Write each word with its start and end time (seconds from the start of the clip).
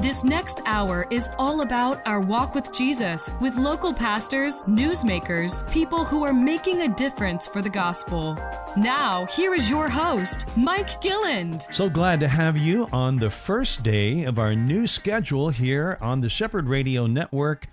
This 0.00 0.24
next 0.24 0.62
hour 0.64 1.06
is 1.10 1.28
all 1.38 1.60
about 1.60 2.00
our 2.06 2.20
walk 2.20 2.54
with 2.54 2.72
Jesus 2.72 3.30
with 3.38 3.56
local 3.56 3.92
pastors, 3.92 4.62
newsmakers, 4.62 5.70
people 5.70 6.06
who 6.06 6.24
are 6.24 6.32
making 6.32 6.80
a 6.80 6.88
difference 6.88 7.46
for 7.46 7.60
the 7.60 7.68
gospel. 7.68 8.34
Now, 8.78 9.26
here 9.26 9.52
is 9.54 9.68
your 9.68 9.90
host, 9.90 10.46
Mike 10.56 11.02
Gilland. 11.02 11.66
So 11.70 11.90
glad 11.90 12.18
to 12.20 12.28
have 12.28 12.56
you 12.56 12.88
on 12.92 13.18
the 13.18 13.28
first 13.28 13.82
day 13.82 14.24
of 14.24 14.38
our 14.38 14.54
new 14.54 14.86
schedule 14.86 15.50
here 15.50 15.98
on 16.00 16.22
the 16.22 16.30
Shepherd 16.30 16.66
Radio 16.66 17.06
Network. 17.06 17.68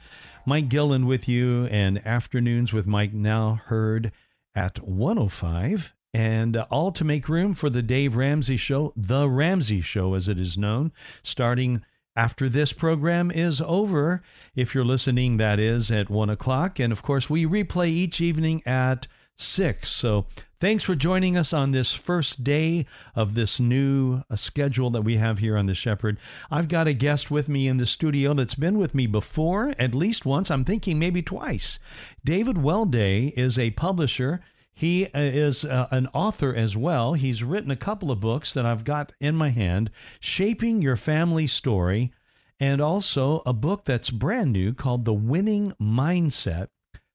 Mike 0.46 0.68
Gilland 0.68 1.07
with 1.07 1.30
you, 1.30 1.68
and 1.68 2.06
Afternoons 2.06 2.73
with 2.73 2.86
Mike 2.86 3.14
now 3.14 3.62
heard 3.68 4.12
at 4.54 4.79
105 4.86 5.93
and 6.14 6.57
all 6.57 6.92
to 6.92 7.06
make 7.06 7.29
room 7.29 7.54
for 7.54 7.70
the 7.70 7.82
Dave 7.82 8.18
Ramsey 8.18 8.57
Show, 8.57 8.92
The 8.98 9.29
Ramsey 9.29 9.79
Show 9.79 10.14
as 10.14 10.28
it 10.28 10.37
is 10.37 10.57
known, 10.57 10.92
starting 11.23 11.84
after 12.18 12.50
this 12.50 12.74
program 12.74 13.30
is 13.30 13.62
over. 13.62 14.24
If 14.56 14.74
you're 14.74 14.84
listening, 14.84 15.38
that 15.38 15.60
is 15.60 15.92
at 15.92 16.10
one 16.10 16.32
o'clock. 16.32 16.80
And 16.80 16.92
of 16.92 17.04
course, 17.04 17.30
we 17.30 17.46
replay 17.46 17.90
each 17.90 18.20
evening 18.20 18.64
at 18.66 19.07
six. 19.36 19.92
So 19.92 20.26
thanks 20.60 20.84
for 20.84 20.96
joining 20.96 21.38
us 21.38 21.54
on 21.54 21.71
this 21.71 21.93
first 21.93 22.43
day 22.43 22.88
of 23.16 23.36
this 23.36 23.60
new 23.60 24.24
uh, 24.32 24.36
schedule 24.36 24.90
that 24.90 25.04
we 25.04 25.18
have 25.18 25.38
here 25.38 25.56
on 25.56 25.68
The 25.68 25.76
Shepherd. 25.76 26.18
I've 26.50 26.68
got 26.68 26.88
a 26.88 26.93
guest 26.93 27.30
with 27.30 27.48
me 27.48 27.68
in 27.68 27.78
the 27.78 27.86
studio 27.86 28.34
that's 28.34 28.56
been 28.56 28.79
with 28.79 28.96
me 28.96 29.06
before, 29.06 29.76
at 29.78 29.93
least 29.93 30.26
once. 30.26 30.50
I'm 30.50 30.65
thinking 30.65 30.98
maybe 30.98 31.21
twice. 31.21 31.79
David 32.26 32.58
Welday 32.58 33.31
is 33.38 33.59
a 33.59 33.70
publisher. 33.72 34.42
He 34.78 35.08
uh, 35.08 35.09
is 35.14 35.66
uh, 35.66 35.88
an 35.89 36.08
author 36.14 36.53
as 36.53 36.78
well. 36.78 37.14
He's 37.14 37.42
written 37.42 37.72
a 37.72 37.75
couple 37.75 38.11
of 38.11 38.20
books 38.20 38.53
that 38.53 38.64
I've 38.64 38.84
got 38.84 39.11
in 39.19 39.36
my 39.36 39.50
hand 39.50 39.89
Shaping 40.19 40.84
Your 40.84 40.95
Family 40.95 41.47
Story, 41.47 42.14
and 42.59 42.80
also 42.80 43.42
a 43.44 43.53
book 43.53 43.86
that's 43.86 44.11
brand 44.11 44.53
new 44.53 44.75
called 44.75 45.06
The 45.06 45.16
Winning 45.16 45.73
Mindset 45.81 46.67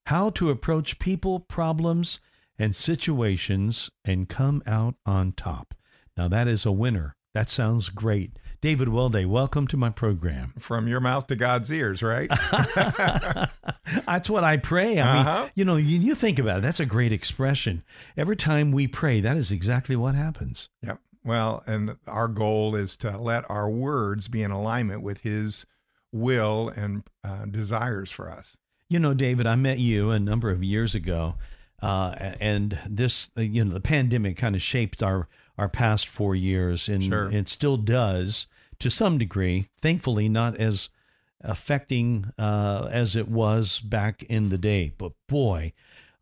How 0.07 0.31
to 0.31 0.51
Approach 0.51 0.99
People, 0.99 1.39
Problems, 1.39 2.19
and 2.59 2.75
Situations 2.75 3.93
and 4.05 4.29
Come 4.29 4.65
Out 4.67 4.97
on 5.07 5.31
Top. 5.31 5.73
Now, 6.17 6.27
that 6.27 6.49
is 6.49 6.67
a 6.67 6.73
winner. 6.73 7.15
That 7.33 7.49
sounds 7.49 7.91
great. 7.91 8.41
David 8.63 8.91
Welday, 8.91 9.25
welcome 9.25 9.67
to 9.67 9.77
my 9.77 9.91
program. 9.91 10.53
From 10.57 10.87
your 10.87 11.01
mouth 11.01 11.27
to 11.27 11.35
God's 11.37 11.73
ears, 11.73 12.01
right? 12.01 12.31
That's 14.07 14.31
what 14.31 14.45
I 14.45 14.57
pray. 14.57 15.01
I 15.01 15.19
Uh-huh. 15.19 15.41
mean, 15.43 15.51
you 15.57 15.65
know, 15.65 15.75
you, 15.77 15.99
you 15.99 16.15
think 16.15 16.39
about 16.39 16.59
it. 16.59 16.61
That's 16.63 16.79
a 16.79 16.87
great 16.87 17.13
expression. 17.13 17.83
Every 18.17 18.37
time 18.37 18.71
we 18.71 18.87
pray, 18.87 19.21
that 19.21 19.37
is 19.37 19.51
exactly 19.51 19.97
what 19.97 20.15
happens. 20.15 20.69
yep. 20.81 21.01
Well, 21.25 21.65
and 21.67 21.97
our 22.07 22.29
goal 22.29 22.77
is 22.77 22.95
to 22.97 23.19
let 23.19 23.49
our 23.51 23.69
words 23.69 24.29
be 24.29 24.43
in 24.45 24.53
alignment 24.53 25.03
with 25.03 25.21
His 25.23 25.67
will 26.13 26.69
and 26.77 27.03
uh, 27.25 27.47
desires 27.47 28.13
for 28.13 28.31
us. 28.31 28.57
You 28.89 29.01
know, 29.01 29.13
David, 29.15 29.45
I 29.47 29.57
met 29.57 29.79
you 29.81 30.11
a 30.13 30.21
number 30.21 30.51
of 30.51 30.63
years 30.65 30.95
ago, 30.95 31.35
uh, 31.81 32.15
and 32.41 32.79
this, 32.89 33.29
you 33.37 33.65
know, 33.65 33.75
the 33.75 33.81
pandemic 33.81 34.37
kind 34.37 34.55
of 34.55 34.63
shaped 34.63 35.03
our 35.03 35.27
our 35.59 35.69
past 35.69 36.09
four 36.09 36.35
years, 36.35 36.89
and 36.89 37.03
Sure. 37.05 37.31
it 37.31 37.49
still 37.49 37.77
does 37.77 38.47
to 38.83 38.91
some 38.91 39.19
degree. 39.19 39.69
Thankfully, 39.81 40.29
not 40.29 40.57
as 40.57 40.89
affecting 41.41 42.33
uh, 42.39 42.89
as 42.91 43.17
it 43.17 43.29
was 43.29 43.81
back 43.81 44.23
in 44.25 44.49
the 44.49 44.59
day. 44.59 44.93
But 44.97 45.13
boy, 45.29 45.73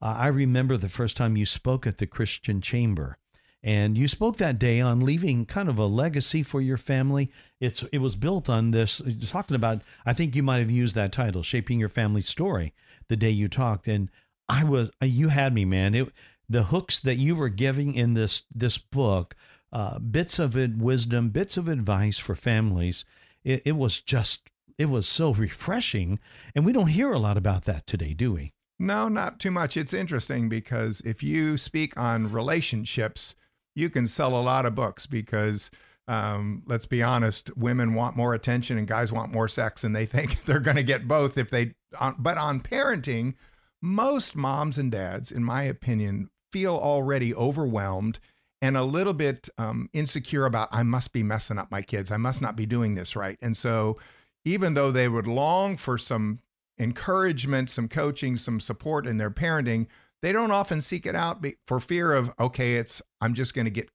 uh, 0.01 0.15
I 0.19 0.29
remember 0.29 0.77
the 0.77 0.89
first 0.89 1.17
time 1.17 1.37
you 1.37 1.47
spoke 1.47 1.87
at 1.87 1.99
the 1.99 2.07
Christian 2.07 2.61
Chamber. 2.61 3.19
And 3.63 3.99
you 3.99 4.09
spoke 4.09 4.39
that 4.39 4.59
day 4.59 4.81
on 4.81 5.01
leaving 5.01 5.45
kind 5.45 5.69
of 5.69 5.79
a 5.79 5.85
legacy 5.85 6.43
for 6.43 6.63
your 6.63 6.79
family. 6.79 7.31
It's 7.61 7.83
it 7.93 7.99
was 7.99 8.17
built 8.17 8.49
on 8.49 8.71
this 8.71 9.03
talking 9.27 9.55
about. 9.55 9.83
I 10.07 10.15
think 10.15 10.35
you 10.35 10.43
might 10.43 10.61
have 10.61 10.71
used 10.71 10.95
that 10.95 11.13
title, 11.13 11.43
"Shaping 11.43 11.79
Your 11.79 11.91
Family 11.91 12.23
Story," 12.23 12.73
the 13.09 13.17
day 13.17 13.29
you 13.29 13.49
talked. 13.49 13.87
And 13.87 14.09
I 14.49 14.65
was 14.65 14.91
you 15.03 15.29
had 15.29 15.53
me, 15.53 15.67
man. 15.67 15.95
It 15.95 16.09
the 16.49 16.65
hooks 16.65 16.99
that 17.01 17.17
you 17.17 17.37
were 17.37 17.51
giving 17.51 17.95
in 17.95 18.15
this 18.15 18.45
this 18.55 18.79
book, 18.79 19.37
uh, 19.73 19.99
bits 19.99 20.39
of 20.39 20.55
wisdom, 20.55 21.31
bits 21.31 21.57
of 21.57 21.69
advice 21.69 22.19
for 22.19 22.35
families. 22.35 23.05
It, 23.45 23.63
it 23.65 23.77
was 23.77 24.01
just 24.01 24.51
it 24.79 24.87
was 24.87 25.07
so 25.07 25.33
refreshing, 25.35 26.19
and 26.55 26.65
we 26.65 26.73
don't 26.73 26.89
hear 26.89 27.13
a 27.13 27.19
lot 27.19 27.37
about 27.37 27.65
that 27.65 27.87
today, 27.87 28.15
do 28.15 28.33
we? 28.33 28.53
No, 28.79 29.09
not 29.09 29.39
too 29.39 29.51
much. 29.51 29.77
It's 29.77 29.93
interesting 29.93 30.49
because 30.49 31.03
if 31.03 31.23
you 31.23 31.59
speak 31.59 31.97
on 31.99 32.33
relationships, 32.33 33.35
you 33.75 33.91
can 33.91 34.07
sell 34.07 34.37
a 34.37 34.43
lot 34.43 34.67
of 34.67 34.75
books 34.75 35.07
because. 35.07 35.71
Um, 36.09 36.65
let's 36.67 36.87
be 36.87 37.05
honest, 37.05 37.57
women 37.57 37.95
want 37.95 38.17
more 38.17 38.35
attention 38.35 38.77
and 38.77 38.89
guys 38.89 39.13
want 39.13 39.31
more 39.31 39.47
sex, 39.47 39.85
and 39.85 39.95
they 39.95 40.07
think 40.07 40.45
they're 40.45 40.59
going 40.59 40.77
to 40.77 40.83
get 40.83 41.07
both 41.07 41.39
if 41.39 41.51
they. 41.51 41.75
On, 42.01 42.17
but 42.19 42.37
on 42.37 42.59
parenting, 42.59 43.35
most 43.81 44.35
moms 44.35 44.77
and 44.77 44.91
dads, 44.91 45.31
in 45.31 45.45
my 45.45 45.63
opinion, 45.63 46.29
feel 46.51 46.75
already 46.75 47.33
overwhelmed 47.33 48.19
and 48.63 48.77
a 48.77 48.85
little 48.85 49.15
bit 49.15 49.49
um, 49.59 49.89
insecure 49.93 50.45
about 50.47 50.69
I 50.73 50.83
must 50.83 51.13
be 51.13 51.23
messing 51.23 51.59
up 51.59 51.71
my 51.71 51.83
kids. 51.83 52.11
I 52.11 52.17
must 52.17 52.43
not 52.43 52.57
be 52.57 52.67
doing 52.67 52.95
this 52.95 53.17
right. 53.17 53.39
And 53.41 53.57
so, 53.57 53.99
even 54.45 54.75
though 54.75 54.91
they 54.91 55.09
would 55.09 55.27
long 55.27 55.77
for 55.77 55.97
some 55.99 56.41
encouragement, 56.79 57.71
some 57.71 57.89
coaching, 57.89 58.37
some 58.37 58.59
support 58.61 59.07
in 59.07 59.17
their 59.19 59.31
parenting, 59.31 59.87
they 60.23 60.33
don't 60.33 60.51
often 60.51 60.81
seek 60.81 61.07
it 61.07 61.15
out 61.15 61.45
for 61.67 61.81
fear 61.81 62.13
of 62.15 62.33
okay, 62.39 62.77
it's 62.77 63.01
I'm 63.21 63.35
just 63.35 63.55
going 63.55 63.67
to 63.67 63.71
get 63.71 63.89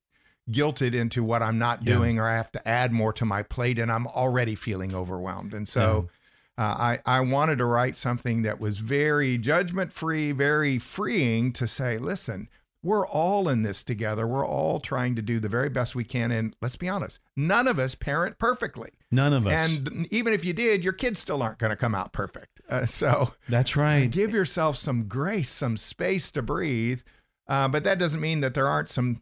guilted 0.50 0.94
into 0.94 1.24
what 1.24 1.42
I'm 1.42 1.58
not 1.58 1.84
Yeah. 1.84 1.96
doing, 1.96 2.20
or 2.20 2.28
I 2.30 2.36
have 2.36 2.52
to 2.54 2.68
add 2.68 2.92
more 2.92 3.12
to 3.14 3.26
my 3.26 3.44
plate, 3.44 3.80
and 3.80 3.92
I'm 3.92 4.08
already 4.08 4.56
feeling 4.56 4.94
overwhelmed. 4.96 5.54
And 5.54 5.68
so. 5.68 6.10
Uh, 6.58 6.62
I, 7.06 7.18
I 7.18 7.20
wanted 7.20 7.58
to 7.58 7.66
write 7.66 7.98
something 7.98 8.44
that 8.44 8.62
was 8.62 8.78
very 8.78 9.38
judgment 9.38 9.92
free, 9.92 10.32
very 10.32 10.80
freeing 10.80 11.52
to 11.52 11.68
say, 11.68 11.98
listen, 11.98 12.48
we're 12.86 13.08
all 13.08 13.50
in 13.50 13.64
this 13.64 13.84
together. 13.84 14.28
We're 14.28 14.46
all 14.46 14.80
trying 14.80 15.16
to 15.16 15.22
do 15.24 15.40
the 15.40 15.50
very 15.50 15.70
best 15.70 15.96
we 15.96 16.04
can. 16.04 16.32
And 16.32 16.56
let's 16.62 16.76
be 16.76 16.88
honest, 16.88 17.20
none 17.36 17.68
of 17.68 17.80
us 17.80 17.96
parent 17.96 18.38
perfectly. 18.38 18.92
None 19.10 19.34
of 19.34 19.48
us. 19.48 19.54
And 19.54 20.08
even 20.12 20.34
if 20.34 20.46
you 20.46 20.54
did, 20.54 20.84
your 20.84 20.94
kids 20.94 21.20
still 21.20 21.42
aren't 21.42 21.58
going 21.58 21.72
to 21.72 21.76
come 21.76 21.96
out 21.96 22.14
perfect. 22.14 22.62
Uh, 22.70 22.86
so 22.86 23.34
That's 23.50 23.76
right. 23.76 24.10
give 24.10 24.32
yourself 24.32 24.78
some 24.78 25.08
grace, 25.08 25.50
some 25.50 25.78
space 25.78 26.30
to 26.32 26.44
breathe. 26.44 27.02
Uh, 27.48 27.68
but 27.68 27.84
that 27.84 28.00
doesn't 28.00 28.22
mean 28.22 28.42
that 28.42 28.54
there 28.54 28.68
aren't 28.68 28.90
some 28.90 29.22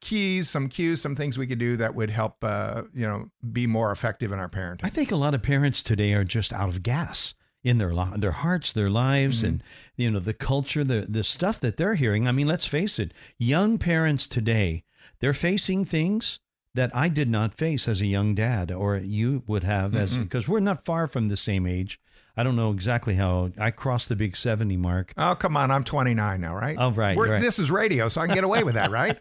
keys, 0.00 0.50
some 0.50 0.68
cues, 0.68 1.00
some 1.00 1.14
things 1.16 1.38
we 1.38 1.46
could 1.46 1.58
do 1.58 1.76
that 1.76 1.94
would 1.94 2.10
help, 2.10 2.36
uh, 2.42 2.82
you 2.92 3.06
know, 3.06 3.30
be 3.52 3.66
more 3.66 3.92
effective 3.92 4.32
in 4.32 4.38
our 4.38 4.48
parenting. 4.48 4.80
I 4.84 4.90
think 4.90 5.12
a 5.12 5.16
lot 5.16 5.34
of 5.34 5.42
parents 5.42 5.82
today 5.82 6.14
are 6.14 6.24
just 6.24 6.52
out 6.52 6.68
of 6.68 6.82
gas 6.82 7.34
in 7.64 7.78
their 7.78 7.92
li- 7.94 8.16
their 8.18 8.30
hearts, 8.32 8.72
their 8.72 8.90
lives, 8.90 9.38
Mm-hmm. 9.38 9.46
and 9.46 9.62
you 9.96 10.10
know 10.10 10.20
the 10.20 10.34
culture, 10.34 10.84
the 10.84 11.06
the 11.08 11.24
stuff 11.24 11.58
that 11.60 11.76
they're 11.76 11.94
hearing. 11.96 12.28
I 12.28 12.32
mean, 12.32 12.46
let's 12.46 12.66
face 12.66 12.98
it, 13.00 13.12
young 13.38 13.78
parents 13.78 14.26
today 14.28 14.84
they're 15.20 15.32
facing 15.32 15.84
things 15.84 16.38
that 16.74 16.90
I 16.94 17.08
did 17.08 17.30
not 17.30 17.54
face 17.54 17.86
as 17.88 18.00
a 18.00 18.06
young 18.06 18.34
dad, 18.34 18.70
or 18.72 18.96
you 18.98 19.42
would 19.46 19.62
have, 19.64 19.94
as 19.94 20.18
because 20.18 20.46
we're 20.48 20.60
not 20.60 20.84
far 20.84 21.06
from 21.06 21.28
the 21.28 21.36
same 21.36 21.66
age. 21.66 21.98
I 22.36 22.42
don't 22.42 22.56
know 22.56 22.72
exactly 22.72 23.14
how 23.14 23.52
I 23.56 23.70
crossed 23.70 24.08
the 24.08 24.16
big 24.16 24.36
seventy 24.36 24.76
mark. 24.76 25.14
Oh, 25.16 25.36
come 25.36 25.56
on. 25.56 25.70
I'm 25.70 25.84
29 25.84 26.40
now, 26.40 26.52
right? 26.56 26.76
Oh, 26.76 26.90
right, 26.90 27.16
right. 27.16 27.40
This 27.40 27.60
is 27.60 27.70
radio, 27.70 28.08
so 28.08 28.20
I 28.20 28.26
can 28.26 28.34
get 28.34 28.42
away 28.42 28.64
with 28.64 28.74
that, 28.74 28.90
right? 28.90 29.18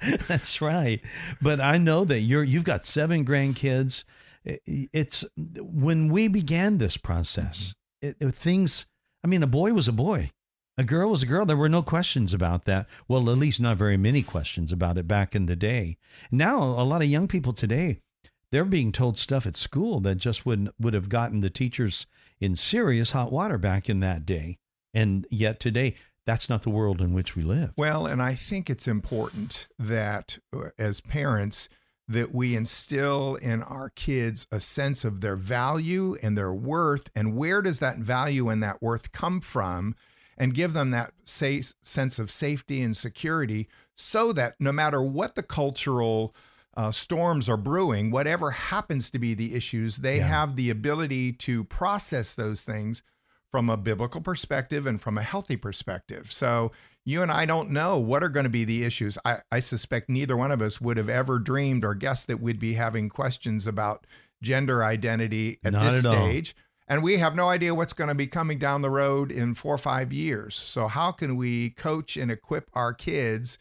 That's 0.28 0.60
right. 0.60 1.00
But 1.40 1.60
I 1.60 1.78
know 1.78 2.04
that 2.04 2.20
you're 2.20 2.42
you've 2.42 2.64
got 2.64 2.84
seven 2.84 3.24
grandkids. 3.24 4.04
It's 4.44 5.24
when 5.36 6.08
we 6.10 6.28
began 6.28 6.78
this 6.78 6.96
process, 6.96 7.74
it, 8.00 8.16
it- 8.20 8.34
things. 8.34 8.86
I 9.22 9.26
mean, 9.26 9.42
a 9.42 9.46
boy 9.46 9.72
was 9.74 9.86
a 9.86 9.92
boy, 9.92 10.30
a 10.78 10.84
girl 10.84 11.10
was 11.10 11.22
a 11.22 11.26
girl. 11.26 11.44
There 11.44 11.56
were 11.56 11.68
no 11.68 11.82
questions 11.82 12.32
about 12.32 12.64
that. 12.64 12.86
Well, 13.06 13.28
at 13.30 13.36
least 13.38 13.60
not 13.60 13.76
very 13.76 13.98
many 13.98 14.22
questions 14.22 14.72
about 14.72 14.96
it 14.96 15.06
back 15.06 15.34
in 15.34 15.44
the 15.46 15.56
day. 15.56 15.98
Now, 16.30 16.62
a 16.62 16.84
lot 16.84 17.02
of 17.02 17.08
young 17.08 17.28
people 17.28 17.52
today, 17.52 17.98
they're 18.50 18.64
being 18.64 18.92
told 18.92 19.18
stuff 19.18 19.46
at 19.46 19.56
school 19.56 20.00
that 20.00 20.14
just 20.16 20.46
would 20.46 20.70
would 20.80 20.94
have 20.94 21.08
gotten 21.10 21.40
the 21.40 21.50
teachers 21.50 22.06
in 22.40 22.56
serious 22.56 23.10
hot 23.10 23.30
water 23.30 23.58
back 23.58 23.90
in 23.90 24.00
that 24.00 24.24
day. 24.24 24.56
And 24.94 25.26
yet 25.30 25.60
today, 25.60 25.94
that's 26.26 26.48
not 26.48 26.62
the 26.62 26.70
world 26.70 27.00
in 27.00 27.12
which 27.12 27.36
we 27.36 27.42
live. 27.42 27.72
well, 27.76 28.06
and 28.06 28.22
I 28.22 28.34
think 28.34 28.68
it's 28.70 28.88
important 28.88 29.68
that 29.78 30.38
uh, 30.54 30.70
as 30.78 31.00
parents, 31.00 31.68
that 32.10 32.34
we 32.34 32.56
instill 32.56 33.36
in 33.36 33.62
our 33.62 33.88
kids 33.90 34.46
a 34.50 34.60
sense 34.60 35.04
of 35.04 35.20
their 35.20 35.36
value 35.36 36.16
and 36.22 36.36
their 36.36 36.52
worth 36.52 37.08
and 37.14 37.36
where 37.36 37.62
does 37.62 37.78
that 37.78 37.98
value 37.98 38.48
and 38.48 38.62
that 38.62 38.82
worth 38.82 39.12
come 39.12 39.40
from 39.40 39.94
and 40.36 40.52
give 40.54 40.72
them 40.72 40.90
that 40.90 41.12
safe 41.24 41.72
sense 41.82 42.18
of 42.18 42.30
safety 42.30 42.82
and 42.82 42.96
security 42.96 43.68
so 43.96 44.32
that 44.32 44.54
no 44.58 44.72
matter 44.72 45.00
what 45.00 45.34
the 45.36 45.42
cultural 45.42 46.34
uh, 46.76 46.90
storms 46.90 47.48
are 47.48 47.56
brewing, 47.56 48.10
whatever 48.10 48.50
happens 48.52 49.10
to 49.10 49.18
be 49.18 49.34
the 49.34 49.54
issues, 49.54 49.98
they 49.98 50.18
Yeah. 50.18 50.26
have 50.28 50.56
the 50.56 50.70
ability 50.70 51.32
to 51.34 51.64
process 51.64 52.34
those 52.34 52.64
things 52.64 53.02
from 53.50 53.68
a 53.68 53.76
biblical 53.76 54.20
perspective 54.20 54.86
and 54.86 55.00
from 55.02 55.18
a 55.18 55.22
healthy 55.22 55.56
perspective. 55.56 56.32
So 56.32 56.72
you 57.10 57.22
and 57.22 57.30
I 57.30 57.44
don't 57.44 57.70
know 57.70 57.98
what 57.98 58.22
are 58.22 58.28
going 58.28 58.44
to 58.44 58.50
be 58.50 58.64
the 58.64 58.84
issues. 58.84 59.18
I, 59.24 59.38
I 59.50 59.58
suspect 59.60 60.08
neither 60.08 60.36
one 60.36 60.52
of 60.52 60.62
us 60.62 60.80
would 60.80 60.96
have 60.96 61.08
ever 61.10 61.38
dreamed 61.38 61.84
or 61.84 61.94
guessed 61.94 62.26
that 62.28 62.40
we'd 62.40 62.58
be 62.60 62.74
having 62.74 63.08
questions 63.08 63.66
about 63.66 64.06
gender 64.42 64.82
identity 64.84 65.58
at 65.64 65.72
Not 65.72 65.90
this 65.90 66.04
at 66.04 66.14
all. 66.14 66.26
stage. 66.26 66.54
And 66.88 67.02
we 67.02 67.18
have 67.18 67.34
no 67.36 67.48
idea 67.48 67.74
what's 67.74 67.92
going 67.92 68.08
to 68.08 68.14
be 68.14 68.26
coming 68.26 68.58
down 68.58 68.82
the 68.82 68.90
road 68.90 69.30
in 69.30 69.54
four 69.54 69.74
or 69.74 69.78
five 69.78 70.12
years. 70.12 70.56
So, 70.56 70.88
how 70.88 71.12
can 71.12 71.36
we 71.36 71.70
coach 71.70 72.16
and 72.16 72.30
equip 72.30 72.68
our 72.72 72.92
kids 72.92 73.58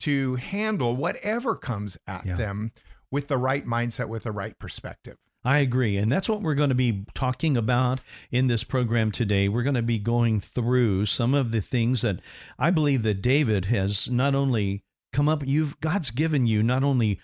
to 0.00 0.34
handle 0.36 0.96
whatever 0.96 1.54
comes 1.54 1.96
at 2.06 2.26
Yeah. 2.26 2.36
them 2.36 2.72
with 3.10 3.28
the 3.28 3.36
right 3.38 3.64
mindset, 3.66 4.08
with 4.08 4.24
the 4.24 4.32
right 4.32 4.58
perspective? 4.58 5.18
I 5.44 5.58
agree. 5.58 5.98
And 5.98 6.10
that's 6.10 6.28
what 6.28 6.40
we're 6.40 6.54
going 6.54 6.70
to 6.70 6.74
be 6.74 7.04
talking 7.12 7.56
about 7.56 8.00
in 8.30 8.46
this 8.46 8.64
program 8.64 9.12
today. 9.12 9.48
We're 9.48 9.62
going 9.62 9.74
to 9.74 9.82
be 9.82 9.98
going 9.98 10.40
through 10.40 11.06
some 11.06 11.34
of 11.34 11.50
the 11.50 11.60
things 11.60 12.00
that 12.00 12.20
I 12.58 12.70
believe 12.70 13.02
that 13.02 13.20
David 13.20 13.66
has 13.66 14.08
not 14.08 14.34
only 14.34 14.82
come 15.12 15.28
up, 15.28 15.46
you've 15.46 15.78
God's 15.80 16.10
given 16.10 16.46
you 16.46 16.62
not 16.62 16.82
only 16.82 17.20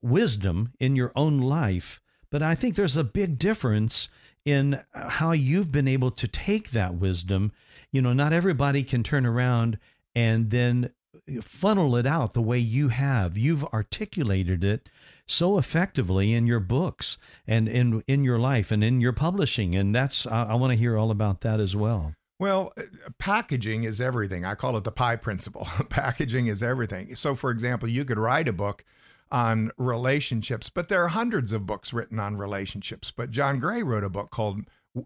wisdom 0.00 0.72
in 0.78 0.94
your 0.94 1.12
own 1.16 1.38
life, 1.38 2.00
but 2.30 2.42
I 2.42 2.54
think 2.54 2.76
there's 2.76 2.96
a 2.96 3.04
big 3.04 3.38
difference 3.38 4.08
in 4.44 4.80
uh, 4.94 5.08
how 5.08 5.32
you've 5.32 5.72
been 5.72 5.88
able 5.88 6.10
to 6.12 6.28
take 6.28 6.70
that 6.70 6.94
wisdom. 6.94 7.52
You 7.90 8.02
know, 8.02 8.12
not 8.12 8.32
everybody 8.32 8.84
can 8.84 9.02
turn 9.02 9.26
around 9.26 9.78
and 10.14 10.50
then 10.50 10.90
uh, 11.14 11.40
funnel 11.40 11.96
it 11.96 12.06
out 12.06 12.34
the 12.34 12.42
way 12.42 12.58
you 12.58 12.88
have. 12.88 13.36
You've 13.36 13.64
articulated 13.66 14.62
it 14.62 14.88
so 15.26 15.58
effectively 15.58 16.32
in 16.34 16.46
your 16.46 16.60
books 16.60 17.18
and 17.46 17.68
in 17.68 18.02
in 18.06 18.24
your 18.24 18.38
life 18.38 18.70
and 18.70 18.84
in 18.84 19.00
your 19.00 19.12
publishing, 19.12 19.74
and 19.74 19.94
that's 19.94 20.26
I, 20.26 20.44
I 20.44 20.54
want 20.54 20.72
to 20.72 20.76
hear 20.76 20.96
all 20.96 21.10
about 21.10 21.40
that 21.42 21.60
as 21.60 21.74
well. 21.74 22.14
Well, 22.40 22.72
uh, 22.76 22.82
packaging 23.18 23.84
is 23.84 24.00
everything. 24.00 24.44
I 24.44 24.54
call 24.54 24.76
it 24.76 24.84
the 24.84 24.92
pie 24.92 25.16
principle. 25.16 25.68
packaging 25.88 26.48
is 26.48 26.62
everything. 26.62 27.14
So, 27.14 27.34
for 27.34 27.50
example, 27.50 27.88
you 27.88 28.04
could 28.04 28.18
write 28.18 28.48
a 28.48 28.52
book 28.52 28.84
on 29.30 29.70
relationships, 29.78 30.68
but 30.68 30.88
there 30.88 31.02
are 31.02 31.08
hundreds 31.08 31.52
of 31.52 31.66
books 31.66 31.92
written 31.92 32.18
on 32.18 32.36
relationships. 32.36 33.12
But 33.14 33.30
John 33.30 33.58
Gray 33.58 33.82
wrote 33.82 34.04
a 34.04 34.10
book 34.10 34.30
called 34.30 34.60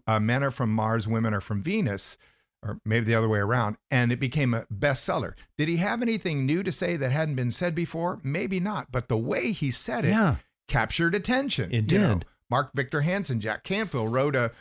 uh, 0.07 0.19
Men 0.19 0.43
Are 0.43 0.51
From 0.51 0.71
Mars, 0.71 1.07
Women 1.07 1.33
Are 1.33 1.41
From 1.41 1.63
Venus, 1.63 2.17
or 2.63 2.79
maybe 2.85 3.05
the 3.05 3.15
other 3.15 3.29
way 3.29 3.39
around, 3.39 3.77
and 3.89 4.11
it 4.11 4.19
became 4.19 4.53
a 4.53 4.65
bestseller. 4.65 5.33
Did 5.57 5.69
he 5.69 5.77
have 5.77 6.01
anything 6.01 6.45
new 6.45 6.61
to 6.63 6.71
say 6.71 6.97
that 6.97 7.11
hadn't 7.11 7.35
been 7.35 7.51
said 7.51 7.73
before? 7.73 8.19
Maybe 8.23 8.59
not, 8.59 8.91
but 8.91 9.07
the 9.07 9.17
way 9.17 9.51
he 9.51 9.71
said 9.71 10.05
it 10.05 10.09
Yeah, 10.09 10.35
captured 10.67 11.15
attention. 11.15 11.71
It 11.71 11.91
you 11.91 11.97
know. 11.99 12.13
did. 12.15 12.25
Mark 12.49 12.71
Victor 12.73 13.01
Hansen, 13.01 13.39
Jack 13.39 13.63
Canfield 13.63 14.11
wrote 14.11 14.35
a 14.35 14.51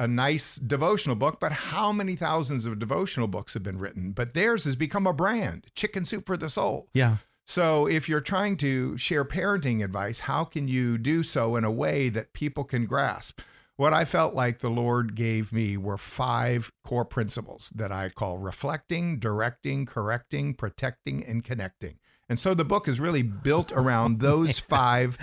a 0.00 0.06
nice 0.06 0.54
devotional 0.54 1.16
book, 1.16 1.40
but 1.40 1.50
how 1.50 1.90
many 1.90 2.14
thousands 2.14 2.64
of 2.64 2.78
devotional 2.78 3.26
books 3.26 3.54
have 3.54 3.64
been 3.64 3.80
written? 3.80 4.12
But 4.12 4.32
theirs 4.32 4.62
has 4.64 4.76
become 4.76 5.08
a 5.08 5.12
brand, 5.12 5.66
Chicken 5.74 6.04
Soup 6.04 6.24
for 6.24 6.36
the 6.36 6.48
Soul. 6.48 6.86
yeah, 6.94 7.16
So 7.48 7.86
if 7.86 8.08
you're 8.08 8.20
trying 8.20 8.58
to 8.58 8.96
share 8.96 9.24
parenting 9.24 9.82
advice, 9.82 10.20
how 10.20 10.44
can 10.44 10.68
you 10.68 10.98
do 10.98 11.24
so 11.24 11.56
in 11.56 11.64
a 11.64 11.70
way 11.72 12.10
that 12.10 12.32
people 12.32 12.62
can 12.62 12.86
grasp? 12.86 13.40
What 13.78 13.94
I 13.94 14.04
felt 14.04 14.34
like 14.34 14.58
the 14.58 14.70
Lord 14.70 15.14
gave 15.14 15.52
me 15.52 15.76
were 15.76 15.96
five 15.96 16.72
core 16.84 17.04
principles 17.04 17.72
that 17.76 17.92
I 17.92 18.08
call 18.08 18.36
reflecting, 18.36 19.20
directing, 19.20 19.86
correcting, 19.86 20.54
protecting, 20.54 21.24
and 21.24 21.44
connecting. 21.44 22.00
And 22.28 22.40
so 22.40 22.54
the 22.54 22.64
book 22.64 22.88
is 22.88 22.98
really 22.98 23.22
built 23.22 23.70
around 23.70 24.18
those 24.18 24.58
five 24.58 25.16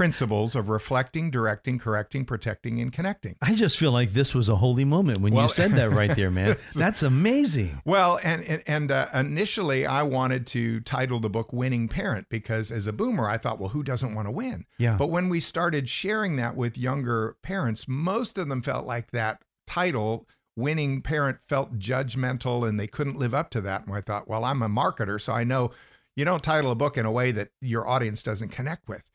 principles 0.00 0.56
of 0.56 0.70
reflecting, 0.70 1.30
directing, 1.30 1.78
correcting, 1.78 2.24
protecting, 2.24 2.80
and 2.80 2.90
connecting. 2.90 3.36
I 3.42 3.54
just 3.54 3.76
feel 3.76 3.92
like 3.92 4.14
this 4.14 4.34
was 4.34 4.48
a 4.48 4.56
holy 4.56 4.86
moment 4.86 5.20
when 5.20 5.34
Well- 5.34 5.44
you 5.44 5.50
said 5.50 5.72
that 5.72 5.90
right 5.90 6.16
there, 6.16 6.30
man. 6.30 6.56
That's 6.74 7.02
amazing. 7.02 7.82
Well, 7.84 8.18
and 8.22 8.42
and, 8.44 8.62
and 8.66 8.90
uh, 8.90 9.08
initially 9.12 9.84
I 9.84 10.02
wanted 10.04 10.46
to 10.48 10.80
title 10.80 11.20
the 11.20 11.28
book 11.28 11.52
"Winning 11.52 11.86
Parent" 11.86 12.28
because 12.30 12.70
as 12.70 12.86
a 12.86 12.94
boomer, 12.94 13.28
I 13.28 13.36
thought, 13.36 13.60
well, 13.60 13.68
who 13.68 13.82
doesn't 13.82 14.14
want 14.14 14.26
to 14.26 14.32
win? 14.32 14.64
Yeah. 14.78 14.96
But 14.96 15.08
when 15.08 15.28
we 15.28 15.38
started 15.38 15.90
sharing 15.90 16.36
that 16.36 16.56
with 16.56 16.78
younger 16.78 17.36
parents, 17.42 17.84
most 17.86 18.38
of 18.38 18.48
them 18.48 18.62
felt 18.62 18.86
like 18.86 19.10
that 19.10 19.42
title 19.66 20.26
"Winning 20.56 21.02
Parent" 21.02 21.42
felt 21.46 21.78
judgmental, 21.78 22.66
and 22.66 22.80
they 22.80 22.86
couldn't 22.86 23.18
live 23.18 23.34
up 23.34 23.50
to 23.50 23.60
that. 23.60 23.86
And 23.86 23.94
I 23.94 24.00
thought, 24.00 24.28
well, 24.28 24.46
I'm 24.46 24.62
a 24.62 24.68
marketer, 24.70 25.20
so 25.20 25.34
I 25.34 25.44
know 25.44 25.72
you 26.16 26.24
don't 26.24 26.42
title 26.42 26.70
a 26.70 26.74
book 26.74 26.96
in 26.96 27.04
a 27.04 27.12
way 27.12 27.32
that 27.32 27.50
your 27.60 27.86
audience 27.86 28.22
doesn't 28.22 28.48
connect 28.48 28.88
with. 28.88 29.09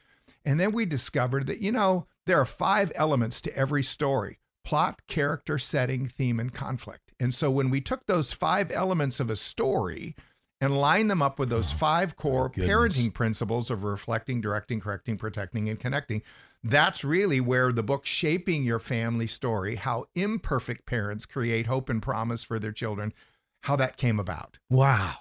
And 0.45 0.59
then 0.59 0.71
we 0.71 0.85
discovered 0.85 1.47
that, 1.47 1.59
you 1.59 1.71
know, 1.71 2.05
there 2.25 2.39
are 2.39 2.45
five 2.45 2.91
elements 2.95 3.41
to 3.41 3.55
every 3.55 3.83
story 3.83 4.39
plot, 4.63 4.99
character, 5.07 5.59
setting, 5.59 6.07
theme, 6.07 6.39
and 6.39 6.53
conflict. 6.53 7.13
And 7.19 7.33
so 7.33 7.51
when 7.51 7.69
we 7.69 7.81
took 7.81 8.07
those 8.07 8.33
five 8.33 8.71
elements 8.71 9.19
of 9.19 9.29
a 9.29 9.35
story 9.35 10.15
and 10.59 10.75
lined 10.75 11.11
them 11.11 11.21
up 11.21 11.37
with 11.37 11.49
those 11.49 11.71
five 11.71 12.15
core 12.15 12.49
parenting 12.49 13.13
principles 13.13 13.69
of 13.69 13.83
reflecting, 13.83 14.41
directing, 14.41 14.79
correcting, 14.79 15.17
protecting, 15.17 15.69
and 15.69 15.79
connecting, 15.79 16.23
that's 16.63 17.03
really 17.03 17.39
where 17.39 17.71
the 17.71 17.83
book 17.83 18.07
Shaping 18.07 18.63
Your 18.63 18.79
Family 18.79 19.27
Story 19.27 19.75
How 19.75 20.05
Imperfect 20.15 20.87
Parents 20.87 21.27
Create 21.27 21.67
Hope 21.67 21.89
and 21.89 22.01
Promise 22.01 22.43
for 22.43 22.57
Their 22.57 22.71
Children, 22.71 23.13
how 23.63 23.75
that 23.75 23.97
came 23.97 24.19
about. 24.19 24.57
Wow. 24.69 25.17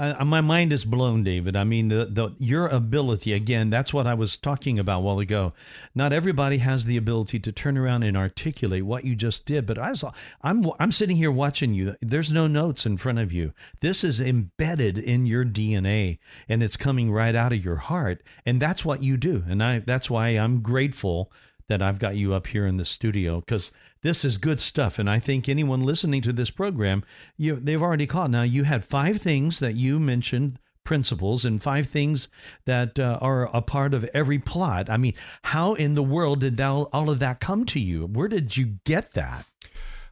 My 0.00 0.40
mind 0.40 0.72
is 0.72 0.86
blown, 0.86 1.24
David. 1.24 1.56
I 1.56 1.64
mean, 1.64 1.88
the, 1.88 2.06
the 2.06 2.34
your 2.38 2.68
ability 2.68 3.34
again. 3.34 3.68
That's 3.68 3.92
what 3.92 4.06
I 4.06 4.14
was 4.14 4.38
talking 4.38 4.78
about 4.78 4.98
a 4.98 5.00
while 5.00 5.18
ago. 5.18 5.52
Not 5.94 6.14
everybody 6.14 6.58
has 6.58 6.86
the 6.86 6.96
ability 6.96 7.38
to 7.40 7.52
turn 7.52 7.76
around 7.76 8.04
and 8.04 8.16
articulate 8.16 8.86
what 8.86 9.04
you 9.04 9.14
just 9.14 9.44
did. 9.44 9.66
But 9.66 9.78
I 9.78 9.90
was, 9.90 10.02
I'm, 10.40 10.64
I'm 10.78 10.90
sitting 10.90 11.18
here 11.18 11.30
watching 11.30 11.74
you. 11.74 11.96
There's 12.00 12.32
no 12.32 12.46
notes 12.46 12.86
in 12.86 12.96
front 12.96 13.18
of 13.18 13.30
you. 13.30 13.52
This 13.80 14.02
is 14.02 14.20
embedded 14.20 14.96
in 14.96 15.26
your 15.26 15.44
DNA, 15.44 16.18
and 16.48 16.62
it's 16.62 16.78
coming 16.78 17.12
right 17.12 17.34
out 17.34 17.52
of 17.52 17.62
your 17.62 17.76
heart. 17.76 18.22
And 18.46 18.60
that's 18.60 18.86
what 18.86 19.02
you 19.02 19.18
do. 19.18 19.44
And 19.46 19.62
I, 19.62 19.80
that's 19.80 20.08
why 20.08 20.28
I'm 20.28 20.62
grateful 20.62 21.30
that 21.70 21.80
I've 21.80 21.98
got 21.98 22.16
you 22.16 22.34
up 22.34 22.48
here 22.48 22.66
in 22.66 22.76
the 22.76 22.84
studio 22.84 23.40
because 23.40 23.72
this 24.02 24.24
is 24.24 24.38
good 24.38 24.60
stuff. 24.60 24.98
And 24.98 25.08
I 25.08 25.18
think 25.18 25.48
anyone 25.48 25.82
listening 25.84 26.20
to 26.22 26.32
this 26.32 26.50
program, 26.50 27.04
you 27.38 27.56
they've 27.56 27.80
already 27.80 28.06
caught. 28.06 28.30
Now 28.30 28.42
you 28.42 28.64
had 28.64 28.84
five 28.84 29.22
things 29.22 29.60
that 29.60 29.74
you 29.74 29.98
mentioned 29.98 30.58
principles 30.84 31.44
and 31.44 31.62
five 31.62 31.86
things 31.86 32.28
that 32.64 32.98
uh, 32.98 33.18
are 33.20 33.44
a 33.56 33.62
part 33.62 33.94
of 33.94 34.04
every 34.12 34.38
plot. 34.38 34.90
I 34.90 34.96
mean, 34.96 35.14
how 35.42 35.74
in 35.74 35.94
the 35.94 36.02
world 36.02 36.40
did 36.40 36.56
that, 36.56 36.70
all 36.70 37.08
of 37.08 37.20
that 37.20 37.38
come 37.38 37.64
to 37.66 37.78
you? 37.78 38.06
Where 38.06 38.28
did 38.28 38.56
you 38.56 38.78
get 38.84 39.14
that? 39.14 39.46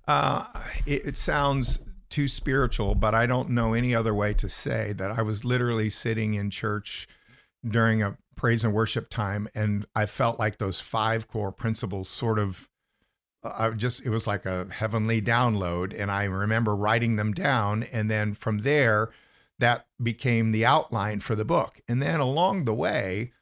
Uh, 0.07 0.47
it, 0.87 1.05
it 1.05 1.17
sounds 1.17 1.81
too 2.11 2.29
spiritual, 2.29 2.95
but 2.95 3.15
I 3.15 3.27
don't 3.27 3.51
know 3.51 3.75
any 3.75 3.95
other 3.95 4.15
way 4.15 4.33
to 4.35 4.49
say 4.49 4.93
that 4.95 5.11
I 5.11 5.23
was 5.23 5.45
literally 5.45 5.91
sitting 5.91 6.35
in 6.35 6.51
church 6.51 7.09
during 7.67 8.03
a 8.03 8.17
praise 8.39 8.65
and 8.65 8.73
worship 8.73 9.11
time, 9.11 9.49
and 9.55 9.85
I 9.95 10.07
felt 10.07 10.39
like 10.39 10.57
those 10.57 10.81
five 10.81 11.29
core 11.29 11.53
principles 11.53 12.09
sort 12.09 12.39
of. 12.39 12.69
I 13.45 13.71
just 13.71 14.05
it 14.05 14.11
was 14.11 14.27
like 14.27 14.47
a 14.47 14.67
heavenly 14.71 15.21
download, 15.21 15.95
and 15.97 16.11
I 16.11 16.25
remember 16.25 16.75
writing 16.75 17.17
them 17.17 17.35
down, 17.35 17.83
and 17.83 18.11
then 18.11 18.35
from 18.35 18.61
there, 18.61 19.11
that 19.59 19.87
became 20.03 20.51
the 20.51 20.65
outline 20.65 21.21
for 21.21 21.35
the 21.35 21.45
book. 21.45 21.81
And 21.87 22.01
then 22.03 22.21
along 22.21 22.65
the 22.65 22.75
way, 22.75 23.33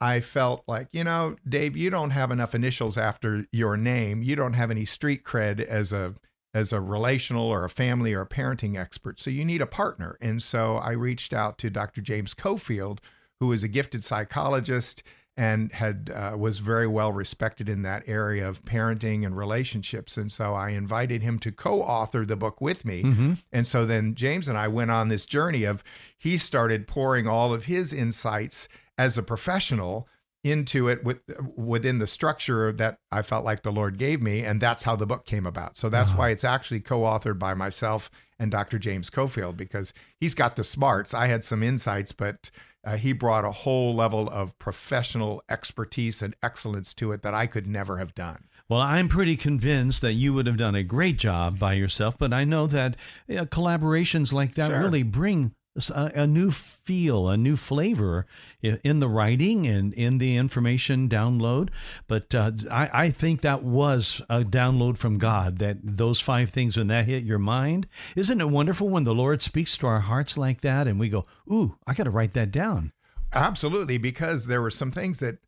I 0.00 0.20
felt 0.20 0.64
like, 0.66 0.88
you 0.92 1.04
know, 1.04 1.36
Dave, 1.48 1.76
you 1.76 1.88
don't 1.88 2.10
have 2.10 2.30
enough 2.30 2.54
initials 2.54 2.98
after 2.98 3.46
your 3.52 3.76
name. 3.76 4.22
You 4.22 4.36
don't 4.36 4.54
have 4.54 4.70
any 4.70 4.84
street 4.84 5.24
cred 5.24 5.60
as 5.60 5.92
a 5.92 6.14
as 6.54 6.72
a 6.72 6.80
relational 6.80 7.46
or 7.46 7.64
a 7.64 7.70
family 7.70 8.12
or 8.12 8.22
a 8.22 8.28
parenting 8.28 8.78
expert. 8.78 9.18
So 9.18 9.30
you 9.30 9.44
need 9.44 9.62
a 9.62 9.66
partner. 9.66 10.18
And 10.20 10.42
so 10.42 10.76
I 10.76 10.90
reached 10.90 11.32
out 11.32 11.56
to 11.58 11.70
Dr. 11.70 12.00
James 12.02 12.34
Cofield, 12.34 12.98
who 13.42 13.50
is 13.52 13.64
a 13.64 13.68
gifted 13.68 14.04
psychologist 14.04 15.02
and 15.36 15.72
had 15.72 16.12
uh, 16.14 16.36
was 16.38 16.60
very 16.60 16.86
well 16.86 17.10
respected 17.10 17.68
in 17.68 17.82
that 17.82 18.04
area 18.06 18.48
of 18.48 18.64
parenting 18.64 19.26
and 19.26 19.36
relationships. 19.36 20.16
And 20.16 20.30
so 20.30 20.54
I 20.54 20.68
invited 20.68 21.22
him 21.22 21.40
to 21.40 21.50
co-author 21.50 22.24
the 22.24 22.36
book 22.36 22.60
with 22.60 22.84
me. 22.84 23.02
Mm-hmm. 23.02 23.32
And 23.50 23.66
so 23.66 23.84
then 23.84 24.14
James 24.14 24.46
and 24.46 24.56
I 24.56 24.68
went 24.68 24.92
on 24.92 25.08
this 25.08 25.26
journey 25.26 25.64
of 25.64 25.82
he 26.16 26.38
started 26.38 26.86
pouring 26.86 27.26
all 27.26 27.52
of 27.52 27.64
his 27.64 27.92
insights 27.92 28.68
as 28.96 29.18
a 29.18 29.24
professional 29.24 30.06
into 30.44 30.86
it 30.88 31.02
with 31.02 31.18
within 31.56 31.98
the 31.98 32.06
structure 32.06 32.70
that 32.72 32.98
I 33.10 33.22
felt 33.22 33.44
like 33.44 33.62
the 33.64 33.72
Lord 33.72 33.98
gave 33.98 34.20
me, 34.22 34.44
and 34.44 34.60
that's 34.60 34.82
how 34.84 34.94
the 34.96 35.06
book 35.06 35.24
came 35.26 35.46
about. 35.46 35.76
So 35.76 35.88
that's 35.88 36.10
Uh-huh. 36.10 36.18
why 36.18 36.28
it's 36.30 36.44
actually 36.44 36.80
co-authored 36.80 37.38
by 37.40 37.54
myself 37.54 38.08
and 38.38 38.50
Dr. 38.50 38.78
James 38.78 39.08
Cofield 39.10 39.56
because 39.56 39.92
he's 40.20 40.34
got 40.34 40.56
the 40.56 40.64
smarts. 40.64 41.14
I 41.14 41.26
had 41.26 41.42
some 41.44 41.62
insights, 41.62 42.12
but 42.12 42.50
uh, 42.84 42.96
he 42.96 43.12
brought 43.12 43.44
a 43.44 43.52
whole 43.52 43.94
level 43.94 44.28
of 44.28 44.58
professional 44.58 45.42
expertise 45.48 46.20
and 46.22 46.34
excellence 46.42 46.92
to 46.94 47.12
it 47.12 47.22
that 47.22 47.34
I 47.34 47.46
could 47.46 47.66
never 47.66 47.98
have 47.98 48.14
done. 48.14 48.44
Well, 48.68 48.80
I'm 48.80 49.08
pretty 49.08 49.36
convinced 49.36 50.00
that 50.02 50.14
you 50.14 50.32
would 50.34 50.46
have 50.46 50.56
done 50.56 50.74
a 50.74 50.82
great 50.82 51.18
job 51.18 51.58
by 51.58 51.74
yourself, 51.74 52.16
but 52.18 52.32
I 52.32 52.44
know 52.44 52.66
that 52.68 52.96
uh, 53.28 53.44
collaborations 53.44 54.32
like 54.32 54.54
that 54.54 54.70
Sure. 54.70 54.80
really 54.80 55.02
bring 55.02 55.54
a, 55.90 56.26
new 56.26 56.50
feel, 56.50 57.28
a 57.28 57.36
new 57.36 57.56
flavor 57.56 58.26
in, 58.60 58.78
in, 58.84 59.00
the 59.00 59.08
writing 59.08 59.66
and 59.66 59.94
in 59.94 60.18
the 60.18 60.36
information 60.36 61.08
download. 61.08 61.70
But 62.06 62.34
uh, 62.34 62.52
I, 62.70 62.90
I 62.92 63.10
think 63.10 63.40
that 63.40 63.62
was 63.62 64.20
a 64.28 64.40
download 64.42 64.96
from 64.96 65.18
God. 65.18 65.58
That 65.58 65.78
those 65.82 66.20
five 66.20 66.50
things 66.50 66.76
when 66.76 66.88
that 66.88 67.06
hit 67.06 67.24
your 67.24 67.38
mind, 67.38 67.88
isn't 68.16 68.40
it 68.40 68.50
wonderful 68.50 68.88
when 68.88 69.04
the 69.04 69.14
Lord 69.14 69.42
speaks 69.42 69.76
to 69.78 69.86
our 69.86 70.00
hearts 70.00 70.36
like 70.36 70.60
that, 70.60 70.86
and 70.86 71.00
we 71.00 71.08
go, 71.08 71.26
"Ooh, 71.50 71.76
I 71.86 71.94
got 71.94 72.04
to 72.04 72.10
write 72.10 72.34
that 72.34 72.50
down." 72.50 72.92
Absolutely, 73.32 73.96
because 73.96 74.46
there 74.46 74.60
were 74.60 74.70
some 74.70 74.92
things 74.92 75.20
that 75.20 75.38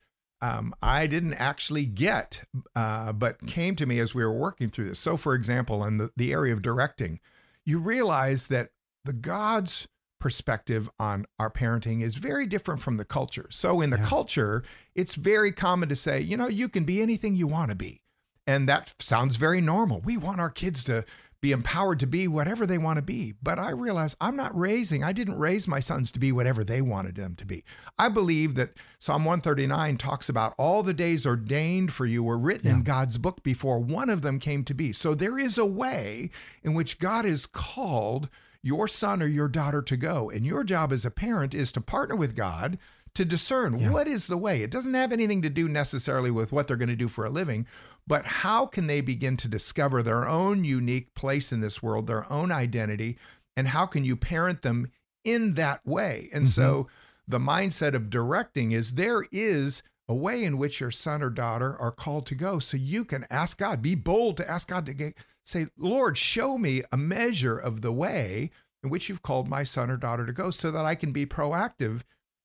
um, 0.41 0.75
I 0.83 1.07
didn't 1.07 1.35
actually 1.35 1.87
get, 1.87 2.45
uh, 2.75 3.13
but 3.13 3.47
came 3.47 3.77
to 3.77 3.87
me 3.87 3.99
as 3.99 4.15
we 4.15 4.25
were 4.25 4.33
working 4.33 4.71
through 4.71 4.89
this. 4.89 4.99
So, 4.99 5.17
for 5.17 5.35
example, 5.35 5.85
in 5.85 5.99
the, 5.99 6.11
the 6.17 6.33
area 6.33 6.53
of 6.53 6.63
directing, 6.63 7.21
you 7.65 7.79
realize 7.79 8.49
that 8.49 8.71
the 9.05 9.13
God's 9.13 9.87
perspective 10.25 10.89
on 10.99 11.27
our 11.39 11.51
parenting 11.51 12.01
is 12.01 12.15
very 12.15 12.47
different 12.47 12.81
from 12.81 12.97
the 12.97 13.05
culture. 13.05 13.47
So, 13.51 13.83
in 13.83 13.91
the 13.91 13.99
yeah. 13.99 14.07
culture, 14.07 14.65
it's 14.95 15.17
very 15.17 15.53
common 15.53 15.91
to 15.91 15.97
say, 15.97 16.19
you 16.19 16.35
know, 16.35 16.49
you 16.49 16.71
can 16.71 16.85
be 16.85 17.03
anything 17.03 17.35
you 17.35 17.47
want 17.47 17.69
to 17.69 17.75
be. 17.75 18.01
And 18.47 18.67
that 18.67 18.95
sounds 19.01 19.37
very 19.37 19.61
normal. 19.61 20.01
We 20.01 20.17
want 20.17 20.41
our 20.41 20.49
kids 20.49 20.83
to 20.85 21.05
be 21.43 21.53
empowered 21.53 22.01
to 22.01 22.07
be 22.07 22.27
whatever 22.27 22.65
they 22.65 22.79
want 22.79 22.97
to 22.97 23.03
be. 23.03 23.35
But 23.43 23.59
I 23.59 23.69
realize 23.69 24.17
I'm 24.19 24.35
not 24.35 24.59
raising, 24.59 25.05
I 25.05 25.13
didn't 25.13 25.39
raise 25.39 25.69
my 25.69 25.79
sons 25.79 26.11
to 26.13 26.19
be 26.19 26.33
whatever 26.33 26.65
they 26.65 26.81
wanted 26.81 27.17
them 27.17 27.37
to 27.37 27.45
be. 27.45 27.63
I 27.99 28.09
believe 28.09 28.55
that 28.55 28.79
Psalm 28.99 29.27
139 29.27 29.99
talks 29.99 30.31
about 30.31 30.55
all 30.57 30.83
the 30.83 30.95
days 30.95 31.27
ordained 31.27 31.93
for 31.93 32.07
you 32.07 32.23
were 32.23 32.39
written 32.39 32.69
yeah. 32.69 32.77
in 32.77 32.83
God's 32.83 33.19
book 33.19 33.43
before 33.43 33.79
one 33.79 34.09
of 34.09 34.23
them 34.23 34.39
came 34.39 34.65
to 34.65 34.73
be. 34.73 34.91
So 34.95 35.15
there 35.15 35.39
is 35.39 35.59
a 35.59 35.67
way 35.67 36.31
in 36.63 36.73
which 36.73 36.99
God 36.99 37.27
is 37.27 37.45
called 37.45 38.31
your 38.65 38.89
son 38.89 39.23
or 39.23 39.27
your 39.27 39.47
daughter 39.47 39.83
to 39.83 39.97
go. 39.97 40.31
And 40.31 40.47
your 40.47 40.65
job 40.65 40.91
as 40.91 41.05
a 41.05 41.11
parent 41.11 41.55
is 41.55 41.71
to 41.73 41.83
partner 41.83 42.17
with 42.17 42.35
God 42.35 42.79
to 43.15 43.25
discern 43.25 43.79
yeah. 43.79 43.91
what 43.91 44.09
is 44.09 44.27
the 44.27 44.39
way. 44.39 44.63
It 44.63 44.71
doesn't 44.71 44.95
have 44.95 45.13
anything 45.13 45.43
to 45.43 45.51
do 45.51 45.69
necessarily 45.69 46.31
with 46.31 46.51
what 46.51 46.67
they're 46.67 46.79
going 46.79 46.89
to 46.89 46.97
do 46.97 47.07
for 47.07 47.27
a 47.27 47.31
living, 47.31 47.67
but 48.07 48.25
how 48.25 48.67
can 48.67 48.87
they 48.87 49.03
begin 49.03 49.37
to 49.37 49.49
discover 49.49 50.03
their 50.03 50.27
own 50.27 50.65
unique 50.65 51.15
place 51.15 51.53
in 51.53 51.61
this 51.61 51.83
world, 51.83 52.07
their 52.07 52.31
own 52.33 52.51
identity, 52.51 53.19
and 53.57 53.69
how 53.69 53.87
can 53.87 54.05
you 54.05 54.17
parent 54.17 54.63
them 54.63 54.91
in 55.25 55.55
that 55.55 55.87
way? 55.87 56.31
And 56.33 56.45
mm-hmm. 56.45 56.61
so 56.61 56.89
the 57.29 57.39
mindset 57.39 57.95
of 57.95 58.11
directing 58.11 58.73
is 58.73 58.93
there 58.93 59.27
is 59.31 59.83
a 60.09 60.15
way 60.15 60.43
in 60.43 60.59
which 60.59 60.81
your 60.81 60.91
son 60.91 61.23
or 61.23 61.31
daughter 61.31 61.77
are 61.79 61.93
called 61.93 62.27
to 62.27 62.35
go. 62.35 62.59
So 62.59 62.77
you 62.77 63.05
can 63.05 63.27
ask 63.31 63.59
God, 63.59 63.81
be 63.81 63.95
bold 63.95 64.37
to 64.39 64.51
ask 64.51 64.69
God 64.69 64.87
to 64.87 64.95
get, 64.95 65.15
say, 65.45 65.67
Lord, 65.77 66.19
show 66.19 66.59
me 66.59 66.83
a 66.91 66.97
measure 66.97 67.59
of 67.59 67.81
the 67.81 67.93
way 67.93 68.51
in 68.83 68.91
which 68.91 69.09
you've 69.09 69.23
called 69.23 69.49
my 69.49 69.65
son 69.65 69.91
or 69.91 69.97
daughter 69.97 70.27
to 70.27 70.33
go 70.33 70.51
so 70.51 70.71
that 70.71 70.85
I 70.85 70.95
can 70.95 71.13
be 71.13 71.27
proactive 71.27 72.03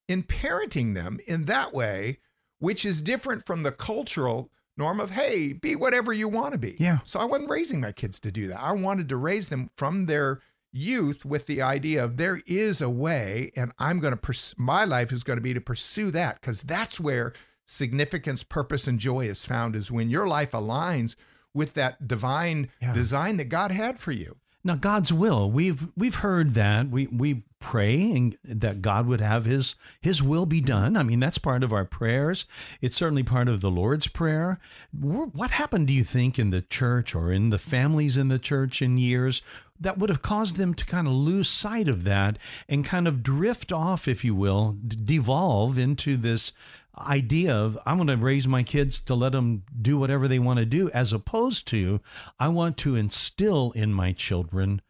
in 0.08 0.24
parenting 0.24 0.94
them 0.94 1.20
in 1.28 1.46
that 1.46 1.74
way, 1.74 2.20
which 2.60 2.86
is 2.86 3.02
different 3.02 3.46
from 3.46 3.64
the 3.64 3.72
cultural 3.72 4.50
norm 4.78 5.00
of, 5.00 5.12
hey, 5.12 5.54
be 5.54 5.76
whatever 5.76 6.14
you 6.14 6.28
want 6.28 6.54
to 6.54 6.58
be. 6.58 6.78
Yeah. 6.80 7.00
So 7.04 7.20
I 7.20 7.26
wasn't 7.26 7.50
raising 7.50 7.82
my 7.82 7.92
kids 7.92 8.20
to 8.22 8.32
do 8.32 8.48
that. 8.48 8.62
I 8.62 8.72
wanted 8.72 9.10
to 9.10 9.18
raise 9.18 9.50
them 9.50 9.70
from 9.76 10.06
their 10.06 10.40
youth 10.72 11.26
with 11.26 11.48
the 11.48 11.62
idea 11.62 12.04
of 12.04 12.18
there 12.18 12.42
is 12.46 12.82
a 12.82 12.90
way, 12.90 13.52
and 13.56 13.72
I'm 13.78 14.00
going 14.00 14.14
to, 14.14 14.18
pers- 14.18 14.56
my 14.58 14.86
life 14.86 15.12
is 15.12 15.24
going 15.24 15.38
to 15.38 15.42
be 15.42 15.54
to 15.54 15.62
pursue 15.62 16.12
that 16.12 16.40
because 16.40 16.62
that's 16.62 17.00
where 17.00 17.34
significance, 17.68 18.44
purpose, 18.44 18.88
and 18.88 19.00
joy 19.00 19.28
is 19.28 19.46
found, 19.46 19.76
is 19.76 19.92
when 19.92 20.10
your 20.10 20.28
life 20.28 20.52
aligns 20.52 21.16
with 21.54 21.74
that 21.74 22.08
divine 22.08 22.70
yeah. 22.82 22.94
design 22.94 23.38
that 23.38 23.46
God 23.46 23.72
had 23.72 24.00
for 24.00 24.12
you. 24.12 24.38
Now, 24.64 24.76
God's 24.76 25.14
will. 25.14 25.50
We've 25.50 25.88
we've 25.96 26.16
heard 26.16 26.54
that. 26.56 26.90
We 26.90 27.08
we 27.08 27.44
pray 27.62 28.12
and 28.12 28.38
that 28.44 28.82
God 28.82 29.06
would 29.08 29.22
have 29.22 29.46
His 29.46 29.76
His 30.02 30.22
will 30.22 30.46
be 30.46 30.60
done. 30.60 30.98
I 30.98 31.04
mean, 31.04 31.22
that's 31.22 31.38
part 31.38 31.64
of 31.64 31.72
our 31.72 31.86
prayers. 31.86 32.46
It's 32.82 32.96
certainly 32.96 33.24
part 33.24 33.48
of 33.48 33.62
the 33.62 33.72
Lord's 33.72 34.08
prayer. 34.08 34.60
What 34.92 35.52
happened, 35.52 35.88
do 35.88 35.94
you 35.94 36.04
think, 36.04 36.38
in 36.38 36.50
the 36.50 36.62
church 36.62 37.16
or 37.16 37.32
in 37.32 37.52
the 37.52 37.58
families 37.58 38.18
in 38.18 38.28
the 38.28 38.40
church 38.40 38.82
in 38.82 38.98
years 38.98 39.42
that 39.80 39.98
would 39.98 40.10
have 40.10 40.22
caused 40.22 40.58
them 40.58 40.74
to 40.74 40.86
kind 40.86 41.08
of 41.08 41.14
lose 41.14 41.48
sight 41.48 41.88
of 41.88 42.04
that 42.04 42.38
and 42.68 42.84
kind 42.84 43.08
of 43.08 43.24
drift 43.24 43.72
off, 43.72 44.10
if 44.10 44.26
you 44.26 44.36
will, 44.36 44.78
devolve 44.86 45.78
into 45.78 46.18
this 46.18 46.52
idea 47.00 47.56
of 47.56 47.78
I'm 47.86 47.98
going 47.98 48.08
to 48.08 48.18
raise 48.18 48.48
my 48.48 48.64
kids 48.64 49.00
to 49.02 49.16
let 49.16 49.32
them 49.32 49.64
do 49.82 49.98
whatever 49.98 50.28
they 50.28 50.40
want 50.40 50.60
to 50.60 50.66
do, 50.66 50.90
as 50.92 51.14
opposed 51.14 51.68
to 51.68 52.02
I 52.40 52.48
want 52.48 52.78
to 52.78 52.96
instill 52.96 53.72
in 53.72 53.94
my 53.94 54.14
children 54.14 54.82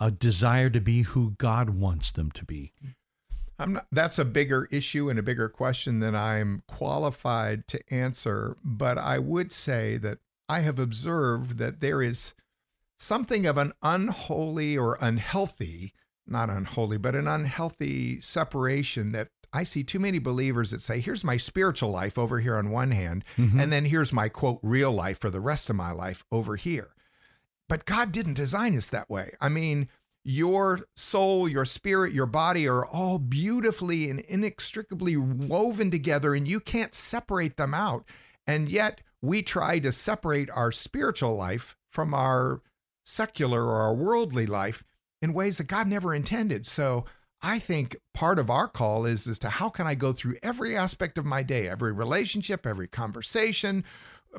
a 0.00 0.10
desire 0.10 0.70
to 0.70 0.80
be 0.80 1.02
who 1.02 1.34
God 1.38 1.70
wants 1.70 2.10
them 2.10 2.30
to 2.32 2.44
be. 2.44 2.72
I'm 3.58 3.74
not, 3.74 3.86
that's 3.92 4.18
a 4.18 4.24
bigger 4.24 4.66
issue 4.72 5.08
and 5.08 5.18
a 5.18 5.22
bigger 5.22 5.48
question 5.48 6.00
than 6.00 6.16
I'm 6.16 6.62
qualified 6.66 7.68
to 7.68 7.80
answer. 7.94 8.56
But 8.64 8.98
I 8.98 9.18
would 9.18 9.52
say 9.52 9.96
that 9.98 10.18
I 10.48 10.60
have 10.60 10.78
observed 10.78 11.58
that 11.58 11.80
there 11.80 12.02
is 12.02 12.34
something 12.98 13.46
of 13.46 13.56
an 13.58 13.72
unholy 13.82 14.76
or 14.76 14.98
unhealthy, 15.00 15.92
not 16.26 16.50
unholy, 16.50 16.98
but 16.98 17.14
an 17.14 17.28
unhealthy 17.28 18.20
separation 18.20 19.12
that 19.12 19.28
I 19.52 19.64
see 19.64 19.84
too 19.84 19.98
many 19.98 20.18
believers 20.18 20.70
that 20.70 20.82
say, 20.82 21.00
here's 21.00 21.24
my 21.24 21.36
spiritual 21.36 21.90
life 21.90 22.18
over 22.18 22.40
here 22.40 22.56
on 22.56 22.70
one 22.70 22.90
hand, 22.90 23.24
mm-hmm. 23.36 23.60
and 23.60 23.72
then 23.72 23.84
here's 23.84 24.12
my 24.12 24.28
quote, 24.28 24.60
real 24.62 24.90
life 24.90 25.18
for 25.18 25.30
the 25.30 25.40
rest 25.40 25.68
of 25.68 25.76
my 25.76 25.92
life 25.92 26.24
over 26.32 26.56
here. 26.56 26.94
But 27.68 27.84
God 27.84 28.12
didn't 28.12 28.34
design 28.34 28.76
us 28.76 28.88
that 28.88 29.10
way. 29.10 29.34
I 29.40 29.48
mean, 29.48 29.88
your 30.24 30.80
soul, 30.94 31.48
your 31.48 31.64
spirit, 31.64 32.12
your 32.12 32.26
body 32.26 32.66
are 32.68 32.86
all 32.86 33.18
beautifully 33.18 34.08
and 34.08 34.20
inextricably 34.20 35.16
woven 35.16 35.90
together, 35.90 36.34
and 36.34 36.46
you 36.46 36.60
can't 36.60 36.94
separate 36.94 37.56
them 37.56 37.74
out. 37.74 38.04
And 38.46 38.68
yet, 38.68 39.00
we 39.20 39.42
try 39.42 39.78
to 39.80 39.92
separate 39.92 40.50
our 40.50 40.72
spiritual 40.72 41.36
life 41.36 41.76
from 41.90 42.14
our 42.14 42.60
secular 43.04 43.64
or 43.64 43.80
our 43.80 43.94
worldly 43.94 44.46
life 44.46 44.84
in 45.20 45.32
ways 45.32 45.58
that 45.58 45.64
God 45.64 45.86
never 45.86 46.14
intended. 46.14 46.66
So, 46.66 47.04
I 47.42 47.58
think 47.58 47.96
part 48.14 48.38
of 48.38 48.50
our 48.50 48.68
call 48.68 49.04
is 49.04 49.26
as 49.26 49.38
to 49.40 49.50
how 49.50 49.68
can 49.68 49.86
I 49.86 49.96
go 49.96 50.12
through 50.12 50.36
every 50.42 50.76
aspect 50.76 51.18
of 51.18 51.24
my 51.24 51.42
day, 51.42 51.68
every 51.68 51.92
relationship, 51.92 52.66
every 52.66 52.86
conversation, 52.86 53.84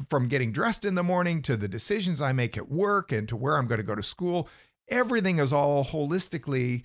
from 0.10 0.28
getting 0.28 0.52
dressed 0.52 0.86
in 0.86 0.96
the 0.96 1.04
morning 1.04 1.42
to 1.44 1.58
the 1.58 1.68
decisions 1.68 2.22
I 2.22 2.32
make 2.32 2.58
at 2.58 2.72
work 2.72 3.12
and 3.12 3.28
to 3.28 3.36
where 3.36 3.58
I'm 3.58 3.68
going 3.68 3.80
to 3.80 3.84
go 3.84 3.96
to 3.96 4.02
school. 4.02 4.48
Everything 4.88 5.40
is 5.40 5.52
all 5.52 5.84
holistically. 5.84 6.84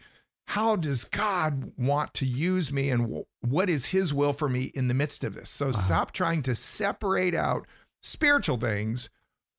How 0.48 0.76
does 0.76 1.04
God 1.04 1.72
want 1.76 2.14
to 2.14 2.26
use 2.26 2.72
me 2.72 2.90
and 2.90 3.24
what 3.40 3.70
is 3.70 3.86
his 3.86 4.12
will 4.12 4.32
for 4.32 4.48
me 4.48 4.72
in 4.74 4.88
the 4.88 4.94
midst 4.94 5.22
of 5.22 5.34
this? 5.34 5.50
So 5.50 5.72
stop 5.72 6.12
trying 6.12 6.42
to 6.42 6.54
separate 6.54 7.34
out 7.34 7.66
spiritual 8.02 8.56
things 8.56 9.08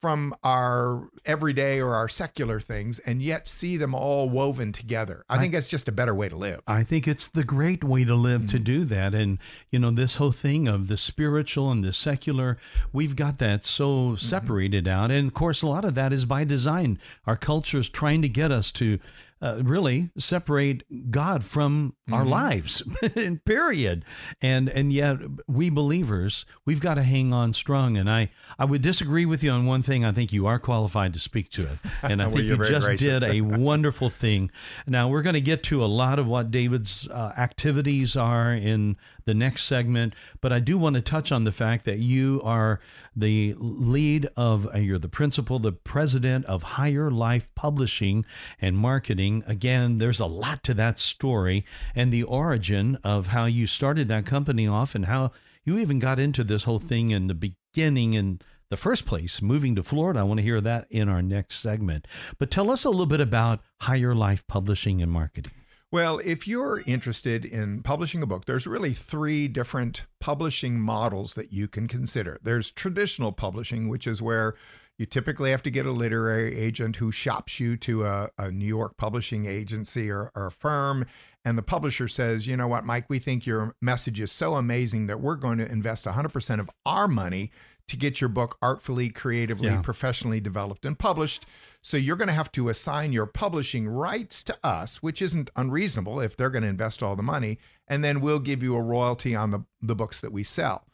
from 0.01 0.34
our 0.44 1.10
everyday 1.25 1.79
or 1.79 1.94
our 1.94 2.08
secular 2.08 2.60
things 2.60 3.00
and 3.00 3.22
yet 3.22 3.48
see 3.48 3.77
them 3.77 3.94
all 3.94 4.29
woven 4.29 4.72
together. 4.72 5.25
I, 5.29 5.36
I 5.36 5.39
think 5.39 5.53
that's 5.53 5.68
just 5.68 5.88
a 5.88 5.91
better 5.91 6.15
way 6.15 6.29
to 6.29 6.36
live. 6.36 6.62
I 6.68 6.84
think 6.84 7.08
it's 7.08 7.27
the 7.27 7.44
great 7.44 7.84
way 7.84 8.06
to 8.06 8.15
live 8.15 8.41
mm-hmm. 8.41 8.58
to 8.58 8.60
do 8.60 8.86
that. 8.86 9.13
And, 9.13 9.39
you 9.70 9.79
know, 9.79 9.91
this 9.91 10.15
whole 10.15 10.32
thing 10.32 10.68
of 10.68 10.88
the 10.88 10.98
spiritual 10.98 11.72
and 11.72 11.84
the 11.84 11.94
secular, 11.94 12.58
we've 12.94 13.15
got 13.15 13.39
that 13.39 13.65
so 13.65 13.88
mm-hmm. 13.88 14.15
separated 14.15 14.86
mm-hmm. 14.86 15.00
out. 15.00 15.12
And 15.12 15.27
of 15.27 15.34
course, 15.34 15.62
a 15.62 15.68
lot 15.68 15.86
of 15.86 15.96
that 15.96 16.13
is 16.13 16.25
by 16.25 16.44
design. 16.44 17.00
Our 17.27 17.36
culture 17.36 17.79
is 17.79 17.89
trying 17.89 18.22
to 18.22 18.29
get 18.29 18.51
us 18.51 18.72
to 18.74 19.00
uh, 19.41 19.62
really 19.63 20.10
separate 20.17 21.12
God 21.12 21.43
from 21.43 21.93
mm-hmm. 22.03 22.13
our 22.13 22.25
lives, 22.25 22.84
period. 23.46 24.05
And 24.41 24.69
and 24.69 24.91
yet 24.91 25.17
we 25.48 25.69
believers, 25.69 26.46
we've 26.65 26.79
got 26.79 26.96
to 26.96 27.03
hang 27.03 27.34
on 27.34 27.53
strong. 27.53 27.98
And 27.98 28.10
I 28.10 28.31
I 28.58 28.65
would 28.65 28.81
disagree 28.81 29.25
with 29.25 29.43
you 29.43 29.51
on 29.51 29.65
one 29.65 29.84
thing. 29.84 30.03
I 30.03 30.12
think 30.12 30.34
you 30.34 30.48
are 30.48 30.60
qualified 30.60 31.13
to 31.13 31.19
speak 31.19 31.51
to 31.51 31.63
it, 31.63 31.77
and 32.03 32.22
I 32.22 32.27
well, 32.27 32.38
think 32.38 32.48
you 32.48 32.58
just 32.67 32.88
gracious. 32.88 33.22
did 33.22 33.24
a 33.24 33.41
wonderful 33.41 34.10
thing. 34.10 34.51
Now 34.88 35.08
we're 35.08 35.22
going 35.22 35.34
to 35.34 35.41
get 35.41 35.63
to 35.63 35.84
a 35.84 35.88
lot 35.88 36.19
of 36.19 36.27
what 36.27 36.51
David's 36.51 37.08
uh, 37.08 37.34
activities 37.38 38.15
are 38.15 38.53
in 38.53 38.98
the 39.30 39.36
next 39.36 39.66
segment, 39.66 40.16
but 40.42 40.52
I 40.52 40.58
do 40.60 40.76
want 40.76 40.96
to 40.96 41.02
touch 41.02 41.32
on 41.32 41.44
the 41.44 41.52
fact 41.52 41.86
that 41.86 42.00
you 42.00 42.42
are 42.44 42.80
the 43.16 43.54
lead 43.60 44.28
of, 44.36 44.68
uh, 44.74 44.80
you're 44.80 44.98
the 44.98 45.08
principal, 45.08 45.60
the 45.60 45.72
president 45.72 46.46
of 46.46 46.64
Higher 46.64 47.12
Life 47.12 47.48
Publishing 47.54 48.26
and 48.60 48.76
Marketing. 48.76 49.44
Again, 49.46 50.00
there's 50.00 50.20
a 50.20 50.26
lot 50.26 50.64
to 50.64 50.74
that 50.74 50.98
story 50.98 51.64
and 51.94 52.12
the 52.12 52.24
origin 52.24 52.98
of 53.04 53.28
how 53.28 53.46
you 53.46 53.68
started 53.68 54.08
that 54.08 54.26
company 54.26 54.68
off 54.68 54.96
and 54.96 55.06
how 55.06 55.32
you 55.64 55.78
even 55.78 56.00
got 56.00 56.18
into 56.18 56.44
this 56.44 56.64
whole 56.64 56.80
thing 56.80 57.12
in 57.12 57.28
the 57.28 57.36
beginning 57.36 58.16
in 58.16 58.42
the 58.72 58.78
first 58.78 59.06
place, 59.06 59.44
moving 59.44 59.76
to 59.76 59.84
Florida. 59.84 60.22
I 60.22 60.24
want 60.24 60.40
to 60.40 60.44
hear 60.44 60.60
that 60.62 60.88
in 60.90 61.08
our 61.08 61.22
next 61.22 61.58
segment. 61.58 62.08
But 62.40 62.50
tell 62.50 62.72
us 62.72 62.84
a 62.84 62.90
little 62.90 63.06
bit 63.06 63.22
about 63.22 63.62
Higher 63.82 64.16
Life 64.16 64.48
Publishing 64.48 65.04
and 65.04 65.12
Marketing. 65.12 65.59
Well, 65.91 66.19
if 66.24 66.48
you're 66.48 66.84
interested 66.86 67.46
in 67.46 67.81
publishing 67.81 68.22
a 68.22 68.27
book, 68.27 68.46
there's 68.46 68.67
really 68.67 68.93
three 68.93 69.48
different 69.48 70.03
publishing 70.19 70.79
models 70.79 71.34
that 71.34 71.51
you 71.51 71.67
can 71.67 71.88
consider. 71.88 72.39
There's 72.43 72.69
traditional 72.69 73.31
publishing, 73.31 73.89
which 73.89 74.05
is 74.05 74.22
where 74.22 74.53
you 75.00 75.08
typically 75.08 75.50
have 75.50 75.63
to 75.63 75.72
get 75.72 75.88
a 75.88 75.91
literary 75.91 76.60
agent 76.60 76.98
who 76.98 77.12
shops 77.12 77.60
you 77.60 77.75
to 77.77 78.05
a, 78.05 78.29
a 78.38 78.51
New 78.51 78.67
York 78.67 78.98
publishing 78.98 79.46
agency 79.46 80.12
or, 80.12 80.31
or 80.36 80.48
a 80.48 80.51
firm, 80.51 81.05
and 81.46 81.58
the 81.58 81.63
publisher 81.63 82.08
says, 82.08 82.48
you 82.48 82.58
know 82.58 82.67
what, 82.67 82.86
Mike, 82.86 83.05
we 83.10 83.17
think 83.17 83.46
your 83.46 83.74
message 83.81 84.19
is 84.19 84.31
so 84.31 84.55
amazing 84.55 85.08
that 85.08 85.22
we're 85.22 85.36
going 85.36 85.58
to 85.58 85.72
invest 85.72 86.05
100% 86.05 86.60
of 86.60 86.69
our 86.86 87.08
money 87.08 87.51
to 87.89 87.98
get 87.98 88.22
your 88.22 88.29
book 88.29 88.58
artfully, 88.62 89.10
creatively, 89.10 89.67
Yeah. 89.67 89.81
professionally 89.81 90.39
developed 90.39 90.86
and 90.86 90.98
published. 90.98 91.46
So 91.81 91.98
you're 91.98 92.15
going 92.15 92.27
to 92.27 92.34
have 92.34 92.51
to 92.53 92.69
assign 92.69 93.12
your 93.13 93.25
publishing 93.25 93.88
rights 93.88 94.43
to 94.43 94.58
us, 94.63 95.01
which 95.03 95.22
isn't 95.22 95.50
unreasonable 95.55 96.19
if 96.19 96.36
they're 96.36 96.50
going 96.50 96.63
to 96.63 96.69
invest 96.69 97.01
all 97.03 97.15
the 97.15 97.24
money, 97.24 97.58
and 97.88 98.03
then 98.03 98.22
we'll 98.22 98.39
give 98.39 98.62
you 98.63 98.75
a 98.75 98.81
royalty 98.81 99.36
on 99.36 99.51
the, 99.51 99.63
the 99.81 99.96
books 99.96 100.19
that 100.22 100.31
we 100.31 100.43
sell. 100.43 100.86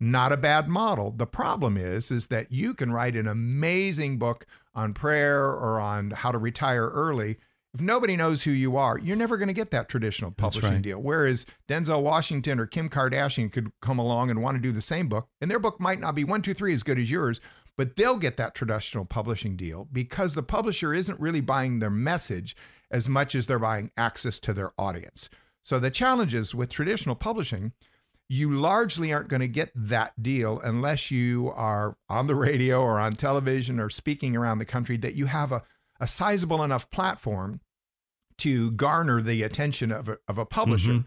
Not 0.00 0.32
a 0.32 0.36
bad 0.36 0.68
model. 0.68 1.12
The 1.12 1.26
problem 1.28 1.76
is 1.76 2.10
is 2.10 2.26
that 2.26 2.50
you 2.50 2.74
can 2.74 2.92
write 2.92 3.14
an 3.14 3.28
amazing 3.28 4.18
book 4.18 4.46
on 4.74 4.94
prayer 4.94 5.44
or 5.44 5.78
on 5.80 6.10
how 6.10 6.32
to 6.32 6.38
retire 6.38 6.88
early. 6.88 7.38
If 7.74 7.80
nobody 7.80 8.16
knows 8.16 8.42
who 8.42 8.50
you 8.50 8.76
are, 8.76 8.98
you're 8.98 9.16
never 9.16 9.38
going 9.38 9.48
to 9.48 9.54
get 9.54 9.70
that 9.70 9.88
traditional 9.88 10.30
publishing 10.30 10.72
right. 10.72 10.82
deal. 10.82 10.98
Whereas 10.98 11.46
Denzel 11.68 12.02
Washington 12.02 12.60
or 12.60 12.66
Kim 12.66 12.90
Kardashian 12.90 13.50
could 13.50 13.72
come 13.80 13.98
along 13.98 14.28
and 14.28 14.42
want 14.42 14.56
to 14.56 14.62
do 14.62 14.72
the 14.72 14.82
same 14.82 15.08
book, 15.08 15.28
and 15.40 15.50
their 15.50 15.58
book 15.58 15.80
might 15.80 16.00
not 16.00 16.14
be 16.14 16.24
one, 16.24 16.42
two, 16.42 16.52
three 16.52 16.74
as 16.74 16.82
good 16.82 16.98
as 16.98 17.10
yours, 17.10 17.40
but 17.78 17.96
they'll 17.96 18.18
get 18.18 18.36
that 18.36 18.54
traditional 18.54 19.06
publishing 19.06 19.56
deal 19.56 19.88
because 19.90 20.34
the 20.34 20.42
publisher 20.42 20.92
isn't 20.92 21.18
really 21.18 21.40
buying 21.40 21.78
their 21.78 21.90
message 21.90 22.54
as 22.90 23.08
much 23.08 23.34
as 23.34 23.46
they're 23.46 23.58
buying 23.58 23.90
access 23.96 24.38
to 24.40 24.52
their 24.52 24.72
audience. 24.78 25.30
So 25.62 25.78
the 25.78 25.90
challenges 25.90 26.54
with 26.54 26.68
traditional 26.68 27.14
publishing, 27.14 27.72
you 28.28 28.52
largely 28.52 29.12
aren't 29.12 29.28
going 29.28 29.40
to 29.40 29.48
get 29.48 29.72
that 29.74 30.20
deal 30.22 30.60
unless 30.60 31.10
you 31.10 31.50
are 31.54 31.96
on 32.08 32.26
the 32.26 32.34
radio 32.34 32.82
or 32.82 33.00
on 33.00 33.12
television 33.12 33.80
or 33.80 33.88
speaking 33.88 34.36
around 34.36 34.58
the 34.58 34.64
country 34.64 34.96
that 34.98 35.14
you 35.14 35.26
have 35.26 35.52
a, 35.52 35.62
a 36.02 36.06
sizable 36.06 36.62
enough 36.64 36.90
platform 36.90 37.60
to 38.38 38.72
garner 38.72 39.22
the 39.22 39.44
attention 39.44 39.92
of 39.92 40.08
a, 40.08 40.18
of 40.26 40.36
a 40.36 40.44
publisher. 40.44 40.90
Mhm. 40.90 41.04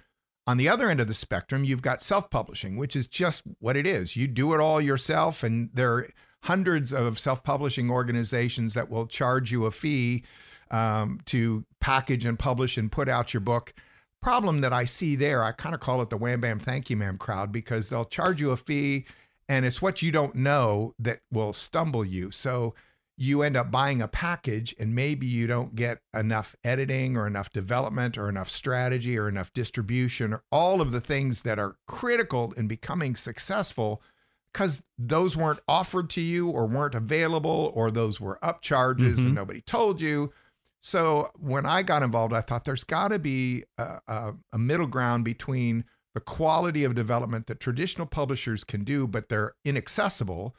On 0.48 0.58
the 0.58 0.70
other 0.70 0.90
end 0.90 1.02
of 1.02 1.08
the 1.08 1.14
spectrum, 1.14 1.66
you've 1.66 1.82
got 1.82 2.02
self 2.02 2.30
publishing, 2.30 2.78
which 2.78 2.96
is 2.96 3.06
just 3.08 3.44
what 3.60 3.76
it 3.76 3.86
is. 3.86 4.16
You 4.16 4.28
do 4.28 4.54
it 4.54 4.62
all 4.62 4.80
yourself, 4.80 5.44
and 5.44 5.70
there 5.74 5.94
are 5.94 6.10
hundreds 6.44 6.94
of 6.94 7.20
self 7.20 7.44
publishing 7.44 7.92
organizations 7.92 8.74
that 8.74 8.90
will 8.90 9.06
charge 9.06 9.52
you 9.52 9.66
a 9.66 9.72
fee 9.72 10.24
um, 10.72 11.20
to 11.26 11.66
package 11.82 12.24
and 12.24 12.40
publish 12.40 12.78
and 12.78 12.92
put 12.92 13.10
out 13.10 13.34
your 13.34 13.42
book. 13.42 13.74
Problem 14.22 14.62
that 14.62 14.72
I 14.72 14.86
see 14.86 15.16
there, 15.16 15.44
I 15.44 15.52
kind 15.52 15.76
of 15.76 15.82
call 15.82 16.02
it 16.02 16.10
the 16.10 16.18
wham 16.18 16.40
bam 16.40 16.60
thank 16.60 16.90
you 16.90 16.96
ma'am 16.96 17.18
crowd 17.18 17.52
because 17.52 17.90
they'll 17.90 18.06
charge 18.06 18.40
you 18.40 18.52
a 18.52 18.58
fee 18.58 19.06
and 19.48 19.66
it's 19.66 19.82
what 19.82 20.02
you 20.02 20.12
don't 20.12 20.36
know 20.36 20.96
that 20.98 21.20
will 21.32 21.54
stumble 21.54 22.04
you. 22.06 22.32
So 22.32 22.74
you 23.18 23.42
end 23.42 23.56
up 23.56 23.72
buying 23.72 24.02
a 24.02 24.08
package 24.08 24.76
and 24.78 24.94
maybe 24.94 25.26
you 25.26 25.48
don't 25.48 25.74
get 25.76 26.00
enough 26.14 26.56
editing 26.64 27.16
or 27.16 27.26
enough 27.28 27.50
development 27.54 28.18
or 28.18 28.28
enough 28.28 28.50
strategy 28.50 29.18
or 29.18 29.30
enough 29.30 29.54
distribution 29.54 30.34
or 30.34 30.44
all 30.52 30.82
of 30.82 30.92
the 30.92 31.00
things 31.00 31.44
that 31.44 31.58
are 31.58 31.78
critical 31.88 32.52
in 32.58 32.68
becoming 32.68 33.16
successful 33.16 34.02
because 34.52 34.84
those 34.98 35.36
weren't 35.38 35.60
offered 35.68 36.10
to 36.10 36.22
you 36.22 36.50
or 36.50 36.66
weren't 36.66 36.96
available 36.96 37.72
or 37.74 37.90
those 37.92 38.20
were 38.20 38.38
up 38.44 38.62
charges 38.62 39.20
Mhm. 39.20 39.26
and 39.28 39.36
nobody 39.36 39.62
told 39.62 40.02
you. 40.02 40.34
So 40.82 41.32
when 41.40 41.66
I 41.66 41.84
got 41.84 42.04
involved, 42.04 42.34
I 42.34 42.42
thought 42.42 42.66
there's 42.66 42.84
got 42.84 43.08
to 43.10 43.20
be 43.20 43.64
a, 43.78 44.00
a, 44.08 44.34
a 44.54 44.58
middle 44.58 44.88
ground 44.88 45.24
between 45.26 45.84
the 46.14 46.20
quality 46.22 46.84
of 46.84 46.96
development 46.96 47.48
that 47.48 47.60
traditional 47.60 48.08
publishers 48.08 48.64
can 48.64 48.84
do, 48.84 49.08
but 49.08 49.28
they're 49.30 49.54
inaccessible, 49.66 50.56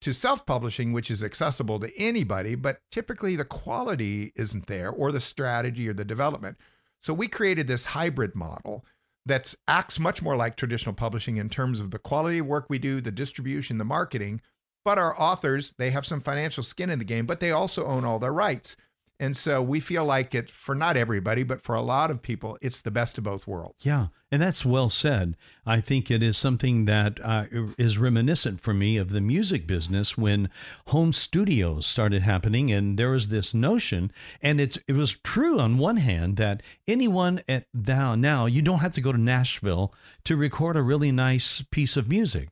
to 0.00 0.12
self 0.12 0.46
publishing, 0.46 0.92
which 0.92 1.10
is 1.10 1.22
accessible 1.22 1.78
to 1.80 1.96
anybody, 1.98 2.54
but 2.54 2.80
typically 2.90 3.36
the 3.36 3.44
quality 3.44 4.32
isn't 4.36 4.66
there 4.66 4.90
or 4.90 5.12
the 5.12 5.20
strategy 5.20 5.88
or 5.88 5.92
the 5.92 6.04
development. 6.04 6.56
So 7.00 7.14
we 7.14 7.28
created 7.28 7.66
this 7.66 7.86
hybrid 7.86 8.34
model 8.34 8.84
that 9.26 9.54
acts 9.68 9.98
much 9.98 10.22
more 10.22 10.36
like 10.36 10.56
traditional 10.56 10.94
publishing 10.94 11.36
in 11.36 11.48
terms 11.48 11.80
of 11.80 11.90
the 11.90 11.98
quality 11.98 12.38
of 12.38 12.46
work 12.46 12.66
we 12.68 12.78
do, 12.78 13.00
the 13.00 13.10
distribution, 13.10 13.78
the 13.78 13.84
marketing. 13.84 14.40
But 14.84 14.98
our 14.98 15.18
authors, 15.20 15.74
they 15.76 15.90
have 15.90 16.06
some 16.06 16.22
financial 16.22 16.62
skin 16.64 16.88
in 16.88 16.98
the 16.98 17.04
game, 17.04 17.26
but 17.26 17.40
they 17.40 17.50
also 17.50 17.86
own 17.86 18.04
all 18.04 18.18
their 18.18 18.32
rights. 18.32 18.76
And 19.18 19.36
so 19.36 19.60
we 19.60 19.80
feel 19.80 20.06
like 20.06 20.34
it, 20.34 20.50
for 20.50 20.74
not 20.74 20.96
everybody, 20.96 21.42
but 21.42 21.60
for 21.60 21.74
a 21.74 21.82
lot 21.82 22.10
of 22.10 22.22
people, 22.22 22.56
it's 22.62 22.80
the 22.80 22.90
best 22.90 23.18
of 23.18 23.24
both 23.24 23.46
worlds. 23.46 23.84
Yeah, 23.84 24.06
and 24.32 24.40
that's 24.40 24.64
well 24.64 24.90
said. 24.90 25.36
I 25.66 25.80
think 25.80 26.10
it 26.10 26.22
is 26.22 26.36
something 26.36 26.86
that 26.86 27.18
uh, 27.22 27.44
is 27.78 27.98
reminiscent 27.98 28.60
for 28.60 28.72
me 28.72 28.96
of 28.96 29.10
the 29.10 29.20
music 29.20 29.66
business 29.66 30.16
when 30.16 30.48
home 30.86 31.12
studios 31.12 31.86
started 31.86 32.22
happening, 32.22 32.72
and 32.72 32.98
there 32.98 33.10
was 33.10 33.28
this 33.28 33.52
notion, 33.54 34.10
and 34.42 34.60
it's 34.60 34.78
it 34.88 34.94
was 34.94 35.16
true 35.22 35.60
on 35.60 35.78
one 35.78 35.98
hand 35.98 36.36
that 36.38 36.62
anyone 36.88 37.40
at 37.48 37.66
now 37.74 38.14
now 38.14 38.46
you 38.46 38.62
don't 38.62 38.80
have 38.80 38.94
to 38.94 39.00
go 39.00 39.12
to 39.12 39.20
Nashville 39.20 39.92
to 40.24 40.36
record 40.36 40.76
a 40.76 40.82
really 40.82 41.12
nice 41.12 41.62
piece 41.70 41.96
of 41.96 42.08
music. 42.08 42.48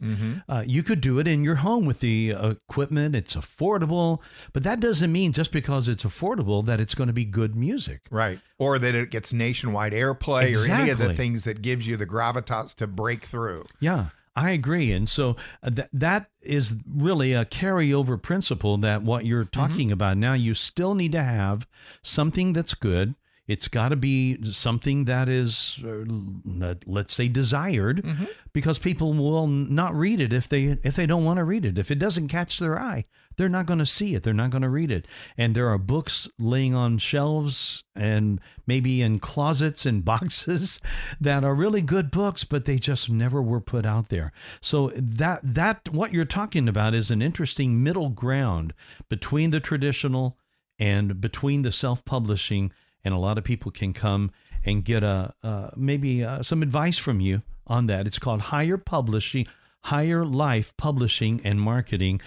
Uh, 0.49 0.62
you 0.67 0.83
could 0.83 1.01
do 1.01 1.19
it 1.19 1.27
in 1.29 1.45
your 1.45 1.57
home 1.57 1.85
with 1.87 2.01
the 2.01 2.31
equipment. 2.31 3.14
It's 3.14 3.35
affordable, 3.35 4.21
but 4.53 4.62
that 4.62 4.81
doesn't 4.81 5.11
mean 5.11 5.33
just 5.33 5.53
because 5.53 5.88
it's 5.88 6.05
affordable 6.05 6.64
that 6.67 6.81
it's 6.81 6.95
going 6.95 7.09
to 7.09 7.12
be 7.12 7.25
good 7.25 7.55
music. 7.55 8.03
Right. 8.11 8.41
Or 8.59 8.79
that 8.79 8.95
it 8.95 9.11
gets 9.11 9.33
nationwide 9.33 9.93
airplay 9.93 10.55
or 10.57 10.73
any 10.73 10.91
of 10.91 10.99
the 10.99 11.14
things 11.14 11.45
that 11.45 11.62
gives 11.68 11.87
you 11.87 11.98
the 11.98 12.07
gravitas 12.07 12.74
to 12.74 12.87
break 12.87 13.26
through. 13.26 13.66
Yeah, 13.78 14.07
I 14.35 14.52
agree. 14.52 14.90
And 14.90 15.07
so 15.07 15.37
uh, 15.62 15.68
th- 15.68 15.88
that 15.92 16.31
is 16.40 16.76
really 16.90 17.35
a 17.35 17.44
carryover 17.44 18.20
principle 18.20 18.78
that 18.78 19.02
what 19.02 19.26
you're 19.26 19.44
talking 19.44 19.92
about 19.92 20.16
now, 20.16 20.33
you 20.33 20.54
still 20.54 20.94
need 20.94 21.12
to 21.12 21.22
have 21.22 21.66
something 22.02 22.54
that's 22.54 22.72
good. 22.72 23.14
It's 23.49 23.67
got 23.67 23.89
to 23.89 23.97
be 23.97 24.39
something 24.53 25.07
that 25.07 25.29
is, 25.29 25.81
uh, 25.83 26.05
let- 26.45 26.87
let's 26.87 27.15
say, 27.15 27.29
desired, 27.29 28.05
because 28.53 28.79
people 28.79 29.15
will 29.15 29.47
not 29.49 29.95
read 29.97 30.21
it 30.21 30.33
if 30.33 30.47
they 30.49 30.79
if 30.85 30.95
they 30.97 31.07
don't 31.07 31.25
want 31.25 31.39
to 31.39 31.45
read 31.45 31.65
it. 31.65 31.79
If 31.79 31.91
it 31.91 31.99
doesn't 31.99 32.29
catch 32.29 32.59
their 32.59 32.79
eye, 32.79 33.07
they're 33.37 33.49
not 33.49 33.65
going 33.67 33.79
to 33.79 33.87
see 33.87 34.15
it. 34.15 34.23
They're 34.23 34.35
not 34.35 34.51
going 34.51 34.63
to 34.63 34.69
read 34.69 34.91
it. 34.91 35.07
And 35.39 35.55
there 35.55 35.69
are 35.69 35.79
books 35.79 36.29
laying 36.39 36.75
on 36.75 36.99
shelves 36.99 37.85
and 37.97 38.39
maybe 38.67 39.01
in 39.01 39.19
closets 39.19 39.87
and 39.87 40.05
boxes 40.15 40.79
that 41.21 41.43
are 41.43 41.55
really 41.55 41.81
good 41.81 42.11
books, 42.11 42.45
but 42.45 42.67
they 42.67 42.79
just 42.79 43.09
never 43.09 43.41
were 43.41 43.61
put 43.63 43.87
out 43.87 44.09
there. 44.11 44.31
So 44.61 44.93
that 44.95 45.41
that 45.43 45.89
what 45.91 46.13
you're 46.13 46.25
talking 46.27 46.69
about 46.69 46.95
is 46.95 47.11
an 47.11 47.23
interesting 47.23 47.83
middle 47.83 48.11
ground 48.11 48.75
between 49.09 49.53
the 49.53 49.61
traditional 49.61 50.37
and 50.79 51.19
between 51.21 51.63
the 51.63 51.73
self-publishing. 51.73 52.73
And 53.05 53.15
a 53.15 53.19
lot 53.19 53.39
of 53.39 53.45
people 53.45 53.71
can 53.71 53.93
come 53.93 54.33
and 54.65 54.85
get 54.85 55.03
a 55.03 55.35
uh, 55.43 55.71
maybe 55.77 56.25
uh, 56.25 56.43
some 56.43 56.63
advice 56.63 56.99
from 56.99 57.21
you 57.21 57.43
on 57.67 57.87
that. 57.87 58.07
It's 58.07 58.19
called 58.19 58.43
higher 58.43 58.77
publishing. 58.77 59.47
Higher 59.85 60.25
Life 60.25 60.77
Publishing 60.77 61.41
and 61.45 61.61
Marketing. 61.61 62.21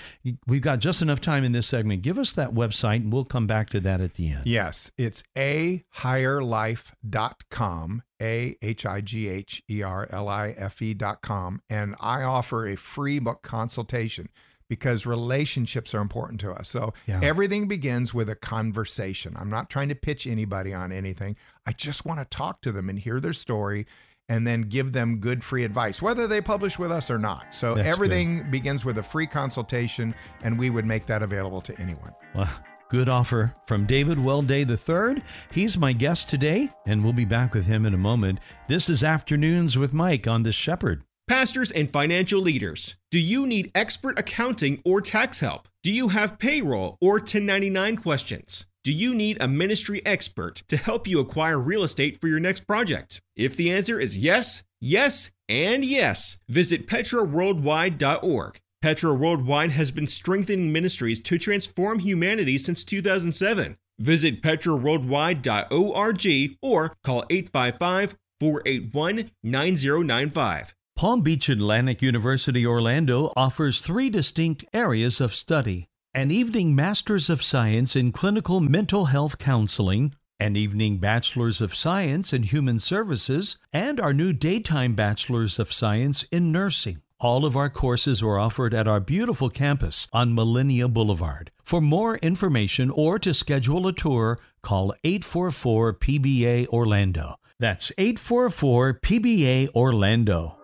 We've 0.47 0.61
got 0.61 0.79
just 0.79 1.01
enough 1.01 1.19
time 1.19 1.43
in 1.43 1.51
this 1.51 1.67
segment. 1.67 2.01
Give 2.01 2.17
us 2.17 2.31
that 2.33 2.53
website 2.53 2.97
and 2.97 3.13
we'll 3.13 3.25
come 3.25 3.45
back 3.45 3.69
to 3.71 3.79
that 3.81 4.01
at 4.01 4.15
the 4.15 4.29
end. 4.29 4.41
Yes, 4.45 4.89
it's 4.97 5.23
a 5.37 5.83
higherlife.com, 5.97 8.03
A 8.21 8.55
H 8.61 8.85
I 8.85 9.01
G 9.01 9.27
H 9.27 9.61
E 9.69 9.83
R 9.83 10.07
L 10.11 10.29
I 10.29 10.55
F 10.57 10.81
E.com. 10.81 11.61
And 11.69 11.95
I 11.99 12.23
offer 12.23 12.65
a 12.65 12.77
free 12.77 13.19
book 13.19 13.41
consultation 13.43 14.29
because 14.71 15.05
relationships 15.05 15.93
are 15.93 15.99
important 15.99 16.39
to 16.39 16.49
us. 16.49 16.69
So 16.69 16.93
Yeah. 17.05 17.19
everything 17.21 17.67
begins 17.67 18.13
with 18.13 18.29
a 18.29 18.35
conversation. 18.35 19.35
I'm 19.37 19.49
not 19.49 19.69
trying 19.69 19.89
to 19.89 19.95
pitch 19.95 20.25
anybody 20.25 20.73
on 20.73 20.93
anything. 20.93 21.35
I 21.67 21.73
just 21.73 22.05
want 22.05 22.21
to 22.21 22.25
talk 22.37 22.61
to 22.61 22.71
them 22.71 22.87
and 22.87 22.97
hear 22.97 23.19
their 23.19 23.33
story 23.33 23.85
and 24.29 24.47
then 24.47 24.61
give 24.61 24.93
them 24.93 25.17
good 25.19 25.43
free 25.43 25.65
advice, 25.65 26.01
whether 26.01 26.25
they 26.25 26.39
publish 26.39 26.79
with 26.79 26.89
us 26.89 27.11
or 27.11 27.19
not. 27.19 27.53
So 27.53 27.75
That's 27.75 27.85
good. 27.85 27.91
everything 27.91 28.49
begins 28.49 28.85
with 28.85 28.97
a 28.97 29.03
free 29.03 29.27
consultation, 29.27 30.15
and 30.41 30.57
we 30.57 30.69
would 30.69 30.85
make 30.85 31.05
that 31.07 31.21
available 31.21 31.59
to 31.63 31.77
anyone. 31.77 32.13
Well, 32.33 32.47
good 32.87 33.09
offer 33.09 33.53
from 33.67 33.85
David 33.85 34.19
Welday 34.19 34.63
III. 34.63 35.21
He's 35.51 35.77
my 35.77 35.91
guest 35.91 36.29
today, 36.29 36.69
and 36.87 37.03
we'll 37.03 37.11
be 37.11 37.25
back 37.25 37.53
with 37.53 37.65
him 37.65 37.85
in 37.85 37.93
a 37.93 37.97
moment. 37.97 38.39
This 38.69 38.89
is 38.89 39.03
Afternoons 39.03 39.77
with 39.77 39.91
Mike 39.91 40.29
on 40.29 40.43
The 40.43 40.53
Shepherd. 40.53 41.03
Pastors 41.31 41.71
and 41.71 41.89
financial 41.89 42.41
leaders, 42.41 42.97
do 43.09 43.17
you 43.17 43.47
need 43.47 43.71
expert 43.73 44.19
accounting 44.19 44.81
or 44.83 44.99
tax 44.99 45.39
help? 45.39 45.69
Do 45.81 45.89
you 45.89 46.09
have 46.09 46.37
payroll 46.37 46.97
or 46.99 47.13
1099 47.13 47.95
questions? 47.95 48.67
Do 48.83 48.91
you 48.91 49.15
need 49.15 49.37
a 49.39 49.47
ministry 49.47 50.05
expert 50.05 50.61
to 50.67 50.75
help 50.75 51.07
you 51.07 51.21
acquire 51.21 51.57
real 51.57 51.83
estate 51.83 52.19
for 52.19 52.27
your 52.27 52.41
next 52.41 52.67
project? 52.67 53.21
If 53.37 53.55
the 53.55 53.71
answer 53.71 53.97
is 53.97 54.17
yes, 54.17 54.63
yes, 54.81 55.31
and 55.47 55.85
yes, 55.85 56.37
visit 56.49 56.85
petraworldwide.org. 56.85 58.59
Petra 58.81 59.13
Worldwide 59.13 59.71
has 59.71 59.91
been 59.91 60.07
strengthening 60.07 60.73
ministries 60.73 61.21
to 61.21 61.37
transform 61.37 61.99
humanity 61.99 62.57
since 62.57 62.83
2007. 62.83 63.77
Visit 63.99 64.41
petraworldwide.org 64.41 66.57
or 66.61 66.93
call 67.05 67.23
855 67.29 68.17
481 68.41 69.31
9095. 69.43 70.75
Palm 71.01 71.21
Beach 71.21 71.49
Atlantic 71.49 72.03
University 72.03 72.63
Orlando 72.63 73.33
offers 73.35 73.79
three 73.79 74.07
distinct 74.11 74.63
areas 74.71 75.19
of 75.19 75.33
study 75.33 75.87
an 76.13 76.29
evening 76.29 76.75
Master's 76.75 77.27
of 77.27 77.41
Science 77.41 77.95
in 77.95 78.11
Clinical 78.11 78.59
Mental 78.59 79.05
Health 79.05 79.39
Counseling, 79.39 80.13
an 80.39 80.55
evening 80.55 80.99
Bachelor's 80.99 81.59
of 81.59 81.73
Science 81.73 82.33
in 82.33 82.43
Human 82.43 82.77
Services, 82.77 83.57
and 83.73 83.99
our 83.99 84.13
new 84.13 84.31
daytime 84.31 84.93
Bachelor's 84.93 85.57
of 85.57 85.73
Science 85.73 86.21
in 86.31 86.51
Nursing. 86.51 87.01
All 87.19 87.45
of 87.45 87.57
our 87.57 87.71
courses 87.71 88.21
are 88.21 88.37
offered 88.37 88.75
at 88.75 88.87
our 88.87 88.99
beautiful 88.99 89.49
campus 89.49 90.07
on 90.13 90.35
Millennia 90.35 90.87
Boulevard. 90.87 91.49
For 91.63 91.81
more 91.81 92.17
information 92.17 92.91
or 92.91 93.17
to 93.17 93.33
schedule 93.33 93.87
a 93.87 93.93
tour, 93.93 94.37
call 94.61 94.93
844 95.03 95.95
PBA 95.95 96.67
Orlando. 96.67 97.37
That's 97.57 97.91
844 97.97 98.99
PBA 99.01 99.69
Orlando. 99.73 100.60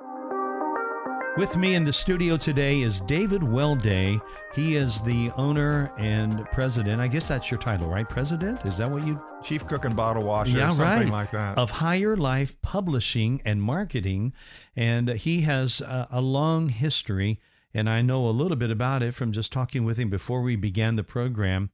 With 1.38 1.56
me 1.56 1.76
in 1.76 1.86
the 1.86 1.93
studio 1.93 2.36
today 2.36 2.82
is 2.82 3.00
David 3.02 3.43
Welday. 3.43 4.19
He 4.56 4.76
is 4.76 5.02
the 5.02 5.30
owner 5.38 5.91
and 6.00 6.43
president. 6.52 7.00
I 7.00 7.08
guess 7.08 7.28
that's 7.28 7.52
your 7.52 7.60
title, 7.60 7.88
right? 7.88 8.10
President? 8.10 8.65
Is 8.65 8.78
that 8.78 8.89
what 8.89 9.06
you? 9.06 9.21
Chief 9.43 9.65
cook 9.67 9.86
and 9.86 9.95
bottle 9.95 10.23
washer, 10.23 10.58
Yeah, 10.58 10.71
something 10.71 11.10
right. 11.10 11.10
like 11.10 11.32
that. 11.32 11.60
Of 11.60 11.69
Higher 11.69 12.17
Life 12.17 12.60
Publishing 12.63 13.39
and 13.45 13.62
Marketing. 13.62 14.34
And 14.76 15.10
he 15.10 15.41
has 15.41 15.80
a, 15.80 16.08
a 16.10 16.21
long 16.21 16.69
history, 16.69 17.39
and 17.71 17.88
I 17.88 18.02
know 18.02 18.28
a 18.28 18.32
little 18.32 18.58
bit 18.58 18.71
about 18.71 19.04
it 19.04 19.13
from 19.13 19.32
just 19.32 19.54
talking 19.54 19.86
with 19.86 19.97
him 20.00 20.10
before 20.10 20.41
we 20.41 20.56
began 20.56 20.95
the 20.95 21.04
program. 21.04 21.69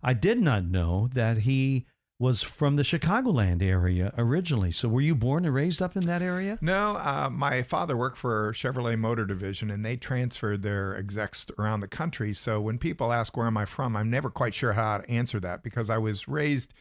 I 0.00 0.14
did 0.14 0.38
not 0.40 0.64
know 0.64 1.08
that 1.12 1.38
he 1.38 1.86
was 2.20 2.42
from 2.42 2.76
the 2.76 2.82
Chicagoland 2.82 3.62
area 3.62 4.12
originally. 4.18 4.72
So 4.72 4.88
were 4.88 5.00
you 5.00 5.14
born 5.14 5.44
and 5.44 5.54
raised 5.54 5.80
up 5.80 5.96
in 5.96 6.04
that 6.06 6.20
area? 6.20 6.58
No, 6.60 6.96
uh, 6.96 7.28
my 7.30 7.62
father 7.62 7.96
worked 7.96 8.18
for 8.18 8.52
Chevrolet 8.52 8.98
Motor 8.98 9.24
Division, 9.24 9.70
and 9.70 9.84
they 9.84 9.96
transferred 9.96 10.62
their 10.62 10.96
execs 10.96 11.46
around 11.58 11.80
the 11.80 11.88
country. 11.88 12.34
So 12.34 12.60
when 12.60 12.78
people 12.78 13.12
ask 13.12 13.36
where 13.36 13.46
am 13.46 13.56
I 13.56 13.64
from, 13.66 13.96
I'm 13.96 14.10
never 14.10 14.30
quite 14.30 14.54
sure 14.54 14.72
how 14.72 14.98
to 14.98 15.10
answer 15.10 15.38
that 15.40 15.62
because 15.62 15.88
I 15.88 15.98
was 15.98 16.26
raised 16.26 16.74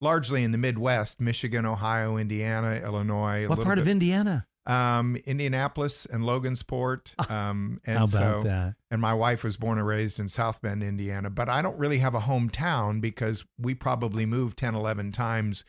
largely 0.00 0.44
in 0.44 0.52
the 0.52 0.58
Midwest: 0.58 1.20
Michigan, 1.20 1.64
Ohio, 1.64 2.18
Indiana, 2.18 2.82
Illinois. 2.84 3.48
What 3.48 3.62
part 3.62 3.78
of 3.78 3.88
Indiana? 3.88 4.46
Um, 4.66 5.16
Indianapolis 5.26 6.06
and 6.06 6.22
Logansport. 6.24 7.14
Um, 7.30 7.80
and 7.84 7.98
How 7.98 8.04
about 8.04 8.10
so, 8.10 8.42
that? 8.44 8.74
and 8.90 9.00
my 9.00 9.14
wife 9.14 9.42
was 9.42 9.56
born 9.56 9.78
and 9.78 9.86
raised 9.86 10.20
in 10.20 10.28
South 10.28 10.60
Bend, 10.62 10.82
Indiana. 10.82 11.30
But 11.30 11.48
I 11.48 11.62
don't 11.62 11.78
really 11.78 11.98
have 11.98 12.14
a 12.14 12.20
hometown 12.20 13.00
because 13.00 13.44
we 13.58 13.74
probably 13.74 14.26
moved 14.26 14.58
10, 14.58 14.74
11 14.74 15.12
times 15.12 15.64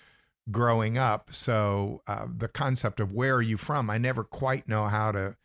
growing 0.52 0.98
up. 0.98 1.30
So 1.34 2.02
uh, 2.06 2.26
the 2.36 2.48
concept 2.50 3.00
of 3.00 3.12
where 3.14 3.36
are 3.36 3.42
you 3.42 3.58
from, 3.58 3.90
I 3.90 3.98
never 3.98 4.24
quite 4.24 4.68
know 4.68 4.86
how 4.88 5.12
to 5.14 5.36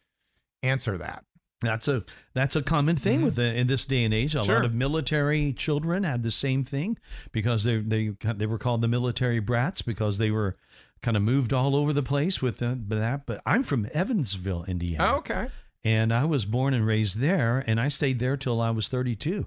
answer 0.62 0.98
that. 0.98 1.24
That's 1.60 1.88
a 1.88 2.04
that's 2.34 2.54
a 2.54 2.62
common 2.62 2.94
thing 2.94 3.20
Mhm. 3.20 3.24
with 3.24 3.34
the, 3.34 3.52
in 3.52 3.66
this 3.66 3.84
day 3.84 4.04
and 4.04 4.14
age. 4.14 4.36
A 4.36 4.44
Sure. 4.44 4.56
lot 4.56 4.64
of 4.64 4.74
military 4.74 5.52
children 5.52 6.04
had 6.04 6.22
the 6.22 6.30
same 6.30 6.62
thing 6.64 6.96
because 7.32 7.64
they 7.64 7.78
they 7.78 8.12
they 8.22 8.46
were 8.46 8.58
called 8.58 8.80
the 8.80 8.86
military 8.88 9.40
brats 9.40 9.82
because 9.82 10.18
they 10.18 10.30
were 10.30 10.56
kind 11.02 11.16
of 11.16 11.22
moved 11.22 11.52
all 11.52 11.74
over 11.76 11.92
the 11.92 12.02
place 12.02 12.40
with 12.42 12.58
that. 12.58 13.26
But 13.26 13.40
I'm 13.46 13.62
from 13.62 13.88
Evansville, 13.92 14.64
Indiana, 14.64 15.12
oh, 15.14 15.16
okay. 15.18 15.48
and 15.84 16.12
I 16.12 16.24
was 16.24 16.44
born 16.44 16.74
and 16.74 16.86
raised 16.86 17.18
there, 17.18 17.62
and 17.66 17.80
I 17.80 17.88
stayed 17.88 18.18
there 18.18 18.36
till 18.36 18.60
I 18.60 18.70
was 18.70 18.88
32. 18.88 19.46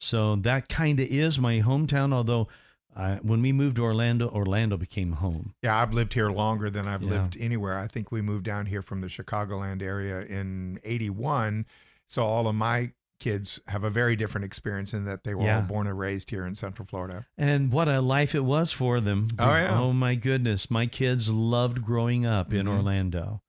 So 0.00 0.36
that 0.36 0.68
kind 0.68 1.00
of 1.00 1.06
is 1.08 1.38
my 1.38 1.60
hometown. 1.60 2.12
Although 2.12 2.48
I, 2.96 3.16
when 3.16 3.42
we 3.42 3.52
moved 3.52 3.76
to 3.76 3.82
Orlando, 3.84 4.28
Orlando 4.28 4.76
became 4.76 5.12
home. 5.12 5.54
Yeah, 5.62 5.80
I've 5.80 5.92
lived 5.92 6.14
here 6.14 6.30
longer 6.30 6.70
than 6.70 6.86
I've 6.88 7.02
Yeah. 7.02 7.10
lived 7.10 7.36
anywhere. 7.38 7.78
I 7.78 7.86
think 7.88 8.10
we 8.12 8.22
moved 8.22 8.44
down 8.44 8.66
here 8.66 8.82
from 8.82 9.00
the 9.00 9.08
Chicagoland 9.08 9.82
area 9.82 10.20
in 10.22 10.80
81. 10.84 11.66
So 12.06 12.24
all 12.24 12.48
of 12.48 12.54
my 12.54 12.92
kids 13.18 13.60
have 13.66 13.84
a 13.84 13.90
very 13.90 14.14
different 14.16 14.44
experience 14.44 14.94
in 14.94 15.04
that 15.06 15.24
they 15.24 15.34
were 15.34 15.44
Yeah. 15.44 15.56
all 15.56 15.62
born 15.62 15.86
and 15.86 15.98
raised 15.98 16.30
here 16.30 16.46
in 16.46 16.54
Central 16.54 16.86
Florida. 16.86 17.26
And 17.36 17.72
what 17.72 17.88
a 17.88 18.00
life 18.00 18.34
it 18.34 18.44
was 18.44 18.72
for 18.72 19.00
them. 19.00 19.28
Oh, 19.38 19.50
yeah. 19.50 19.78
Oh 19.78 19.92
my 19.92 20.14
goodness. 20.14 20.70
My 20.70 20.86
kids 20.86 21.28
loved 21.28 21.82
growing 21.84 22.24
up 22.24 22.52
in 22.52 22.66
Mhm. 22.66 22.76
Orlando. 22.76 23.42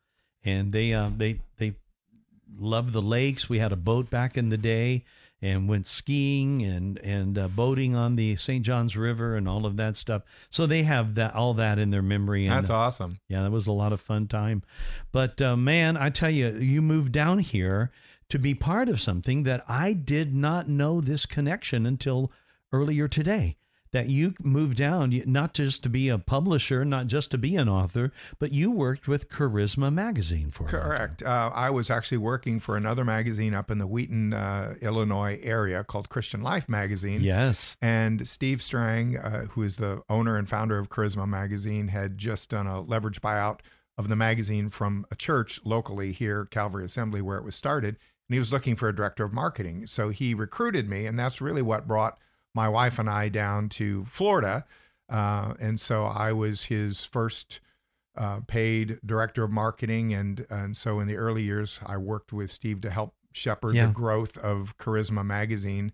And 0.43 0.71
they 0.73 0.93
uh 0.93 1.09
they 1.15 1.41
they 1.57 1.75
loved 2.57 2.93
the 2.93 3.01
lakes. 3.01 3.49
We 3.49 3.59
had 3.59 3.71
a 3.71 3.75
boat 3.77 4.09
back 4.09 4.37
in 4.37 4.49
the 4.49 4.57
day 4.57 5.03
and 5.41 5.69
went 5.69 5.87
skiing 5.87 6.61
and 6.63 6.97
and 6.99 7.37
uh, 7.37 7.47
boating 7.47 7.95
on 7.95 8.15
the 8.15 8.35
St. 8.37 8.65
Johns 8.65 8.97
River 8.97 9.35
and 9.35 9.47
all 9.47 9.65
of 9.65 9.77
that 9.77 9.95
stuff. 9.97 10.23
So 10.49 10.65
they 10.65 10.83
have 10.83 11.15
that 11.15 11.35
all 11.35 11.53
that 11.55 11.77
in 11.79 11.91
their 11.91 12.01
memory 12.01 12.45
and 12.47 12.55
That's 12.55 12.69
awesome. 12.69 13.19
yeah, 13.27 13.43
that 13.43 13.51
was 13.51 13.67
a 13.67 13.71
lot 13.71 13.93
of 13.93 14.01
fun 14.01 14.27
time. 14.27 14.63
But 15.11 15.41
uh, 15.41 15.55
man, 15.55 15.95
I 15.95 16.09
tell 16.09 16.29
you, 16.31 16.57
you 16.57 16.81
moved 16.81 17.11
down 17.11 17.39
here 17.39 17.91
to 18.29 18.39
be 18.39 18.53
part 18.53 18.89
of 18.89 19.01
something 19.01 19.43
that 19.43 19.63
I 19.67 19.93
did 19.93 20.33
not 20.33 20.69
know 20.69 21.01
this 21.01 21.25
connection 21.25 21.85
until 21.85 22.31
earlier 22.71 23.07
today. 23.07 23.57
That 23.91 24.07
you 24.07 24.35
moved 24.39 24.77
down 24.77 25.19
not 25.25 25.55
just 25.55 25.81
to 25.81 25.89
be 25.89 26.09
a 26.09 26.19
publisher, 26.19 26.85
not 26.85 27.07
just 27.07 27.31
to 27.31 27.39
be 27.39 27.55
an 27.55 27.67
author, 27.67 28.11
but 28.37 28.51
you 28.51 28.69
worked 28.69 29.07
with 29.07 29.29
Charisma 29.29 29.91
Magazine 29.91 30.51
for. 30.51 30.65
Correct. 30.65 31.23
Uh, 31.23 31.49
I 31.51 31.71
was 31.71 31.89
actually 31.89 32.19
working 32.19 32.59
for 32.59 32.77
another 32.77 33.03
magazine 33.03 33.55
up 33.55 33.71
in 33.71 33.79
the 33.79 33.87
Wheaton, 33.87 34.31
uh, 34.31 34.75
Illinois 34.79 35.39
area 35.41 35.83
called 35.83 36.07
Christian 36.07 36.43
Life 36.43 36.69
Magazine. 36.69 37.21
Yes. 37.21 37.77
And 37.81 38.27
Steve 38.27 38.61
Strang, 38.61 39.17
uh, 39.17 39.45
who 39.45 39.63
is 39.63 39.77
the 39.77 40.03
owner 40.07 40.37
and 40.37 40.47
founder 40.47 40.77
of 40.77 40.89
Charisma 40.89 41.27
Magazine, 41.27 41.87
had 41.87 42.15
just 42.15 42.49
done 42.51 42.67
a 42.67 42.81
leverage 42.81 43.21
buyout 43.21 43.61
of 43.97 44.07
the 44.07 44.15
magazine 44.15 44.69
from 44.69 45.05
a 45.09 45.15
church 45.15 45.59
locally 45.65 46.11
here, 46.11 46.45
Calvary 46.45 46.85
Assembly, 46.85 47.23
where 47.23 47.37
it 47.37 47.43
was 47.43 47.55
started. 47.55 47.97
And 48.29 48.35
he 48.35 48.39
was 48.39 48.53
looking 48.53 48.75
for 48.75 48.87
a 48.87 48.95
director 48.95 49.25
of 49.25 49.33
marketing. 49.33 49.87
So 49.87 50.09
he 50.09 50.33
recruited 50.35 50.87
me, 50.87 51.07
and 51.07 51.17
that's 51.17 51.41
really 51.41 51.63
what 51.63 51.87
brought 51.87 52.17
my 52.53 52.69
wife 52.69 52.99
and 52.99 53.09
I 53.09 53.27
down 53.29 53.69
to 53.69 54.05
Florida. 54.05 54.65
Uh, 55.09 55.55
and 55.59 55.79
so 55.79 56.05
I 56.05 56.31
was 56.31 56.63
his 56.63 57.03
first 57.03 57.59
uh, 58.15 58.41
paid 58.47 58.99
director 59.03 59.43
of 59.43 59.49
marketing. 59.51 60.13
And, 60.13 60.45
and 60.49 60.77
so 60.77 60.99
in 60.99 61.07
the 61.07 61.17
early 61.17 61.41
years, 61.41 61.79
I 61.85 61.97
worked 61.97 62.31
with 62.31 62.51
Steve 62.51 62.81
to 62.81 62.91
help 62.91 63.15
shepherd 63.31 63.75
Yeah. 63.75 63.87
the 63.87 63.93
growth 63.93 64.37
of 64.37 64.77
Charisma 64.77 65.25
Magazine. 65.25 65.91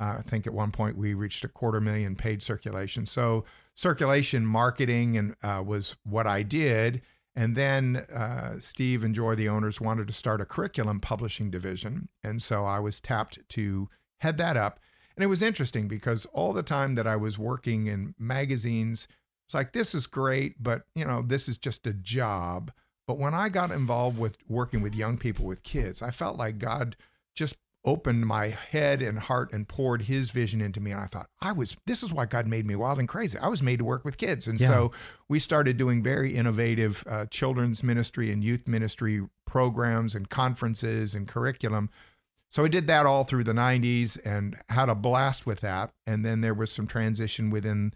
Uh, 0.00 0.16
I 0.18 0.22
think 0.22 0.46
at 0.46 0.52
one 0.52 0.72
point 0.72 0.96
we 0.96 1.14
reached 1.14 1.44
a 1.44 1.48
quarter 1.48 1.80
million 1.80 2.16
paid 2.16 2.42
circulation. 2.42 3.06
So 3.06 3.44
circulation 3.74 4.44
marketing 4.44 5.16
and 5.16 5.36
uh, 5.42 5.62
was 5.64 5.96
what 6.04 6.26
I 6.26 6.42
did. 6.42 7.02
And 7.36 7.54
then 7.54 7.96
uh, 7.96 8.58
Steve 8.60 9.04
and 9.04 9.14
Joy, 9.14 9.34
the 9.34 9.48
owners, 9.48 9.78
wanted 9.78 10.06
to 10.06 10.14
start 10.14 10.40
a 10.40 10.46
curriculum 10.46 11.00
publishing 11.00 11.50
division, 11.50 12.08
and 12.24 12.42
so 12.42 12.64
I 12.64 12.80
was 12.80 12.98
tapped 12.98 13.38
to 13.50 13.90
head 14.20 14.38
that 14.38 14.56
up. 14.56 14.80
And 15.14 15.22
it 15.22 15.28
was 15.28 15.42
interesting 15.42 15.86
because 15.86 16.24
all 16.32 16.54
the 16.54 16.62
time 16.62 16.94
that 16.94 17.06
I 17.06 17.16
was 17.16 17.38
working 17.38 17.86
in 17.88 18.14
magazines, 18.18 19.06
it's 19.46 19.54
like 19.54 19.72
this 19.72 19.94
is 19.94 20.06
great, 20.06 20.62
but 20.62 20.84
you 20.94 21.04
know 21.04 21.22
this 21.22 21.46
is 21.46 21.58
just 21.58 21.86
a 21.86 21.92
job. 21.92 22.72
But 23.06 23.18
when 23.18 23.34
I 23.34 23.50
got 23.50 23.70
involved 23.70 24.18
with 24.18 24.38
working 24.48 24.80
with 24.80 24.94
young 24.94 25.18
people 25.18 25.44
with 25.44 25.62
kids, 25.62 26.00
I 26.00 26.10
felt 26.10 26.38
like 26.38 26.58
God 26.58 26.96
just 27.34 27.56
opened 27.86 28.26
my 28.26 28.48
head 28.48 29.00
and 29.00 29.18
heart 29.18 29.52
and 29.52 29.68
poured 29.68 30.02
his 30.02 30.30
vision 30.30 30.60
into 30.60 30.80
me 30.80 30.90
and 30.90 31.00
I 31.00 31.06
thought 31.06 31.30
I 31.40 31.52
was 31.52 31.76
this 31.86 32.02
is 32.02 32.12
why 32.12 32.26
God 32.26 32.46
made 32.46 32.66
me 32.66 32.74
wild 32.74 32.98
and 32.98 33.08
crazy. 33.08 33.38
I 33.38 33.48
was 33.48 33.62
made 33.62 33.78
to 33.78 33.84
work 33.84 34.04
with 34.04 34.18
kids. 34.18 34.48
And 34.48 34.60
Yeah. 34.60 34.68
so 34.68 34.92
we 35.28 35.38
started 35.38 35.76
doing 35.76 36.02
very 36.02 36.34
innovative 36.36 37.04
uh, 37.08 37.26
children's 37.26 37.82
ministry 37.82 38.32
and 38.32 38.42
youth 38.42 38.66
ministry 38.66 39.26
programs 39.46 40.14
and 40.14 40.28
conferences 40.28 41.14
and 41.14 41.28
curriculum. 41.28 41.88
So 42.50 42.64
I 42.64 42.68
did 42.68 42.86
that 42.88 43.06
all 43.06 43.24
through 43.24 43.44
the 43.44 43.52
90s 43.52 44.18
and 44.24 44.56
had 44.68 44.88
a 44.88 44.94
blast 44.94 45.46
with 45.46 45.60
that. 45.60 45.92
And 46.06 46.24
then 46.24 46.40
there 46.40 46.54
was 46.54 46.72
some 46.72 46.86
transition 46.86 47.50
within 47.50 47.92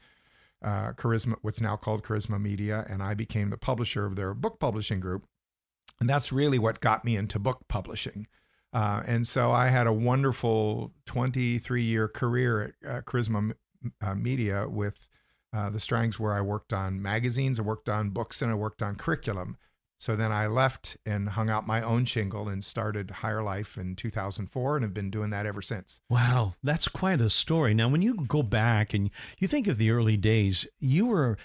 uh, 0.62 0.92
Charisma, 0.92 1.36
what's 1.42 1.60
now 1.60 1.76
called 1.76 2.02
Charisma 2.02 2.40
Media, 2.40 2.84
and 2.88 3.02
I 3.02 3.14
became 3.14 3.50
the 3.50 3.56
publisher 3.56 4.04
of 4.06 4.16
their 4.16 4.34
book 4.34 4.58
publishing 4.60 5.00
group. 5.00 5.24
And 5.98 6.08
that's 6.08 6.32
really 6.32 6.58
what 6.58 6.80
got 6.80 7.04
me 7.04 7.16
into 7.16 7.38
book 7.38 7.60
publishing. 7.68 8.26
Uh, 8.72 9.02
and 9.06 9.26
so 9.26 9.50
I 9.50 9.68
had 9.68 9.86
a 9.86 9.92
wonderful 9.92 10.92
23 11.06 11.82
year 11.82 12.08
career 12.08 12.74
at 12.84 12.90
uh, 12.90 13.00
Charisma 13.02 13.52
uh, 14.00 14.14
Media 14.14 14.68
with 14.68 14.94
uh, 15.52 15.70
the 15.70 15.80
Strangs, 15.80 16.20
where 16.20 16.32
I 16.32 16.40
worked 16.40 16.72
on 16.72 17.02
magazines, 17.02 17.58
I 17.58 17.62
worked 17.62 17.88
on 17.88 18.10
books, 18.10 18.40
and 18.40 18.50
I 18.50 18.54
worked 18.54 18.82
on 18.82 18.94
curriculum. 18.94 19.56
So 19.98 20.16
then 20.16 20.32
I 20.32 20.46
left 20.46 20.96
and 21.04 21.28
hung 21.28 21.50
out 21.50 21.66
my 21.66 21.82
own 21.82 22.06
shingle 22.06 22.48
and 22.48 22.64
started 22.64 23.10
Higher 23.10 23.42
Life 23.42 23.76
in 23.76 23.96
2004 23.96 24.76
and 24.76 24.82
have 24.82 24.94
been 24.94 25.10
doing 25.10 25.28
that 25.28 25.44
ever 25.44 25.60
since. 25.60 26.00
Wow, 26.08 26.54
that's 26.62 26.88
quite 26.88 27.20
a 27.20 27.28
story. 27.28 27.74
Now, 27.74 27.90
when 27.90 28.00
you 28.00 28.14
go 28.14 28.42
back 28.42 28.94
and 28.94 29.10
you 29.38 29.46
think 29.46 29.66
of 29.66 29.76
the 29.76 29.90
early 29.90 30.16
days, 30.16 30.66
you 30.78 31.04
were, 31.04 31.36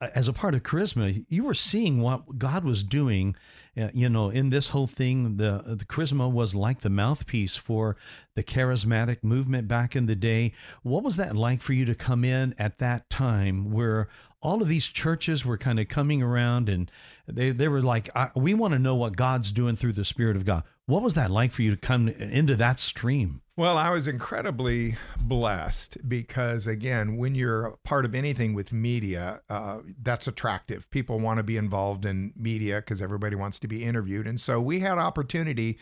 uh, 0.00 0.06
as 0.14 0.28
a 0.28 0.32
part 0.32 0.54
of 0.54 0.62
Charisma, 0.62 1.24
you 1.28 1.42
were 1.42 1.54
seeing 1.54 2.00
what 2.00 2.38
God 2.38 2.62
was 2.62 2.84
doing. 2.84 3.34
Uh, 3.76 3.88
you 3.94 4.08
know, 4.08 4.30
in 4.30 4.50
this 4.50 4.68
whole 4.68 4.86
thing, 4.86 5.36
the 5.36 5.62
the 5.66 5.84
Charisma 5.84 6.30
was 6.30 6.54
like 6.54 6.80
the 6.80 6.90
mouthpiece 6.90 7.56
for 7.56 7.96
the 8.34 8.42
charismatic 8.42 9.22
movement 9.22 9.68
back 9.68 9.94
in 9.94 10.06
the 10.06 10.16
day. 10.16 10.52
What 10.82 11.04
was 11.04 11.16
that 11.16 11.36
like 11.36 11.62
for 11.62 11.72
you 11.72 11.84
to 11.84 11.94
come 11.94 12.24
in 12.24 12.54
at 12.58 12.78
that 12.78 13.08
time, 13.08 13.70
where 13.70 14.08
all 14.42 14.62
of 14.62 14.68
these 14.68 14.86
churches 14.86 15.44
were 15.44 15.58
kind 15.58 15.78
of 15.78 15.88
coming 15.88 16.22
around 16.22 16.68
and 16.68 16.90
they 17.26 17.50
they 17.50 17.68
were 17.68 17.82
like, 17.82 18.10
"We 18.34 18.54
want 18.54 18.72
to 18.72 18.78
know 18.78 18.94
what 18.94 19.16
God's 19.16 19.52
doing 19.52 19.76
through 19.76 19.92
the 19.92 20.04
Spirit 20.04 20.36
of 20.36 20.44
God." 20.44 20.64
What 20.90 21.04
was 21.04 21.14
that 21.14 21.30
like 21.30 21.52
for 21.52 21.62
you 21.62 21.70
to 21.70 21.76
come 21.76 22.08
into 22.08 22.56
that 22.56 22.80
stream? 22.80 23.42
Well, 23.56 23.78
I 23.78 23.90
was 23.90 24.08
incredibly 24.08 24.96
blessed 25.20 25.98
because, 26.08 26.66
again, 26.66 27.16
when 27.16 27.36
you're 27.36 27.78
part 27.84 28.04
of 28.04 28.12
anything 28.12 28.54
with 28.54 28.72
media, 28.72 29.40
uh, 29.48 29.82
that's 30.02 30.26
attractive. 30.26 30.90
People 30.90 31.20
want 31.20 31.36
to 31.36 31.44
be 31.44 31.56
involved 31.56 32.04
in 32.04 32.32
media 32.34 32.78
because 32.78 33.00
everybody 33.00 33.36
wants 33.36 33.60
to 33.60 33.68
be 33.68 33.84
interviewed. 33.84 34.26
And 34.26 34.40
so 34.40 34.60
we 34.60 34.80
had 34.80 34.98
opportunity 34.98 35.78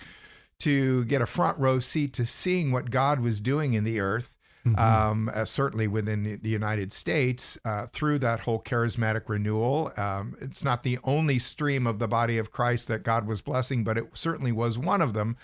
to 0.60 1.06
get 1.06 1.22
a 1.22 1.26
front 1.26 1.58
row 1.58 1.80
seat 1.80 2.12
to 2.12 2.26
seeing 2.26 2.70
what 2.70 2.90
God 2.90 3.20
was 3.20 3.40
doing 3.40 3.72
in 3.72 3.84
the 3.84 4.00
earth. 4.00 4.30
Mm-hmm. 4.76 5.10
Um, 5.10 5.30
uh, 5.34 5.44
certainly 5.44 5.88
within 5.88 6.22
the, 6.22 6.36
the 6.36 6.48
United 6.48 6.92
States, 6.92 7.58
uh, 7.64 7.86
through 7.92 8.18
that 8.20 8.40
whole 8.40 8.60
charismatic 8.60 9.28
renewal. 9.28 9.92
Um, 9.96 10.36
it's 10.40 10.64
not 10.64 10.82
the 10.82 10.98
only 11.04 11.38
stream 11.38 11.86
of 11.86 11.98
the 11.98 12.08
body 12.08 12.38
of 12.38 12.50
Christ 12.50 12.88
that 12.88 13.02
God 13.02 13.26
was 13.26 13.40
blessing, 13.40 13.84
but 13.84 13.98
it 13.98 14.04
certainly 14.14 14.52
was 14.52 14.78
one 14.78 15.02
of 15.02 15.12
them. 15.12 15.36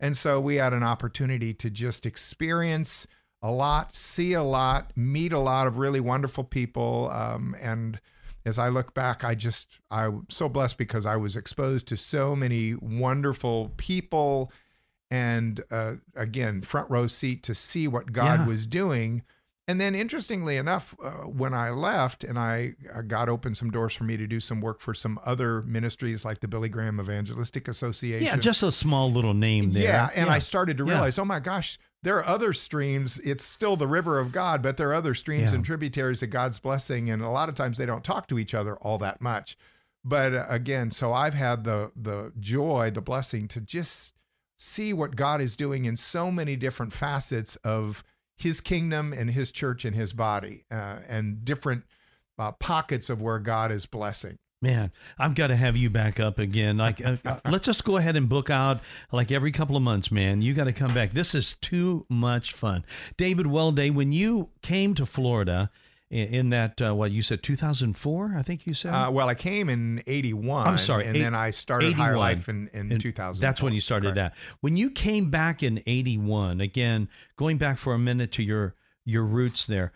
And 0.00 0.16
so 0.16 0.40
we 0.40 0.56
had 0.56 0.72
an 0.72 0.82
opportunity 0.82 1.54
to 1.54 1.70
just 1.70 2.06
experience 2.06 3.06
a 3.40 3.50
lot, 3.50 3.96
see 3.96 4.32
a 4.32 4.42
lot, 4.42 4.92
meet 4.96 5.32
a 5.32 5.38
lot 5.38 5.66
of 5.66 5.78
really 5.78 6.00
wonderful 6.00 6.44
people. 6.44 7.10
Um, 7.12 7.56
and 7.60 8.00
as 8.44 8.58
I 8.58 8.68
look 8.68 8.94
back, 8.94 9.24
I 9.24 9.34
just, 9.34 9.68
I'm 9.90 10.26
so 10.28 10.48
blessed 10.48 10.78
because 10.78 11.06
I 11.06 11.16
was 11.16 11.36
exposed 11.36 11.86
to 11.88 11.96
so 11.96 12.34
many 12.34 12.74
wonderful 12.74 13.72
people 13.76 14.52
and 15.12 15.62
uh, 15.70 15.94
again, 16.16 16.62
front 16.62 16.90
row 16.90 17.06
seat 17.06 17.42
to 17.44 17.54
see 17.54 17.86
what 17.86 18.12
God 18.12 18.40
yeah. 18.40 18.46
was 18.46 18.66
doing 18.66 19.22
and 19.68 19.80
then, 19.80 19.94
interestingly 19.94 20.56
enough, 20.56 20.94
uh, 21.02 21.10
when 21.22 21.54
I 21.54 21.70
left 21.70 22.24
and 22.24 22.36
I, 22.36 22.74
I, 22.92 23.02
got 23.02 23.28
open 23.28 23.54
some 23.54 23.70
doors 23.70 23.94
for 23.94 24.02
me 24.02 24.16
to 24.16 24.26
do 24.26 24.40
some 24.40 24.60
work 24.60 24.80
for 24.80 24.92
some 24.92 25.20
other 25.24 25.62
ministries 25.62 26.24
like 26.24 26.40
the 26.40 26.48
Billy 26.48 26.68
Graham 26.68 26.98
Evangelistic 26.98 27.68
Association. 27.68 28.26
Yeah, 28.26 28.36
just 28.36 28.64
a 28.64 28.72
small 28.72 29.12
little 29.12 29.34
name 29.34 29.72
there. 29.72 29.84
Yeah, 29.84 30.10
and 30.16 30.26
yeah. 30.26 30.32
I 30.32 30.40
started 30.40 30.78
to 30.78 30.84
realize, 30.84 31.16
yeah. 31.16 31.22
oh 31.22 31.26
my 31.26 31.38
gosh, 31.38 31.78
there 32.02 32.16
are 32.16 32.26
other 32.26 32.52
streams. 32.52 33.20
It's 33.20 33.44
still 33.44 33.76
the 33.76 33.86
river 33.86 34.18
of 34.18 34.32
God, 34.32 34.62
but 34.62 34.78
there 34.78 34.90
are 34.90 34.94
other 34.94 35.14
streams 35.14 35.50
yeah. 35.50 35.54
and 35.54 35.64
tributaries 35.64 36.24
of 36.24 36.30
God's 36.30 36.58
blessing, 36.58 37.08
and 37.08 37.22
a 37.22 37.30
lot 37.30 37.48
of 37.48 37.54
times 37.54 37.78
they 37.78 37.86
don't 37.86 38.02
talk 38.02 38.26
to 38.28 38.40
each 38.40 38.54
other 38.54 38.74
all 38.78 38.98
that 38.98 39.20
much. 39.20 39.56
But 40.04 40.34
uh, 40.34 40.46
again, 40.48 40.90
so 40.90 41.12
I've 41.12 41.34
had 41.34 41.62
the 41.62 41.92
the 41.94 42.32
joy, 42.40 42.90
the 42.92 43.00
blessing 43.00 43.46
to 43.48 43.60
just 43.60 44.14
see 44.62 44.92
what 44.92 45.16
God 45.16 45.40
is 45.40 45.56
doing 45.56 45.84
in 45.84 45.96
so 45.96 46.30
many 46.30 46.56
different 46.56 46.92
facets 46.92 47.56
of 47.56 48.04
his 48.36 48.60
kingdom 48.60 49.12
and 49.12 49.30
his 49.30 49.50
church 49.50 49.84
and 49.84 49.94
his 49.94 50.12
body 50.12 50.64
uh, 50.70 50.98
and 51.08 51.44
different 51.44 51.84
uh, 52.38 52.52
pockets 52.52 53.10
of 53.10 53.20
where 53.20 53.38
God 53.38 53.70
is 53.70 53.86
blessing. 53.86 54.38
Man, 54.60 54.92
I've 55.18 55.34
got 55.34 55.48
to 55.48 55.56
have 55.56 55.76
you 55.76 55.90
back 55.90 56.20
up 56.20 56.38
again. 56.38 56.76
Like, 56.76 57.04
uh, 57.04 57.16
uh 57.24 57.40
let's 57.50 57.66
just 57.66 57.84
go 57.84 57.96
ahead 57.96 58.16
and 58.16 58.28
book 58.28 58.48
out 58.48 58.80
like 59.10 59.32
every 59.32 59.50
couple 59.50 59.76
of 59.76 59.82
months, 59.82 60.12
man. 60.12 60.40
You 60.40 60.54
got 60.54 60.64
to 60.64 60.72
come 60.72 60.94
back. 60.94 61.12
This 61.12 61.34
is 61.34 61.54
too 61.54 62.06
much 62.08 62.52
fun. 62.52 62.84
David 63.16 63.46
Welday, 63.46 63.92
when 63.92 64.12
you 64.12 64.50
came 64.62 64.94
to 64.94 65.04
Florida, 65.04 65.70
in 66.12 66.50
that 66.50 66.80
uh, 66.82 66.94
what 66.94 67.10
you 67.10 67.22
said 67.22 67.42
2004 67.42 68.34
i 68.36 68.42
think 68.42 68.66
you 68.66 68.74
said? 68.74 68.92
Uh, 68.92 69.10
well 69.10 69.28
i 69.28 69.34
came 69.34 69.68
in 69.68 70.02
81 70.06 70.66
i'm 70.66 70.78
sorry 70.78 71.06
and 71.06 71.16
eight, 71.16 71.20
then 71.20 71.34
i 71.34 71.50
started 71.50 71.86
81. 71.88 72.06
higher 72.06 72.18
life 72.18 72.48
in, 72.48 72.68
in, 72.72 72.92
in 72.92 72.98
2000 72.98 73.40
that's 73.40 73.62
when 73.62 73.72
you 73.72 73.80
started 73.80 74.14
Correct. 74.14 74.34
that. 74.36 74.56
When 74.60 74.76
you 74.76 74.90
came 74.90 75.30
back 75.30 75.62
in 75.62 75.82
81 75.86 76.60
again 76.60 77.08
going 77.36 77.58
back 77.58 77.78
for 77.78 77.94
a 77.94 77.98
minute 77.98 78.32
to 78.32 78.42
your 78.42 78.74
your 79.04 79.24
roots 79.24 79.66
there 79.66 79.92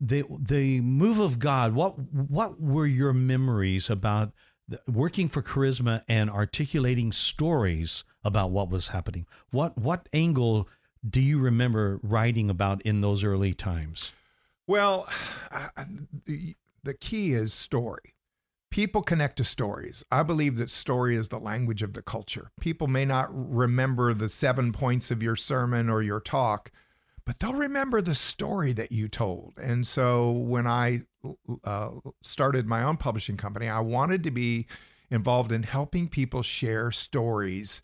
the 0.00 0.24
the 0.38 0.80
move 0.80 1.18
of 1.18 1.38
god 1.38 1.74
what 1.74 1.98
what 2.12 2.60
were 2.60 2.86
your 2.86 3.12
memories 3.12 3.88
about 3.90 4.32
working 4.86 5.28
for 5.28 5.42
charisma 5.42 6.02
and 6.08 6.30
articulating 6.30 7.12
stories 7.12 8.04
about 8.24 8.50
what 8.50 8.70
was 8.70 8.88
happening? 8.88 9.26
What 9.50 9.76
what 9.76 10.08
angle 10.12 10.68
do 11.08 11.20
you 11.20 11.38
remember 11.38 12.00
writing 12.02 12.48
about 12.48 12.80
in 12.82 13.00
those 13.00 13.22
early 13.22 13.52
times 13.52 14.10
well, 14.66 15.08
the, 16.26 16.56
the 16.82 16.94
key 16.94 17.32
is 17.32 17.52
story. 17.52 18.14
People 18.70 19.02
connect 19.02 19.36
to 19.36 19.44
stories. 19.44 20.02
I 20.10 20.24
believe 20.24 20.56
that 20.56 20.70
story 20.70 21.14
is 21.14 21.28
the 21.28 21.38
language 21.38 21.82
of 21.82 21.92
the 21.92 22.02
culture. 22.02 22.50
People 22.60 22.88
may 22.88 23.04
not 23.04 23.28
remember 23.30 24.12
the 24.12 24.28
seven 24.28 24.72
points 24.72 25.12
of 25.12 25.22
your 25.22 25.36
sermon 25.36 25.88
or 25.88 26.02
your 26.02 26.18
talk, 26.18 26.72
but 27.24 27.38
they'll 27.38 27.54
remember 27.54 28.02
the 28.02 28.16
story 28.16 28.72
that 28.72 28.90
you 28.90 29.06
told. 29.08 29.54
And 29.62 29.86
so 29.86 30.32
when 30.32 30.66
I 30.66 31.02
uh, 31.62 31.90
started 32.20 32.66
my 32.66 32.82
own 32.82 32.96
publishing 32.96 33.36
company, 33.36 33.68
I 33.68 33.80
wanted 33.80 34.24
to 34.24 34.32
be 34.32 34.66
involved 35.08 35.52
in 35.52 35.62
helping 35.62 36.08
people 36.08 36.42
share 36.42 36.90
stories 36.90 37.80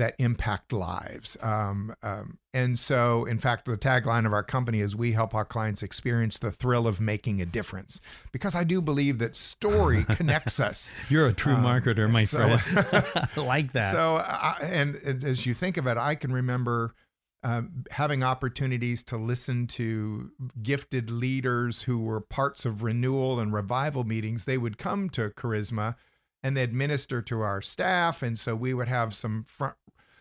that 0.00 0.14
impact 0.18 0.72
lives. 0.72 1.36
Um, 1.42 1.94
um, 2.02 2.38
and 2.54 2.78
so, 2.78 3.26
in 3.26 3.38
fact, 3.38 3.66
the 3.66 3.76
tagline 3.76 4.24
of 4.24 4.32
our 4.32 4.42
company 4.42 4.80
is 4.80 4.96
we 4.96 5.12
help 5.12 5.34
our 5.34 5.44
clients 5.44 5.82
experience 5.82 6.38
the 6.38 6.50
thrill 6.50 6.86
of 6.86 7.00
making 7.02 7.42
a 7.42 7.46
difference 7.46 8.00
because 8.32 8.54
I 8.54 8.64
do 8.64 8.80
believe 8.80 9.18
that 9.18 9.36
story 9.36 10.04
connects 10.08 10.58
us. 10.58 10.94
You're 11.10 11.26
a 11.26 11.34
true 11.34 11.52
um, 11.52 11.64
marketer, 11.64 12.10
my 12.10 12.24
so, 12.24 12.56
friend. 12.56 13.28
like 13.36 13.72
that. 13.74 13.92
So, 13.92 14.16
uh, 14.16 14.54
and, 14.62 14.94
and, 14.96 15.22
as 15.22 15.44
you 15.44 15.52
think 15.52 15.76
of 15.76 15.86
it, 15.86 15.96
I 15.96 16.14
can 16.16 16.32
remember. 16.32 16.94
Um, 17.42 17.86
having 17.90 18.22
opportunities 18.22 19.02
to 19.04 19.16
listen 19.16 19.66
to 19.68 20.30
gifted 20.60 21.10
leaders 21.10 21.84
who 21.84 21.98
were 21.98 22.20
parts 22.20 22.66
of 22.66 22.82
renewal 22.82 23.40
and 23.40 23.50
revival 23.50 24.04
meetings, 24.04 24.44
they 24.44 24.58
would 24.58 24.76
come 24.76 25.08
to 25.08 25.30
Charisma 25.30 25.94
and 26.42 26.54
they'd 26.54 26.74
minister 26.74 27.22
to 27.22 27.40
our 27.40 27.62
staff. 27.62 28.22
And 28.22 28.38
so 28.38 28.54
we 28.54 28.74
would 28.74 28.88
have 28.88 29.14
some 29.14 29.44
front 29.44 29.76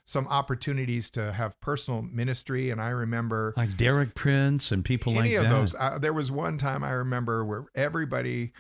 some 0.10 0.28
opportunities 0.28 1.12
to 1.12 1.32
have 1.34 1.60
personal 1.62 2.02
ministry. 2.02 2.72
And 2.72 2.82
I 2.82 2.90
remember 2.90 3.54
like 3.56 3.78
Derek 3.78 4.16
Prince 4.16 4.72
and 4.72 4.84
people 4.84 5.14
like 5.14 5.32
that. 5.32 5.44
those. 5.44 5.76
Uh, 5.76 6.00
there 6.00 6.14
was 6.14 6.32
one 6.32 6.58
time 6.58 6.84
I 6.84 6.90
remember 6.90 7.46
where 7.46 7.66
everybody 7.76 8.54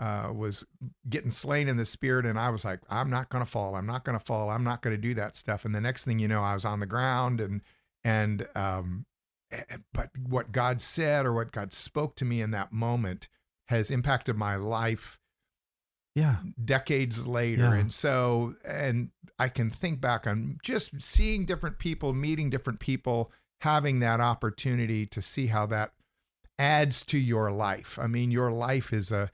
uh, 0.00 0.32
was 0.34 0.66
getting 1.08 1.30
slain 1.30 1.68
in 1.68 1.76
the 1.76 1.84
spirit, 1.84 2.26
and 2.26 2.36
I 2.36 2.50
was 2.50 2.64
like, 2.64 2.80
I'm 2.90 3.08
not 3.08 3.28
going 3.28 3.44
to 3.44 3.48
fall. 3.48 3.76
I'm 3.76 3.86
not 3.86 4.04
going 4.04 4.18
to 4.18 4.24
fall. 4.24 4.50
I'm 4.50 4.64
not 4.64 4.82
going 4.82 4.96
to 4.96 5.00
do 5.00 5.14
that 5.14 5.36
stuff. 5.36 5.64
And 5.64 5.72
the 5.72 5.80
next 5.80 6.04
thing 6.04 6.18
you 6.18 6.26
know, 6.26 6.40
I 6.40 6.54
was 6.54 6.64
on 6.64 6.80
the 6.80 6.86
ground 6.86 7.40
and 7.40 7.60
and 8.02 8.48
um, 8.56 9.06
but 9.94 10.10
what 10.20 10.50
God 10.50 10.82
said 10.82 11.24
or 11.24 11.32
what 11.32 11.52
God 11.52 11.72
spoke 11.72 12.16
to 12.16 12.24
me 12.24 12.40
in 12.40 12.50
that 12.50 12.72
moment 12.72 13.28
has 13.66 13.92
impacted 13.92 14.36
my 14.36 14.56
life 14.56 15.20
yeah. 16.16 16.36
decades 16.64 17.26
later. 17.26 17.62
Yeah. 17.62 17.74
and 17.74 17.92
so 17.92 18.54
and 18.64 19.10
i 19.38 19.48
can 19.48 19.70
think 19.70 20.00
back 20.00 20.26
on 20.26 20.58
just 20.64 21.00
seeing 21.00 21.44
different 21.44 21.78
people 21.78 22.12
meeting 22.12 22.50
different 22.50 22.80
people 22.80 23.30
having 23.60 24.00
that 24.00 24.20
opportunity 24.20 25.06
to 25.06 25.22
see 25.22 25.46
how 25.46 25.66
that 25.66 25.92
adds 26.58 27.04
to 27.06 27.18
your 27.18 27.50
life. 27.50 27.98
I 28.00 28.06
mean 28.06 28.30
your 28.30 28.50
life 28.50 28.92
is 28.92 29.12
a, 29.12 29.30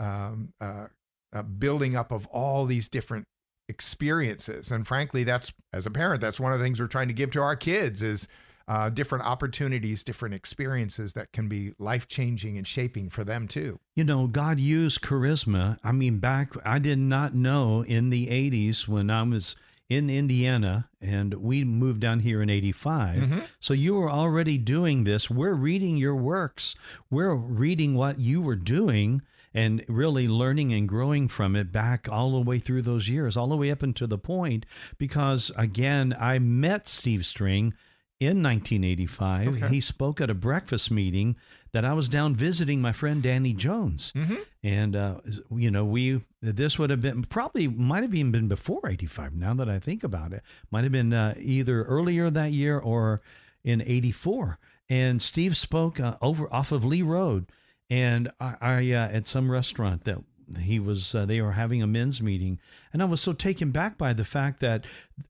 um, 0.00 0.52
a, 0.60 0.86
a 1.32 1.42
building 1.42 1.96
up 1.96 2.12
of 2.12 2.26
all 2.26 2.66
these 2.66 2.88
different 2.88 3.26
experiences. 3.68 4.70
And 4.70 4.86
frankly 4.86 5.24
that's 5.24 5.52
as 5.72 5.86
a 5.86 5.90
parent 5.90 6.20
that's 6.20 6.40
one 6.40 6.52
of 6.52 6.58
the 6.58 6.64
things 6.64 6.80
we're 6.80 6.86
trying 6.86 7.08
to 7.08 7.14
give 7.14 7.30
to 7.32 7.42
our 7.42 7.56
kids 7.56 8.02
is 8.02 8.28
uh, 8.66 8.88
different 8.90 9.24
opportunities, 9.24 10.02
different 10.02 10.34
experiences 10.34 11.12
that 11.12 11.32
can 11.32 11.48
be 11.48 11.74
life 11.78 12.08
changing 12.08 12.56
and 12.56 12.66
shaping 12.66 13.10
for 13.10 13.24
them 13.24 13.46
too. 13.46 13.78
You 13.94 14.04
know, 14.04 14.26
God 14.26 14.58
used 14.58 15.02
charisma. 15.02 15.78
I 15.84 15.92
mean, 15.92 16.18
back, 16.18 16.54
I 16.64 16.78
did 16.78 16.98
not 16.98 17.34
know 17.34 17.82
in 17.82 18.10
the 18.10 18.28
80s 18.28 18.88
when 18.88 19.10
I 19.10 19.22
was 19.22 19.56
in 19.88 20.08
Indiana 20.08 20.88
and 21.00 21.34
we 21.34 21.62
moved 21.62 22.00
down 22.00 22.20
here 22.20 22.40
in 22.40 22.48
85. 22.48 23.18
Mm-hmm. 23.18 23.38
So 23.60 23.74
you 23.74 23.94
were 23.94 24.10
already 24.10 24.56
doing 24.56 25.04
this. 25.04 25.28
We're 25.28 25.54
reading 25.54 25.96
your 25.96 26.16
works, 26.16 26.74
we're 27.10 27.34
reading 27.34 27.94
what 27.94 28.18
you 28.18 28.40
were 28.40 28.56
doing 28.56 29.22
and 29.56 29.84
really 29.86 30.26
learning 30.26 30.72
and 30.72 30.88
growing 30.88 31.28
from 31.28 31.54
it 31.54 31.70
back 31.70 32.08
all 32.10 32.32
the 32.32 32.40
way 32.40 32.58
through 32.58 32.82
those 32.82 33.08
years, 33.08 33.36
all 33.36 33.46
the 33.46 33.56
way 33.56 33.70
up 33.70 33.82
until 33.82 34.08
the 34.08 34.18
point. 34.18 34.66
Because 34.98 35.52
again, 35.56 36.14
I 36.18 36.40
met 36.40 36.88
Steve 36.88 37.24
Strang 37.24 37.74
in 38.20 38.42
1985. 38.42 39.48
Okay. 39.48 39.68
He 39.68 39.80
spoke 39.80 40.20
at 40.20 40.30
a 40.30 40.34
breakfast 40.34 40.90
meeting 40.90 41.36
that 41.72 41.84
I 41.84 41.92
was 41.92 42.08
down 42.08 42.36
visiting 42.36 42.80
my 42.80 42.92
friend 42.92 43.22
Danny 43.22 43.52
Jones. 43.52 44.12
Mm-hmm. 44.14 44.36
And, 44.62 44.96
uh, 44.96 45.16
you 45.50 45.70
know, 45.70 45.84
we, 45.84 46.22
this 46.40 46.78
would 46.78 46.90
have 46.90 47.02
been 47.02 47.24
probably 47.24 47.66
might 47.66 48.02
have 48.02 48.14
even 48.14 48.30
been 48.30 48.48
before 48.48 48.88
85 48.88 49.34
now 49.34 49.54
that 49.54 49.68
I 49.68 49.78
think 49.80 50.04
about 50.04 50.32
it. 50.32 50.42
Might 50.70 50.84
have 50.84 50.92
been 50.92 51.12
uh, 51.12 51.34
either 51.38 51.82
earlier 51.82 52.30
that 52.30 52.52
year 52.52 52.78
or 52.78 53.22
in 53.64 53.82
84. 53.82 54.58
And 54.88 55.20
Steve 55.20 55.56
spoke 55.56 55.98
uh, 55.98 56.16
over 56.22 56.52
off 56.52 56.70
of 56.70 56.84
Lee 56.84 57.02
Road. 57.02 57.50
And 57.90 58.30
I, 58.40 58.54
I 58.60 58.92
uh, 58.92 59.08
at 59.08 59.26
some 59.26 59.50
restaurant 59.50 60.04
that 60.04 60.18
he 60.60 60.78
was 60.78 61.14
uh, 61.14 61.24
they 61.24 61.40
were 61.40 61.52
having 61.52 61.82
a 61.82 61.86
men's 61.86 62.20
meeting 62.20 62.58
and 62.92 63.02
i 63.02 63.04
was 63.04 63.20
so 63.20 63.32
taken 63.32 63.70
back 63.70 63.98
by 63.98 64.12
the 64.12 64.24
fact 64.24 64.60
that 64.60 64.84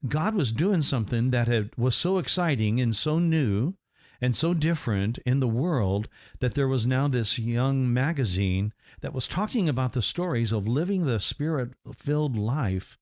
god 0.08 0.34
was 0.34 0.52
doing 0.52 0.82
something 0.82 1.30
that 1.30 1.48
had, 1.48 1.70
was 1.76 1.94
so 1.94 2.18
exciting 2.18 2.80
and 2.80 2.94
so 2.96 3.18
new 3.18 3.74
and 4.20 4.36
so 4.36 4.54
different 4.54 5.18
in 5.26 5.40
the 5.40 5.48
world 5.48 6.08
that 6.40 6.54
there 6.54 6.68
was 6.68 6.86
now 6.86 7.08
this 7.08 7.38
young 7.38 7.92
magazine 7.92 8.72
that 9.00 9.12
was 9.12 9.28
talking 9.28 9.68
about 9.68 9.92
the 9.92 10.02
stories 10.02 10.52
of 10.52 10.66
living 10.66 11.04
the 11.04 11.20
spirit 11.20 11.72
filled 11.96 12.36
life 12.36 12.96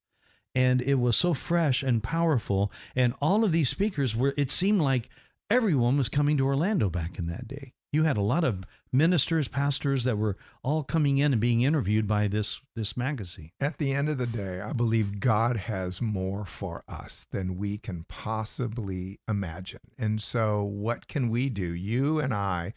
and 0.54 0.82
it 0.82 0.94
was 0.94 1.16
so 1.16 1.34
fresh 1.34 1.82
and 1.82 2.02
powerful. 2.02 2.70
And 2.94 3.14
all 3.20 3.44
of 3.44 3.52
these 3.52 3.68
speakers 3.68 4.14
were, 4.14 4.34
it 4.36 4.50
seemed 4.50 4.80
like 4.80 5.08
everyone 5.50 5.96
was 5.96 6.08
coming 6.08 6.36
to 6.38 6.46
Orlando 6.46 6.90
back 6.90 7.18
in 7.18 7.26
that 7.26 7.48
day. 7.48 7.72
You 7.92 8.04
had 8.04 8.16
a 8.16 8.22
lot 8.22 8.42
of 8.42 8.64
ministers, 8.90 9.48
pastors 9.48 10.04
that 10.04 10.16
were 10.16 10.38
all 10.62 10.82
coming 10.82 11.18
in 11.18 11.32
and 11.32 11.40
being 11.40 11.60
interviewed 11.60 12.06
by 12.06 12.26
this 12.26 12.62
this 12.74 12.96
magazine. 12.96 13.50
At 13.60 13.76
the 13.76 13.92
end 13.92 14.08
of 14.08 14.16
the 14.16 14.26
day, 14.26 14.62
I 14.62 14.72
believe 14.72 15.20
God 15.20 15.58
has 15.58 16.00
more 16.00 16.46
for 16.46 16.84
us 16.88 17.26
than 17.30 17.58
we 17.58 17.76
can 17.76 18.06
possibly 18.08 19.20
imagine. 19.28 19.80
And 19.98 20.22
so 20.22 20.62
what 20.62 21.06
can 21.06 21.28
we 21.28 21.50
do? 21.50 21.74
You 21.74 22.18
and 22.18 22.32
I 22.32 22.72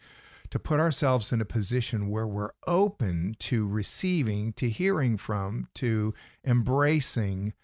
to 0.50 0.58
put 0.58 0.80
ourselves 0.80 1.32
in 1.32 1.40
a 1.40 1.46
position 1.46 2.10
where 2.10 2.26
we're 2.26 2.52
open 2.66 3.36
to 3.38 3.66
receiving, 3.66 4.52
to 4.52 4.68
hearing 4.68 5.16
from, 5.16 5.68
to 5.74 6.14
embracing 6.44 7.54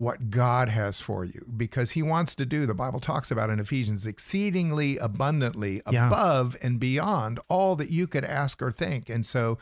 what 0.00 0.30
God 0.30 0.70
has 0.70 0.98
for 0.98 1.26
you 1.26 1.44
because 1.58 1.90
he 1.90 2.02
wants 2.02 2.34
to 2.36 2.46
do, 2.46 2.64
the 2.64 2.72
Bible 2.72 3.00
talks 3.00 3.30
about 3.30 3.50
in 3.50 3.60
Ephesians, 3.60 4.06
exceedingly 4.06 4.96
abundantly 4.96 5.82
Yeah. 5.90 6.06
above 6.06 6.56
and 6.62 6.80
beyond 6.80 7.38
all 7.48 7.76
that 7.76 7.90
you 7.90 8.06
could 8.06 8.24
ask 8.24 8.62
or 8.62 8.72
think. 8.72 9.10
And 9.10 9.26
so, 9.26 9.58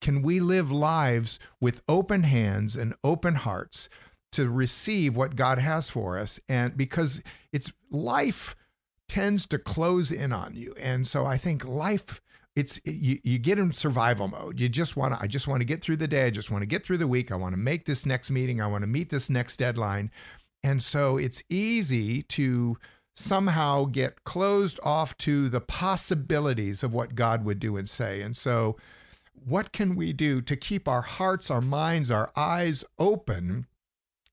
can 0.00 0.20
we 0.20 0.40
live 0.40 0.70
lives 0.72 1.38
with 1.60 1.80
open 1.88 2.24
hands 2.24 2.74
and 2.74 2.92
open 3.04 3.36
hearts 3.36 3.88
to 4.32 4.48
receive 4.48 5.16
what 5.16 5.36
God 5.36 5.58
has 5.58 5.88
for 5.90 6.18
us? 6.18 6.40
And 6.48 6.76
because 6.76 7.22
it's 7.52 7.72
life 7.88 8.56
tends 9.08 9.46
to 9.46 9.58
close 9.60 10.10
in 10.10 10.32
on 10.32 10.54
you. 10.56 10.74
And 10.80 11.06
so 11.06 11.24
I 11.24 11.38
think 11.38 11.64
life 11.64 12.20
it's 12.58 12.80
you, 12.84 13.18
you 13.22 13.38
get 13.38 13.58
in 13.58 13.72
survival 13.72 14.28
mode. 14.28 14.58
You 14.60 14.68
just 14.68 14.96
want 14.96 15.14
to 15.14 15.22
I 15.22 15.26
just 15.26 15.46
want 15.48 15.60
to 15.60 15.64
get 15.64 15.80
through 15.82 15.96
the 15.96 16.08
day. 16.08 16.26
I 16.26 16.30
just 16.30 16.50
want 16.50 16.62
to 16.62 16.66
get 16.66 16.84
through 16.84 16.98
the 16.98 17.06
week. 17.06 17.30
I 17.30 17.36
want 17.36 17.52
to 17.52 17.58
make 17.58 17.84
this 17.86 18.04
next 18.04 18.30
meeting. 18.30 18.60
I 18.60 18.66
want 18.66 18.82
to 18.82 18.86
meet 18.88 19.10
this 19.10 19.30
next 19.30 19.58
deadline. 19.58 20.10
And 20.64 20.82
so 20.82 21.16
it's 21.18 21.42
easy 21.48 22.22
to 22.22 22.76
somehow 23.14 23.84
get 23.84 24.24
closed 24.24 24.78
off 24.82 25.16
to 25.18 25.48
the 25.48 25.60
possibilities 25.60 26.82
of 26.82 26.92
what 26.92 27.14
God 27.14 27.44
would 27.44 27.60
do 27.60 27.76
and 27.76 27.88
say. 27.88 28.22
And 28.22 28.36
so 28.36 28.76
what 29.46 29.72
can 29.72 29.94
we 29.94 30.12
do 30.12 30.40
to 30.42 30.56
keep 30.56 30.88
our 30.88 31.02
hearts, 31.02 31.50
our 31.50 31.60
minds, 31.60 32.10
our 32.10 32.30
eyes 32.36 32.84
open, 32.98 33.66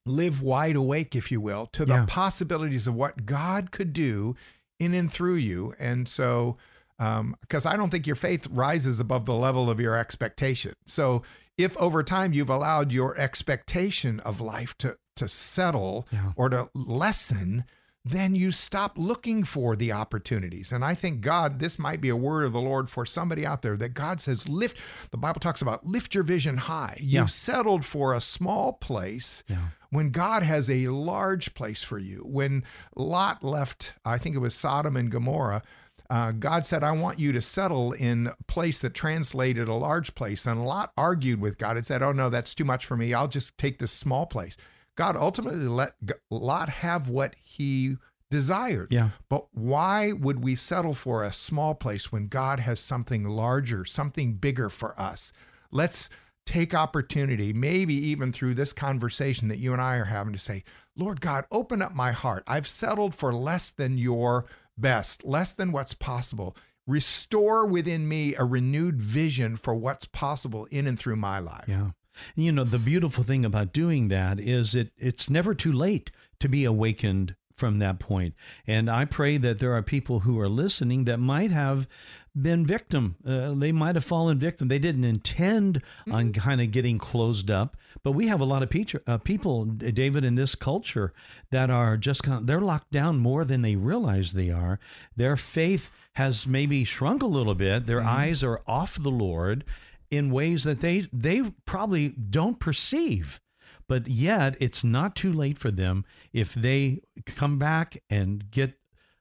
live 0.06 0.42
wide 0.42 0.76
awake, 0.76 1.16
if 1.16 1.32
you 1.32 1.40
will, 1.42 1.68
to 1.68 1.86
the 1.86 1.94
Yeah. 1.94 2.06
possibilities 2.08 2.88
of 2.88 2.96
what 2.96 3.26
God 3.26 3.72
could 3.72 3.94
do 3.94 4.36
in 4.80 4.94
and 4.94 5.12
through 5.12 5.36
you? 5.36 5.76
And 5.80 6.08
so, 6.08 6.58
Um, 7.00 7.36
because 7.42 7.66
I 7.66 7.76
don't 7.76 7.90
think 7.90 8.08
your 8.08 8.16
faith 8.16 8.48
rises 8.50 9.00
above 9.00 9.26
the 9.26 9.34
level 9.34 9.70
of 9.70 9.80
your 9.80 9.96
expectation. 9.98 10.74
So, 10.86 11.24
if 11.58 11.76
over 11.78 12.04
time 12.04 12.34
you've 12.34 12.50
allowed 12.50 12.92
your 12.94 13.18
expectation 13.18 14.20
of 14.22 14.42
life 14.42 14.78
to 14.80 14.98
to 15.18 15.28
settle 15.30 16.06
Yeah. 16.12 16.34
or 16.36 16.50
to 16.50 16.70
lessen, 16.74 17.64
then 18.04 18.36
you 18.36 18.52
stop 18.52 18.98
looking 18.98 19.46
for 19.46 19.76
the 19.78 19.92
opportunities. 19.94 20.72
And 20.74 20.84
I 20.84 20.94
think 20.94 21.22
God, 21.22 21.60
this 21.60 21.80
might 21.80 22.02
be 22.02 22.10
a 22.10 22.16
word 22.18 22.44
of 22.44 22.52
the 22.52 22.60
Lord 22.60 22.90
for 22.90 23.06
somebody 23.06 23.46
out 23.46 23.62
there 23.62 23.78
that 23.78 23.94
God 23.94 24.20
says, 24.20 24.50
lift, 24.50 24.78
the 25.12 25.18
Bible 25.18 25.40
talks 25.40 25.62
about 25.62 25.88
lift 25.88 26.14
your 26.14 26.24
vision 26.26 26.58
high. 26.58 26.98
You've 27.00 27.14
Yeah. 27.14 27.26
settled 27.28 27.86
for 27.86 28.14
a 28.14 28.20
small 28.22 28.74
place 28.74 29.42
Yeah. 29.48 29.70
when 29.90 30.10
God 30.12 30.44
has 30.44 30.70
a 30.70 30.90
large 30.90 31.54
place 31.54 31.82
for 31.82 31.98
you. 31.98 32.20
When 32.26 32.64
Lot 32.98 33.42
left, 33.42 33.94
I 34.04 34.18
think 34.18 34.36
it 34.36 34.40
was 34.40 34.54
Sodom 34.54 34.98
and 34.98 35.10
Gomorrah, 35.10 35.62
uh, 36.10 36.32
God 36.32 36.66
said, 36.66 36.84
I 36.84 36.92
want 36.92 37.20
you 37.20 37.32
to 37.32 37.42
settle 37.42 37.92
in 37.92 38.28
a 38.28 38.44
place 38.48 38.80
that 38.80 38.94
translated 38.94 39.68
a 39.68 39.74
large 39.74 40.16
place. 40.16 40.46
And 40.46 40.66
Lot 40.66 40.92
argued 40.98 41.42
with 41.42 41.58
God 41.58 41.78
and 41.78 41.86
said, 41.86 42.04
Oh, 42.04 42.12
no, 42.12 42.30
that's 42.30 42.54
too 42.54 42.66
much 42.66 42.86
for 42.86 42.96
me. 42.96 43.14
I'll 43.14 43.28
just 43.28 43.58
take 43.58 43.80
this 43.80 43.92
small 43.92 44.26
place. 44.26 44.58
God 44.96 45.16
ultimately 45.18 45.68
let 45.68 45.96
Lot 46.30 46.70
have 46.70 47.10
what 47.10 47.36
he 47.44 47.98
desired. 48.32 48.88
Yeah. 48.92 49.10
But 49.30 49.48
why 49.52 50.12
would 50.12 50.44
we 50.44 50.56
settle 50.56 50.94
for 50.94 51.24
a 51.24 51.34
small 51.34 51.76
place 51.76 52.12
when 52.12 52.28
God 52.28 52.60
has 52.60 52.80
something 52.80 53.28
larger, 53.28 53.86
something 53.86 54.34
bigger 54.36 54.70
for 54.70 55.00
us? 55.00 55.32
Let's 55.72 56.10
take 56.46 56.74
opportunity, 56.74 57.54
maybe 57.54 57.94
even 57.94 58.32
through 58.32 58.54
this 58.54 58.72
conversation 58.72 59.48
that 59.48 59.58
you 59.58 59.74
and 59.74 59.82
I 59.82 59.96
are 59.96 60.06
having 60.06 60.34
to 60.34 60.40
say, 60.40 60.64
Lord 60.96 61.20
God, 61.20 61.46
open 61.52 61.82
up 61.82 61.94
my 61.94 62.12
heart. 62.12 62.44
I've 62.48 62.68
settled 62.68 63.16
for 63.16 63.34
less 63.34 63.72
than 63.72 63.98
your 63.98 64.46
best, 64.78 65.26
less 65.26 65.54
than 65.54 65.72
what's 65.72 65.94
possible. 65.94 66.56
Restore 66.88 67.66
within 67.66 68.08
me 68.08 68.36
a 68.36 68.44
renewed 68.44 69.02
vision 69.02 69.56
for 69.56 69.74
what's 69.74 70.06
possible 70.06 70.66
in 70.66 70.86
and 70.86 71.00
through 71.00 71.16
my 71.16 71.40
life. 71.40 71.66
Yeah. 71.68 71.92
You 72.36 72.52
know, 72.52 72.64
the 72.64 72.80
beautiful 72.80 73.24
thing 73.24 73.44
about 73.44 73.74
doing 73.74 74.08
that 74.10 74.40
is 74.40 74.76
it 74.76 74.92
it's 74.98 75.30
never 75.30 75.54
too 75.54 75.74
late 75.74 76.12
to 76.40 76.48
be 76.48 76.64
awakened 76.64 77.36
from 77.54 77.80
that 77.80 78.00
point. 78.00 78.36
And 78.68 78.90
I 78.90 79.06
pray 79.06 79.38
that 79.38 79.60
there 79.60 79.74
are 79.74 79.82
people 79.82 80.22
who 80.22 80.40
are 80.40 80.50
listening 80.50 81.06
that 81.06 81.20
might 81.20 81.52
have 81.52 81.88
been 82.40 82.66
victim. 82.66 83.16
Uh, 83.26 83.54
they 83.54 83.72
might 83.72 83.96
have 83.96 84.04
fallen 84.04 84.38
victim. 84.38 84.68
They 84.68 84.80
didn't 84.80 85.04
intend 85.04 85.82
on 86.12 86.34
kind 86.34 86.62
of 86.62 86.72
getting 86.72 86.98
closed 86.98 87.50
up. 87.50 87.78
But 88.04 88.12
we 88.12 88.28
have 88.28 88.42
a 88.42 88.46
lot 88.46 88.64
of 88.64 88.70
peach- 88.70 88.96
uh, 89.08 89.18
people, 89.20 89.66
David, 89.66 90.24
in 90.24 90.36
this 90.36 90.56
culture 90.56 91.14
that 91.52 91.70
are 91.70 91.98
just 91.98 92.24
kind 92.24 92.40
of, 92.40 92.48
they're 92.48 92.62
locked 92.62 92.92
down 92.92 93.18
more 93.18 93.46
than 93.46 93.62
they 93.62 93.76
realize 93.76 94.34
they 94.34 94.52
are. 94.52 94.80
Their 95.16 95.38
faith 95.38 95.90
has 96.14 96.46
maybe 96.46 96.84
shrunk 96.84 97.24
a 97.24 97.28
little 97.28 97.56
bit. 97.56 97.86
Their 97.86 98.04
eyes 98.04 98.44
are 98.44 98.62
off 98.68 99.02
the 99.02 99.12
Lord 99.12 99.64
in 100.12 100.32
ways 100.32 100.64
that 100.64 100.82
they 100.82 101.08
they 101.12 101.42
probably 101.66 102.10
don't 102.10 102.60
perceive 102.60 103.42
but 103.88 104.08
yet 104.08 104.56
it's 104.60 104.84
not 104.84 105.16
too 105.16 105.32
late 105.32 105.58
for 105.58 105.72
them 105.72 106.06
if 106.34 106.54
they 106.54 107.02
come 107.26 107.58
back 107.58 108.02
and 108.10 108.50
get 108.52 108.78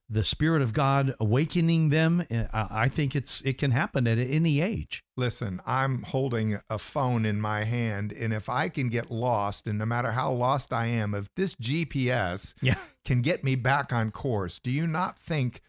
the 0.09 0.23
spirit 0.25 0.61
of 0.63 0.73
god 0.73 1.15
awakening 1.19 1.89
them 1.89 2.25
eh, 2.31 2.47
i 2.53 2.85
I 2.85 2.89
think 2.89 3.17
it's 3.17 3.41
it 3.43 3.57
can 3.59 3.71
happen 3.71 4.07
at 4.07 4.19
any 4.19 4.61
age 4.61 5.03
Listen, 5.17 5.61
I'm 5.65 6.03
holding 6.03 6.59
a 6.69 6.77
phone 6.79 7.25
in 7.25 7.41
my 7.41 7.63
hand, 7.63 8.13
and 8.13 8.33
if 8.33 8.49
I 8.49 8.69
can 8.69 8.89
get 8.89 9.13
lost, 9.13 9.69
and 9.69 9.79
no 9.79 9.87
matter 9.87 10.11
how 10.11 10.33
lost 10.33 10.73
I 10.73 10.87
am, 10.87 11.15
if 11.15 11.29
this 11.37 11.55
GPS 11.55 12.55
yeah 12.61 12.75
can 13.05 13.23
get 13.23 13.45
me 13.45 13.55
back 13.55 13.93
on 13.93 14.11
course, 14.11 14.59
do 14.59 14.71
you 14.73 14.87
not 14.89 15.17
think 15.19 15.61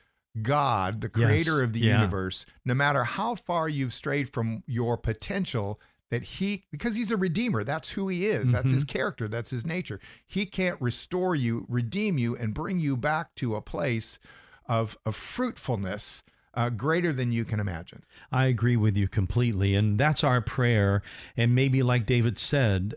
God, 0.41 1.01
the 1.01 1.11
Yes. 1.15 1.25
creator 1.27 1.61
of 1.61 1.73
the 1.73 1.79
Yeah. 1.79 1.99
universe, 1.99 2.45
no 2.65 2.73
matter 2.73 3.03
how 3.03 3.35
far 3.35 3.69
you've 3.69 3.93
strayed 3.93 4.33
from 4.33 4.63
your 4.65 4.97
potential, 4.97 5.79
that 6.15 6.23
he, 6.23 6.63
because 6.71 6.95
he's 6.95 7.11
a 7.11 7.17
redeemer, 7.17 7.65
that's 7.65 7.89
who 7.91 8.07
he 8.07 8.25
is, 8.25 8.53
that's 8.53 8.71
his 8.71 8.85
character, 8.85 9.27
that's 9.27 9.49
his 9.49 9.65
nature. 9.65 9.99
He 10.25 10.45
can't 10.45 10.79
restore 10.81 11.35
you, 11.35 11.65
redeem 11.67 12.17
you, 12.17 12.37
and 12.37 12.53
bring 12.53 12.79
you 12.79 12.95
back 12.95 13.35
to 13.35 13.57
a 13.57 13.61
place 13.61 14.17
of, 14.65 14.97
of 15.05 15.13
fruitfulness 15.13 16.23
uh, 16.53 16.69
greater 16.69 17.11
than 17.11 17.33
you 17.33 17.43
can 17.43 17.59
imagine. 17.59 18.05
I 18.31 18.45
agree 18.45 18.77
with 18.77 18.95
you 18.95 19.09
completely. 19.09 19.75
And 19.75 19.99
that's 19.99 20.23
our 20.23 20.39
prayer. 20.39 21.01
And 21.35 21.53
maybe, 21.53 21.83
like 21.83 22.05
David 22.05 22.39
said 22.39 22.95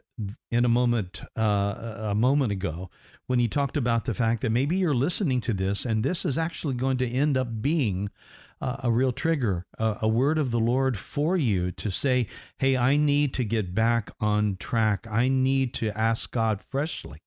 in 0.52 0.64
a 0.64 0.68
moment, 0.68 1.22
uh, 1.36 1.94
a 2.10 2.14
moment 2.14 2.52
ago, 2.52 2.88
when 3.26 3.40
he 3.40 3.48
talked 3.48 3.76
about 3.76 4.04
the 4.04 4.14
fact 4.14 4.42
that 4.42 4.50
maybe 4.50 4.76
you're 4.76 4.94
listening 4.94 5.40
to 5.40 5.52
this 5.52 5.84
and 5.84 6.04
this 6.04 6.24
is 6.24 6.38
actually 6.38 6.74
going 6.74 6.98
to 6.98 7.10
end 7.10 7.36
up 7.36 7.60
being 7.60 8.10
uh, 8.60 8.76
a 8.82 8.90
real 8.90 9.12
trigger, 9.12 9.66
a, 9.78 9.98
a 10.02 10.08
word 10.08 10.38
of 10.38 10.50
the 10.50 10.60
Lord 10.60 10.98
for 10.98 11.36
you 11.36 11.70
to 11.72 11.90
say, 11.90 12.26
hey, 12.58 12.76
I 12.76 12.96
need 12.96 13.34
to 13.34 13.44
get 13.44 13.74
back 13.74 14.10
on 14.20 14.56
track. 14.58 15.06
I 15.10 15.28
need 15.28 15.74
to 15.74 15.96
ask 15.96 16.30
God 16.30 16.60
freshly 16.62 17.20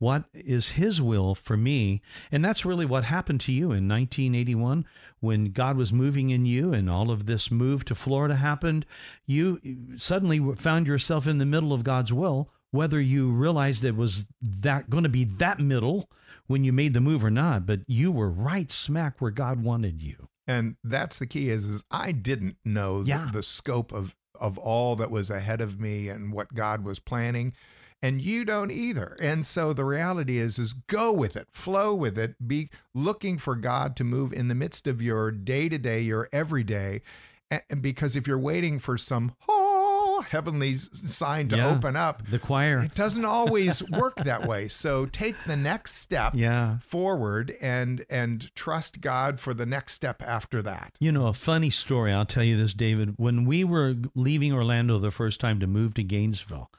what 0.00 0.24
is 0.32 0.70
his 0.70 1.00
will 1.00 1.34
for 1.34 1.58
me? 1.58 2.00
And 2.32 2.42
that's 2.42 2.64
really 2.64 2.86
what 2.86 3.04
happened 3.04 3.42
to 3.42 3.52
you 3.52 3.66
in 3.66 3.86
1981 3.86 4.86
when 5.20 5.52
god 5.52 5.76
was 5.76 5.92
moving 5.92 6.30
in 6.30 6.46
you 6.46 6.72
and 6.72 6.88
all 6.88 7.10
of 7.10 7.26
this 7.26 7.50
move 7.50 7.84
to 7.84 7.94
florida 7.94 8.36
happened. 8.36 8.86
You 9.26 9.60
suddenly 9.96 10.40
found 10.56 10.86
yourself 10.86 11.26
in 11.26 11.36
the 11.38 11.46
middle 11.46 11.72
of 11.72 11.84
god's 11.84 12.12
will 12.12 12.50
whether 12.70 13.00
you 13.00 13.30
realized 13.30 13.84
it 13.84 13.96
was 13.96 14.26
that 14.40 14.88
going 14.88 15.02
to 15.04 15.10
be 15.10 15.24
that 15.24 15.60
middle 15.60 16.08
when 16.46 16.64
you 16.64 16.72
made 16.72 16.94
the 16.94 17.00
move 17.00 17.22
or 17.22 17.30
not 17.30 17.66
but 17.66 17.80
you 17.86 18.10
were 18.10 18.30
right 18.30 18.70
smack 18.70 19.20
where 19.20 19.30
god 19.30 19.62
wanted 19.62 20.02
you 20.02 20.29
and 20.50 20.76
that's 20.84 21.18
the 21.18 21.26
key 21.26 21.48
is, 21.50 21.64
is 21.66 21.84
i 21.90 22.12
didn't 22.12 22.56
know 22.64 23.02
Yeah. 23.04 23.26
the, 23.26 23.38
the 23.38 23.42
scope 23.42 23.92
of 23.92 24.14
of 24.38 24.56
all 24.58 24.96
that 24.96 25.10
was 25.10 25.28
ahead 25.30 25.60
of 25.60 25.78
me 25.78 26.08
and 26.08 26.32
what 26.32 26.54
god 26.54 26.82
was 26.84 26.98
planning. 26.98 27.52
And 28.02 28.22
you 28.22 28.46
don't 28.46 28.70
either. 28.70 29.14
And 29.20 29.44
so 29.44 29.74
the 29.74 29.84
reality 29.84 30.38
is 30.38 30.58
is 30.58 30.72
go 30.72 31.12
with 31.12 31.36
it. 31.36 31.48
Flow 31.52 31.94
with 31.94 32.18
it. 32.18 32.48
Be 32.48 32.70
looking 32.94 33.36
for 33.36 33.54
god 33.54 33.94
to 33.96 34.04
move 34.04 34.32
in 34.32 34.48
the 34.48 34.54
midst 34.54 34.86
of 34.86 35.02
your 35.02 35.30
day 35.30 35.68
to 35.68 35.76
day 35.76 36.00
your 36.00 36.26
everyday. 36.32 37.02
And 37.50 37.82
because 37.82 38.16
if 38.16 38.26
you're 38.26 38.38
waiting 38.38 38.78
for 38.78 38.96
some 38.96 39.34
oh, 40.20 40.22
heavenly 40.22 40.76
sign 40.76 41.48
to 41.48 41.56
Yeah. 41.56 41.70
open 41.70 41.96
up 41.96 42.22
the 42.28 42.38
choir 42.38 42.82
it 42.82 42.94
doesn't 42.94 43.24
always 43.24 43.82
work 43.90 44.16
that 44.16 44.46
way 44.46 44.68
so 44.68 45.06
take 45.06 45.36
the 45.46 45.56
next 45.56 45.96
step 45.96 46.34
yeah 46.34 46.78
forward 46.78 47.56
and 47.60 48.04
and 48.10 48.54
trust 48.54 49.00
God 49.00 49.40
for 49.40 49.54
the 49.54 49.66
next 49.66 49.94
step 49.94 50.22
after 50.22 50.62
that. 50.62 50.96
You 51.00 51.12
know, 51.12 51.26
a 51.26 51.32
funny 51.32 51.70
story. 51.70 52.12
I'll 52.12 52.26
tell 52.26 52.42
you 52.44 52.56
this, 52.56 52.74
David. 52.74 53.14
When 53.16 53.44
we 53.44 53.64
were 53.64 53.94
leaving 54.14 54.52
Orlando 54.52 54.98
the 54.98 55.10
first 55.10 55.40
time 55.40 55.60
to 55.60 55.66
move 55.66 55.94
to 55.94 56.02
Gainesville, 56.02 56.70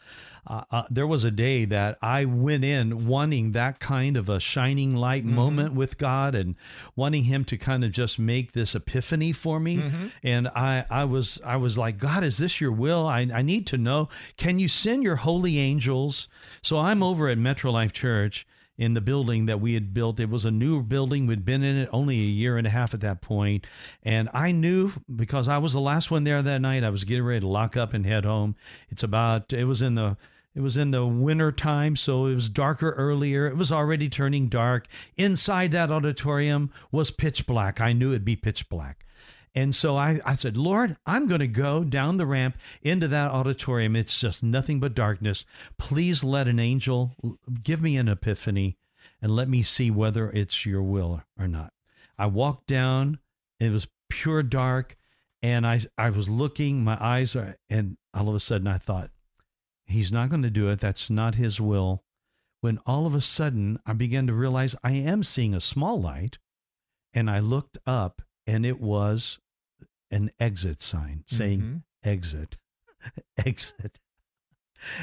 uh, 0.48 0.64
uh, 0.72 0.84
there 0.90 1.08
was 1.08 1.24
a 1.24 1.32
day 1.32 1.66
that 1.66 1.98
I 2.02 2.26
went 2.26 2.64
in 2.64 3.08
wanting 3.08 3.52
that 3.52 3.80
kind 3.80 4.18
of 4.18 4.28
a 4.30 4.40
shining 4.40 4.96
light 4.96 5.24
Mm-hmm. 5.26 5.36
moment 5.36 5.74
with 5.74 5.98
God 5.98 6.34
and 6.34 6.56
wanting 6.96 7.26
Him 7.26 7.46
to 7.46 7.58
kind 7.58 7.84
of 7.84 7.92
just 7.92 8.18
make 8.18 8.54
this 8.54 8.74
epiphany 8.74 9.32
for 9.34 9.60
me. 9.60 9.78
Mm-hmm. 9.78 10.08
And 10.24 10.48
I, 10.50 10.86
I 10.90 11.04
was, 11.04 11.40
I 11.46 11.58
was 11.58 11.78
like, 11.78 11.98
God, 11.98 12.24
is 12.24 12.38
this 12.38 12.60
your 12.60 12.72
will? 12.72 13.06
I, 13.06 13.28
I 13.34 13.42
need 13.42 13.68
to 13.68 13.78
know. 13.78 14.10
Can 14.38 14.58
you 14.58 14.68
send 14.68 15.04
your 15.04 15.18
holy 15.18 15.60
angels? 15.60 16.28
So 16.62 16.80
I'm 16.80 17.04
over 17.04 17.30
at 17.30 17.38
Metro 17.38 17.72
Life 17.72 17.94
Church 17.94 18.48
in 18.78 18.96
the 18.96 19.02
building 19.02 19.46
that 19.46 19.62
we 19.62 19.76
had 19.76 19.94
built. 19.94 20.20
It 20.20 20.30
was 20.30 20.44
a 20.44 20.50
new 20.50 20.82
building. 20.82 21.28
We'd 21.28 21.46
been 21.46 21.62
in 21.62 21.76
it 21.76 21.90
only 21.92 22.16
a 22.16 22.24
year 22.24 22.58
and 22.58 22.66
a 22.66 22.72
half 22.72 22.96
at 22.96 23.02
that 23.02 23.22
point. 23.22 23.68
And 24.02 24.28
I 24.34 24.52
knew 24.52 24.94
because 25.14 25.48
I 25.48 25.60
was 25.60 25.74
the 25.74 25.80
last 25.82 26.10
one 26.10 26.24
there 26.24 26.42
that 26.42 26.62
night, 26.62 26.84
I 26.84 26.90
was 26.90 27.04
getting 27.04 27.24
ready 27.24 27.42
to 27.42 27.48
lock 27.48 27.78
up 27.78 27.94
and 27.94 28.06
head 28.08 28.26
home. 28.26 28.56
It's 28.90 29.04
about, 29.04 29.54
it 29.54 29.66
was 29.66 29.84
in 29.84 29.96
the, 29.96 30.18
it 30.54 30.62
was 30.62 30.76
in 30.76 30.92
the 30.92 31.06
winter 31.06 31.52
time, 31.52 31.96
so 31.96 32.26
it 32.26 32.36
was 32.36 32.50
darker 32.50 32.92
earlier. 32.92 33.48
It 33.48 33.56
was 33.56 33.72
already 33.72 34.10
turning 34.10 34.50
dark. 34.50 34.88
Inside 35.16 35.72
that 35.72 35.92
auditorium 35.92 36.72
was 36.92 37.10
pitch 37.10 37.48
black. 37.48 37.80
I 37.80 37.94
knew 37.94 38.10
it'd 38.10 38.26
be 38.26 38.36
pitch 38.36 38.68
black. 38.68 39.06
And 39.54 39.76
so 39.76 39.98
I, 39.98 40.22
I 40.26 40.34
said, 40.34 40.56
Lord, 40.56 40.98
I'm 41.06 41.28
going 41.28 41.40
to 41.42 41.48
go 41.48 41.84
down 41.84 42.18
the 42.18 42.26
ramp 42.26 42.58
into 42.82 43.08
that 43.10 43.32
auditorium. 43.32 43.96
It's 43.96 44.20
just 44.20 44.44
nothing 44.44 44.80
but 44.80 44.94
darkness. 44.94 45.46
Please 45.78 46.24
let 46.24 46.48
an 46.48 46.60
angel 46.60 47.16
give 47.62 47.82
me 47.82 47.98
an 47.98 48.08
epiphany 48.08 48.78
and 49.22 49.36
let 49.36 49.50
me 49.50 49.62
see 49.64 49.92
whether 49.92 50.30
it's 50.32 50.66
your 50.66 50.82
will 50.82 51.24
or 51.38 51.48
not. 51.48 51.74
I 52.18 52.28
walked 52.28 52.68
down, 52.68 53.20
it 53.60 53.72
was 53.72 53.88
pure 54.10 54.44
dark, 54.44 54.98
and 55.42 55.66
I, 55.66 55.82
I 55.98 56.12
was 56.12 56.30
looking, 56.30 56.84
my 56.84 56.98
eyes 57.00 57.36
are, 57.36 57.56
and 57.70 57.98
all 58.14 58.30
of 58.30 58.36
a 58.36 58.40
sudden 58.40 58.68
I 58.68 58.78
thought, 58.78 59.10
He's 59.92 60.12
not 60.12 60.30
going 60.30 60.42
to 60.44 60.50
do 60.50 60.70
it. 60.70 60.80
That's 60.80 61.10
not 61.10 61.36
His 61.36 61.60
will. 61.62 62.04
When 62.62 62.78
all 62.86 63.06
of 63.06 63.16
a 63.16 63.22
sudden 63.22 63.80
I 63.86 63.94
began 63.94 64.28
to 64.28 64.34
realize 64.34 64.76
I 64.84 64.92
am 64.92 65.24
seeing 65.24 65.54
a 65.54 65.60
small 65.62 66.00
light, 66.02 66.38
and 67.14 67.30
I 67.30 67.40
looked 67.40 67.78
up 67.86 68.22
and 68.46 68.66
it 68.66 68.80
was 68.80 69.40
an 70.10 70.32
exit 70.40 70.82
sign 70.82 71.24
saying 71.28 71.62
Mhm. 71.62 71.84
exit, 72.04 72.58
exit. 73.38 74.00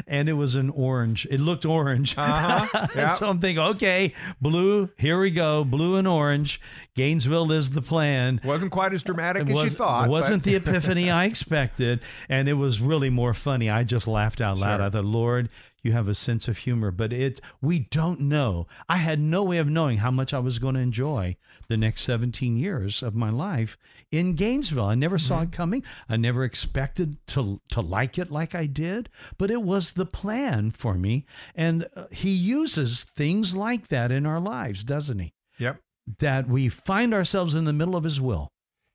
And 0.07 0.29
it 0.29 0.35
was 0.35 0.55
an 0.55 0.70
orange. 0.70 1.26
It 1.31 1.41
looked 1.41 1.64
orange. 1.64 2.16
Uh-huh. 2.29 2.87
Yep. 2.95 3.16
so 3.16 3.29
I'm 3.29 3.41
thinking, 3.41 3.62
okay, 3.64 4.12
blue, 4.41 4.91
here 4.99 5.20
we 5.20 5.31
go, 5.31 5.64
blue 5.64 5.97
and 5.97 6.07
orange. 6.07 6.61
Gainesville 6.95 7.53
is 7.53 7.70
the 7.70 7.83
plan. 7.83 8.41
Wasn't 8.45 8.70
quite 8.70 8.93
as 8.93 9.03
dramatic 9.03 9.49
It 9.49 9.57
as 9.57 9.64
you 9.64 9.70
thought. 9.70 10.07
It 10.07 10.11
wasn't 10.11 10.43
but- 10.43 10.51
the 10.51 10.55
epiphany 10.70 11.11
I 11.11 11.24
expected. 11.24 12.01
And 12.29 12.49
it 12.49 12.55
was 12.55 12.81
really 12.81 13.11
more 13.11 13.35
funny. 13.35 13.70
I 13.70 13.85
just 13.85 14.07
laughed 14.07 14.41
out 14.41 14.59
loud. 14.59 14.79
Sure. 14.79 14.87
I 14.87 14.91
thought, 14.91 15.05
Lord, 15.05 15.49
you 15.83 15.93
have 15.93 16.09
a 16.09 16.14
sense 16.14 16.49
of 16.49 16.59
humor. 16.59 16.91
But 16.91 17.12
it 17.12 17.41
we 17.61 17.81
don't 17.81 18.20
know. 18.20 18.66
I 18.89 18.97
had 18.99 19.20
no 19.20 19.43
way 19.43 19.59
of 19.59 19.68
knowing 19.68 19.99
how 19.99 20.11
much 20.11 20.35
I 20.35 20.39
was 20.39 20.59
going 20.59 20.74
to 20.74 20.81
enjoy 20.81 21.37
the 21.68 21.76
next 21.76 22.03
17 22.03 22.57
years 22.57 23.03
of 23.03 23.14
my 23.14 23.31
life 23.31 23.76
in 24.11 24.35
Gainesville. 24.35 24.85
I 24.87 24.95
never 24.95 25.18
saw 25.18 25.37
Mm-hmm. 25.37 25.45
it 25.45 25.53
coming. 25.53 25.83
I 26.09 26.16
never 26.16 26.45
expected 26.45 27.16
to 27.29 27.61
to 27.70 27.81
like 27.81 28.18
it 28.18 28.31
like 28.31 28.55
I 28.55 28.66
did, 28.66 29.09
but 29.37 29.51
it 29.51 29.62
was 29.62 29.93
the 29.93 30.07
plan 30.07 30.70
for 30.70 30.95
me. 30.95 31.26
And 31.55 31.87
uh, 31.97 32.07
he 32.11 32.31
uses 32.31 33.05
things 33.05 33.55
like 33.55 33.89
that 33.89 34.11
in 34.11 34.26
our 34.26 34.41
lives, 34.41 34.83
doesn't 34.85 35.18
he? 35.18 35.33
Yep. 35.59 35.81
That 36.18 36.49
we 36.49 36.68
find 36.68 37.12
ourselves 37.12 37.55
in 37.55 37.64
the 37.66 37.72
middle 37.72 37.95
of 37.97 38.05
his 38.05 38.20
will. 38.20 38.49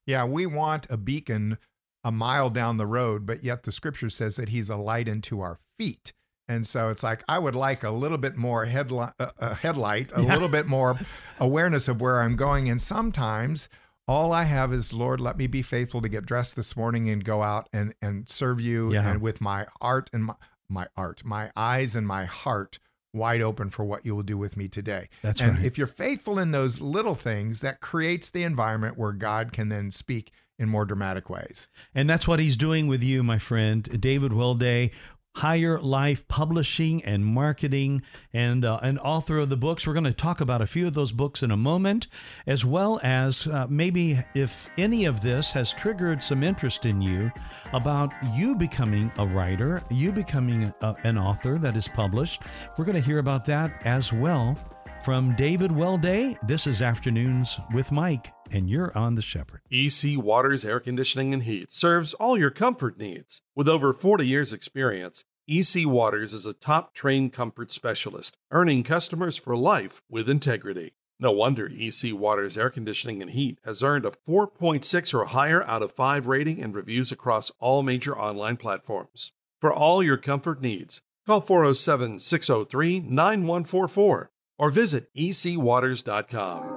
Yeah, 0.06 0.26
we 0.26 0.46
want 0.46 0.88
a 0.90 0.98
beacon 0.98 1.58
a 2.04 2.12
mile 2.12 2.50
down 2.50 2.76
the 2.76 2.86
road, 2.86 3.26
but 3.26 3.44
yet 3.46 3.64
the 3.64 3.72
scripture 3.72 4.10
says 4.10 4.36
that 4.36 4.50
he's 4.50 4.70
a 4.70 4.76
light 4.76 5.08
unto 5.08 5.40
our 5.40 5.60
feet. 5.80 6.12
And 6.48 6.68
so 6.68 6.90
it's 6.90 7.04
like 7.04 7.24
I 7.28 7.40
would 7.40 7.56
like 7.56 7.84
a 7.84 7.90
little 7.92 8.18
bit 8.18 8.36
more 8.36 8.66
headlight, 8.66 9.14
uh, 9.20 9.32
uh, 9.40 9.54
headlight, 9.56 10.12
a 10.16 10.22
Yeah. 10.22 10.34
little 10.34 10.50
bit 10.50 10.68
more 10.68 10.98
awareness 11.40 11.88
of 11.88 12.02
where 12.02 12.22
I'm 12.22 12.36
going. 12.36 12.70
And 12.70 12.82
sometimes 12.82 13.70
all 14.08 14.34
I 14.34 14.44
have 14.44 14.74
is, 14.74 14.92
Lord, 14.92 15.22
let 15.22 15.38
me 15.38 15.48
be 15.48 15.62
faithful 15.62 16.02
to 16.02 16.10
get 16.10 16.26
dressed 16.26 16.56
this 16.58 16.76
morning 16.76 17.10
and 17.10 17.24
go 17.24 17.42
out 17.42 17.70
and 17.72 17.94
and 18.02 18.28
serve 18.30 18.60
you, 18.60 18.92
Yeah. 18.94 19.08
and 19.10 19.22
with 19.22 19.40
my 19.42 19.68
art 19.82 20.10
and 20.14 20.26
my 20.26 20.36
my 20.70 20.88
art, 20.98 21.24
my 21.24 21.52
eyes 21.56 21.96
and 21.96 22.06
my 22.08 22.26
heart 22.26 22.80
wide 23.14 23.42
open 23.42 23.70
for 23.70 23.86
what 23.86 24.06
you 24.06 24.16
will 24.16 24.24
do 24.24 24.38
with 24.38 24.58
me 24.58 24.68
today. 24.68 25.08
That's 25.22 25.40
and 25.40 25.58
right. 25.58 25.66
if 25.66 25.78
you're 25.78 25.86
faithful 25.88 26.40
in 26.40 26.50
those 26.52 26.82
little 26.82 27.14
things, 27.16 27.60
that 27.62 27.80
creates 27.80 28.28
the 28.30 28.44
environment 28.44 28.98
where 28.98 29.12
God 29.12 29.54
can 29.54 29.70
then 29.70 29.92
speak 29.92 30.32
in 30.58 30.68
more 30.68 30.84
dramatic 30.84 31.30
ways. 31.30 31.68
And 31.94 32.10
that's 32.10 32.28
what 32.28 32.40
he's 32.40 32.58
doing 32.58 32.88
with 32.88 33.04
you, 33.04 33.22
my 33.24 33.38
friend, 33.38 33.84
David 34.02 34.32
Welday, 34.34 34.90
HigherLife 35.38 36.28
Publishing 36.28 37.04
and 37.04 37.26
Marketing, 37.26 38.02
and 38.34 38.64
uh, 38.64 38.80
an 38.82 39.00
author 39.00 39.40
of 39.40 39.50
the 39.50 39.58
books. 39.58 39.86
We're 39.86 39.94
going 39.94 40.04
to 40.04 40.14
talk 40.14 40.42
about 40.42 40.62
a 40.62 40.68
few 40.68 40.86
of 40.88 40.94
those 40.94 41.12
books 41.12 41.42
in 41.42 41.52
a 41.52 41.58
moment, 41.58 42.08
as 42.46 42.64
well 42.64 43.00
as 43.04 43.48
uh, 43.48 43.66
maybe 43.70 44.20
if 44.36 44.70
any 44.78 45.06
of 45.06 45.22
this 45.22 45.52
has 45.52 45.74
triggered 45.74 46.24
some 46.24 46.44
interest 46.44 46.86
in 46.86 47.02
you 47.02 47.32
about 47.74 48.12
you 48.34 48.56
becoming 48.56 49.12
a 49.18 49.26
writer, 49.26 49.84
you 49.90 50.12
becoming 50.12 50.74
a, 50.82 50.96
an 51.04 51.18
author 51.18 51.58
that 51.58 51.76
is 51.76 51.88
published. 51.88 52.44
We're 52.78 52.86
going 52.86 52.96
to 52.96 53.02
hear 53.02 53.20
about 53.20 53.46
that 53.46 53.82
as 53.86 54.14
well. 54.14 54.58
From 55.04 55.36
David 55.36 55.70
Welday, 55.70 56.38
this 56.48 56.66
is 56.66 56.82
Afternoons 56.82 57.60
with 57.74 57.92
Mike, 57.92 58.32
and 58.54 58.70
you're 58.70 58.96
on 58.98 59.16
The 59.16 59.22
Shepherd. 59.22 59.62
EC 59.72 60.18
Waters 60.18 60.64
Air 60.64 60.80
Conditioning 60.80 61.34
and 61.34 61.44
Heat 61.44 61.72
serves 61.72 62.14
all 62.14 62.38
your 62.38 62.52
comfort 62.52 62.98
needs. 62.98 63.42
With 63.56 63.68
over 63.68 63.94
40 63.94 64.28
years' 64.28 64.54
experience, 64.54 65.26
EC 65.48 65.86
Waters 65.86 66.34
is 66.34 66.46
a 66.46 66.54
top 66.54 66.94
trained 66.94 67.34
comfort 67.34 67.72
specialist, 67.72 68.38
earning 68.52 68.84
customers 68.84 69.38
for 69.38 69.58
life 69.58 70.02
with 70.10 70.30
integrity. 70.30 70.94
No 71.20 71.32
wonder 71.32 71.70
EC 71.70 72.14
Waters 72.14 72.58
Air 72.58 72.70
Conditioning 72.70 73.22
and 73.22 73.32
Heat 73.32 73.60
has 73.66 73.84
earned 73.84 74.06
a 74.06 74.12
4.6 74.12 75.14
or 75.14 75.26
higher 75.26 75.64
out 75.64 75.82
of 75.82 75.92
5 75.92 76.28
rating 76.28 76.62
and 76.62 76.76
reviews 76.76 77.12
across 77.12 77.52
all 77.60 77.84
major 77.84 78.18
online 78.18 78.58
platforms. 78.58 79.32
For 79.60 79.74
all 79.74 80.04
your 80.04 80.18
comfort 80.18 80.62
needs, 80.62 81.02
call 81.26 81.42
407 81.42 82.20
603 82.20 83.00
9144 83.00 84.32
or 84.60 84.70
visit 84.70 85.10
ecwaters.com. 85.16 86.73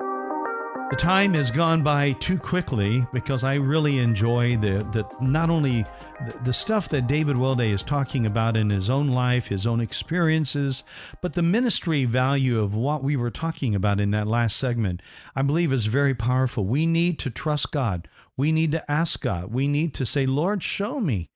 The 0.89 0.95
time 0.95 1.35
has 1.35 1.51
gone 1.51 1.83
by 1.83 2.13
too 2.13 2.39
quickly 2.39 3.05
because 3.13 3.43
I 3.43 3.55
really 3.55 3.99
enjoy 3.99 4.57
the, 4.57 4.87
the 4.93 5.05
not 5.21 5.51
only 5.51 5.85
the, 6.25 6.39
the 6.45 6.53
stuff 6.53 6.89
that 6.91 7.09
David 7.09 7.37
Welday 7.37 7.73
is 7.73 7.83
talking 7.83 8.25
about 8.25 8.57
in 8.57 8.71
his 8.71 8.89
own 8.89 9.09
life, 9.09 9.49
his 9.49 9.67
own 9.67 9.81
experiences, 9.81 10.85
but 11.21 11.33
the 11.33 11.43
ministry 11.43 12.05
value 12.05 12.61
of 12.61 12.73
what 12.73 13.03
we 13.03 13.17
were 13.17 13.33
talking 13.33 13.75
about 13.75 13.99
in 13.99 14.13
that 14.13 14.29
last 14.29 14.59
segment, 14.59 15.03
I 15.35 15.43
believe 15.43 15.73
is 15.73 15.87
very 15.87 16.15
powerful. 16.15 16.65
We 16.65 16.87
need 16.87 17.19
to 17.19 17.31
trust 17.31 17.73
God. 17.73 18.07
We 18.37 18.53
need 18.53 18.71
to 18.71 18.89
ask 18.89 19.21
God. 19.21 19.53
We 19.53 19.67
need 19.67 19.93
to 19.95 20.07
say, 20.07 20.25
Lord, 20.25 20.63
show 20.63 21.01
me. 21.01 21.31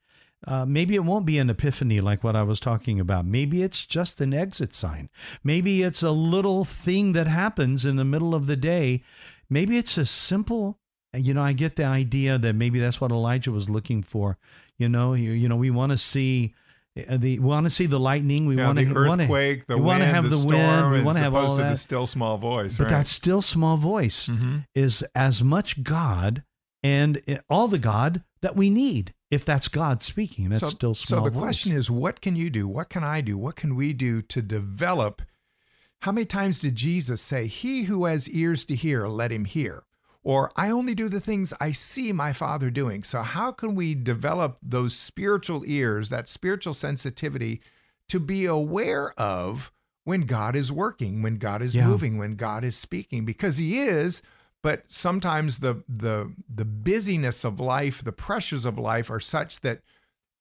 Uh, 0.47 0.65
maybe 0.65 0.95
it 0.95 1.05
won't 1.05 1.27
be 1.27 1.39
an 1.39 1.51
epiphany 1.51 2.01
like 2.01 2.25
what 2.25 2.37
I 2.37 2.43
was 2.45 2.61
talking 2.61 2.99
about. 2.99 3.27
Maybe 3.27 3.63
it's 3.63 3.85
just 3.85 4.21
an 4.21 4.33
exit 4.33 4.75
sign. 4.75 5.11
Maybe 5.45 5.83
it's 5.83 6.03
a 6.03 6.13
little 6.13 6.65
thing 6.65 7.13
that 7.13 7.27
happens 7.27 7.85
in 7.85 7.97
the 7.97 8.05
middle 8.05 8.35
of 8.35 8.47
the 8.47 8.57
day. 8.57 9.03
Maybe 9.51 9.77
it's 9.77 9.99
a 9.99 10.07
simple, 10.07 10.79
you 11.13 11.35
know, 11.35 11.43
I 11.43 11.53
get 11.53 11.77
the 11.77 11.85
idea 11.85 12.39
that 12.39 12.55
maybe 12.55 12.79
that's 12.79 13.01
what 13.01 13.11
Elijah 13.11 13.51
was 13.51 13.69
looking 13.69 14.03
for. 14.03 14.39
You 14.79 14.89
know, 14.89 15.15
you, 15.15 15.33
you 15.33 15.49
know, 15.49 15.57
we 15.57 15.71
want 15.71 15.91
to 15.91 15.99
see 15.99 16.55
uh, 17.09 17.17
the 17.17 17.39
we 17.39 17.47
want 17.47 17.65
to 17.67 17.71
see 17.71 17.87
the 17.87 18.01
lightning. 18.01 18.47
We 18.47 18.57
Yeah, 18.57 18.67
want 18.67 18.79
to 18.79 18.85
the 18.85 18.95
earthquake, 18.95 19.67
the 19.67 19.77
we 19.77 19.83
want 19.83 20.01
to 20.01 20.07
have 20.07 20.25
the, 20.31 20.37
the, 20.37 20.47
wind. 20.47 20.93
We 20.93 21.03
want 21.03 21.19
to 21.19 21.25
have 21.25 21.35
all 21.35 21.57
to 21.57 21.63
the 21.63 21.69
that. 21.71 21.77
still 21.79 22.07
small 22.07 22.39
voice. 22.39 22.77
But 22.77 22.85
right? 22.85 22.91
that 22.91 23.07
still 23.07 23.43
small 23.43 23.77
voice 23.77 24.29
Mhm. 24.29 24.67
is 24.75 25.05
as 25.15 25.43
much 25.43 25.83
God 25.83 26.43
and 26.83 27.21
all 27.49 27.69
the 27.69 27.79
God 27.79 28.23
that 28.41 28.57
we 28.57 28.71
need. 28.71 29.15
If 29.31 29.45
that's 29.45 29.69
God 29.69 30.03
speaking, 30.03 30.49
that's 30.49 30.61
so, 30.63 30.67
still 30.67 30.95
small 30.95 31.21
voice. 31.21 31.27
So 31.27 31.31
the 31.31 31.35
voice. 31.35 31.41
question 31.41 31.73
is, 31.73 31.91
what 31.91 32.21
can 32.21 32.35
you 32.35 32.51
do? 32.51 32.67
What 32.67 32.89
can 32.89 33.05
I 33.05 33.21
do? 33.21 33.39
What 33.39 33.55
can 33.55 33.77
we 33.77 33.93
do 33.93 34.23
to 34.23 34.43
develop? 34.43 35.23
How 36.01 36.13
many 36.13 36.25
times 36.25 36.59
did 36.61 36.77
Jesus 36.77 37.21
say, 37.21 37.47
"He 37.47 37.85
who 37.85 38.05
has 38.07 38.29
ears 38.29 38.65
to 38.67 38.75
hear, 38.75 39.07
let 39.07 39.31
him 39.33 39.45
hear"? 39.45 39.85
Or 40.23 40.51
I 40.57 40.71
only 40.71 40.95
do 40.95 41.09
the 41.09 41.21
things 41.21 41.55
I 41.61 41.73
see 41.73 42.13
my 42.13 42.33
Father 42.35 42.71
doing. 42.71 43.05
So 43.05 43.23
how 43.23 43.53
can 43.53 43.75
we 43.75 43.95
develop 43.95 44.59
those 44.63 44.95
spiritual 44.95 45.63
ears, 45.67 46.11
that 46.11 46.29
spiritual 46.29 46.75
sensitivity, 46.75 47.63
to 48.09 48.21
be 48.21 48.45
aware 48.45 49.13
of 49.19 49.73
when 50.05 50.23
God 50.23 50.55
is 50.57 50.71
working, 50.71 51.23
when 51.23 51.37
God 51.37 51.63
is 51.63 51.75
Yeah. 51.75 51.87
moving, 51.87 52.19
when 52.19 52.37
God 52.37 52.65
is 52.65 52.77
speaking? 52.77 53.25
Because 53.25 53.57
He 53.57 53.81
is 53.81 54.23
but 54.63 54.85
sometimes 54.93 55.59
the 55.59 55.83
the 55.89 56.33
the 56.55 56.65
busyness 56.65 57.45
of 57.45 57.59
life 57.61 58.05
the 58.05 58.13
pressures 58.13 58.65
of 58.65 58.79
life 58.79 59.11
are 59.11 59.21
such 59.21 59.61
that 59.61 59.81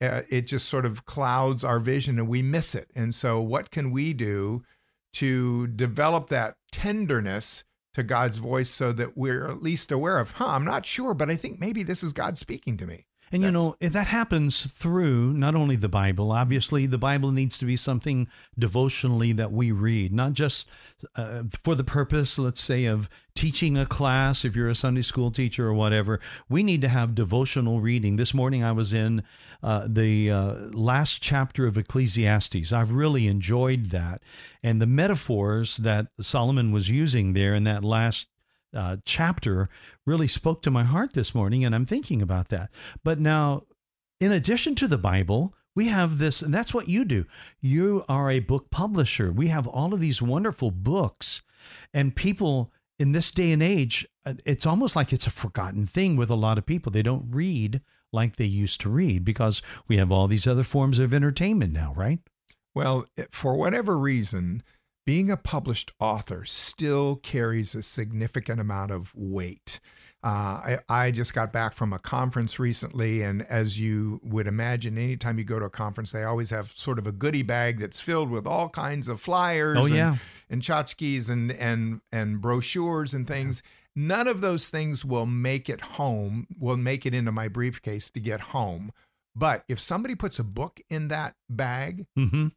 uh, 0.01 0.21
it 0.29 0.41
just 0.47 0.67
sort 0.67 0.85
of 0.85 1.05
clouds 1.05 1.63
our 1.63 1.79
vision 1.79 2.19
and 2.19 2.27
we 2.27 2.41
miss 2.41 2.75
it 2.75 2.89
and 2.95 3.13
so 3.15 3.39
what 3.39 3.71
can 3.71 3.91
we 3.91 4.13
do 4.13 4.63
to 5.13 5.67
develop 5.67 6.29
that 6.29 6.55
tenderness 6.71 7.63
to 7.93 8.03
God's 8.03 8.37
voice 8.37 8.69
so 8.69 8.91
that 8.93 9.17
we're 9.17 9.49
at 9.49 9.63
least 9.63 9.91
aware 9.91 10.19
of 10.19 10.31
huh 10.31 10.47
I'm 10.47 10.65
not 10.65 10.85
sure 10.85 11.13
but 11.13 11.29
I 11.29 11.35
think 11.35 11.59
maybe 11.59 11.83
this 11.83 12.03
is 12.03 12.13
God 12.13 12.37
speaking 12.37 12.77
to 12.77 12.85
me 12.85 13.05
And 13.31 13.43
you 13.43 13.51
That's- 13.51 13.81
know, 13.81 13.89
that 13.89 14.07
happens 14.07 14.65
through 14.65 15.33
not 15.33 15.55
only 15.55 15.75
the 15.75 15.89
Bible, 15.89 16.31
obviously, 16.31 16.85
the 16.85 16.97
Bible 16.97 17.31
needs 17.31 17.57
to 17.59 17.65
be 17.65 17.77
something 17.77 18.27
devotionally 18.57 19.33
that 19.33 19.51
we 19.51 19.71
read, 19.71 20.11
not 20.11 20.33
just 20.33 20.67
uh, 21.15 21.43
for 21.63 21.75
the 21.75 21.83
purpose, 21.83 22.39
let's 22.39 22.61
say, 22.61 22.85
of 22.85 23.09
teaching 23.35 23.77
a 23.77 23.85
class, 23.85 24.43
if 24.43 24.55
you're 24.55 24.69
a 24.69 24.75
Sunday 24.75 25.01
school 25.01 25.31
teacher 25.31 25.67
or 25.67 25.73
whatever. 25.73 26.19
We 26.49 26.63
need 26.63 26.81
to 26.81 26.89
have 26.89 27.15
devotional 27.15 27.79
reading. 27.79 28.15
This 28.15 28.33
morning 28.33 28.63
I 28.63 28.71
was 28.71 28.93
in 28.93 29.23
uh, 29.63 29.87
the 29.87 30.31
uh, 30.31 30.53
last 30.73 31.21
chapter 31.21 31.67
of 31.67 31.77
Ecclesiastes. 31.77 32.73
I've 32.73 32.91
really 32.91 33.27
enjoyed 33.27 33.91
that. 33.91 34.21
And 34.63 34.81
the 34.81 34.87
metaphors 34.87 35.77
that 35.77 36.07
Solomon 36.19 36.71
was 36.71 36.89
using 36.89 37.33
there 37.33 37.53
in 37.55 37.63
that 37.65 37.83
last 37.83 38.27
uh, 38.73 38.97
chapter 39.05 39.69
really 40.05 40.27
spoke 40.27 40.61
to 40.63 40.71
my 40.71 40.83
heart 40.83 41.13
this 41.13 41.33
morning, 41.33 41.65
and 41.65 41.73
I'm 41.73 41.85
thinking 41.85 42.21
about 42.21 42.49
that. 42.49 42.69
But 43.03 43.19
now, 43.19 43.63
in 44.19 44.31
addition 44.31 44.75
to 44.75 44.87
the 44.87 44.97
Bible, 44.97 45.53
we 45.75 45.87
have 45.87 46.17
this, 46.17 46.41
and 46.41 46.53
that's 46.53 46.73
what 46.73 46.89
you 46.89 47.05
do. 47.05 47.25
You 47.61 48.03
are 48.09 48.29
a 48.29 48.39
book 48.39 48.69
publisher. 48.69 49.31
We 49.31 49.47
have 49.47 49.67
all 49.67 49.93
of 49.93 49.99
these 49.99 50.21
wonderful 50.21 50.71
books, 50.71 51.41
and 51.93 52.15
people 52.15 52.71
in 52.97 53.13
this 53.13 53.31
day 53.31 53.51
and 53.51 53.63
age, 53.63 54.05
uh, 54.25 54.33
it's 54.45 54.65
almost 54.65 54.95
like 54.95 55.13
it's 55.13 55.27
a 55.27 55.31
forgotten 55.31 55.87
thing 55.87 56.17
with 56.17 56.29
a 56.29 56.35
lot 56.35 56.57
of 56.57 56.65
people. 56.65 56.91
They 56.91 57.01
don't 57.01 57.27
read 57.31 57.81
like 58.11 58.35
they 58.35 58.45
used 58.45 58.81
to 58.81 58.89
read 58.89 59.23
because 59.23 59.61
we 59.87 59.97
have 59.97 60.11
all 60.11 60.27
these 60.27 60.47
other 60.47 60.63
forms 60.63 60.99
of 60.99 61.13
entertainment 61.13 61.71
now, 61.71 61.93
right? 61.95 62.19
Well, 62.75 63.05
for 63.31 63.55
whatever 63.55 63.97
reason, 63.97 64.63
being 65.09 65.31
a 65.31 65.37
published 65.37 65.91
author 65.99 66.45
still 66.45 67.15
carries 67.23 67.73
a 67.73 67.81
significant 67.81 68.61
amount 68.61 68.91
of 68.91 69.11
weight. 69.15 69.79
Uh, 70.23 70.27
I, 70.27 70.79
I 70.87 71.09
just 71.09 71.33
got 71.33 71.51
back 71.51 71.73
from 71.73 71.93
a 71.93 71.97
conference 71.97 72.59
recently, 72.59 73.23
and 73.23 73.41
as 73.47 73.79
you 73.79 74.21
would 74.23 74.45
imagine, 74.45 74.99
anytime 74.99 75.39
you 75.39 75.43
go 75.43 75.57
to 75.57 75.65
a 75.65 75.69
conference, 75.71 76.11
they 76.11 76.25
always 76.25 76.51
have 76.51 76.71
sort 76.75 76.99
of 76.99 77.07
a 77.07 77.11
goodie 77.11 77.41
bag 77.41 77.79
that's 77.79 77.99
filled 77.99 78.29
with 78.29 78.45
all 78.45 78.69
kinds 78.69 79.07
of 79.07 79.19
flyers 79.19 79.77
Oh, 79.79 79.87
and, 79.87 79.95
yeah. 79.95 80.17
and 80.47 80.61
tchotchkes 80.61 81.27
and, 81.27 81.53
and, 81.53 82.01
and 82.11 82.39
brochures 82.39 83.11
and 83.11 83.27
things. 83.27 83.63
None 83.95 84.27
of 84.27 84.41
those 84.41 84.69
things 84.69 85.03
will 85.03 85.25
make 85.25 85.71
it 85.71 85.81
home, 85.81 86.45
will 86.59 86.77
make 86.77 87.07
it 87.07 87.15
into 87.15 87.31
my 87.31 87.47
briefcase 87.47 88.11
to 88.11 88.19
get 88.19 88.41
home. 88.41 88.91
But 89.35 89.63
if 89.67 89.79
somebody 89.79 90.13
puts 90.13 90.37
a 90.37 90.43
book 90.43 90.81
in 90.87 91.07
that 91.07 91.33
bag, 91.49 92.05
Mm-hmm. 92.15 92.49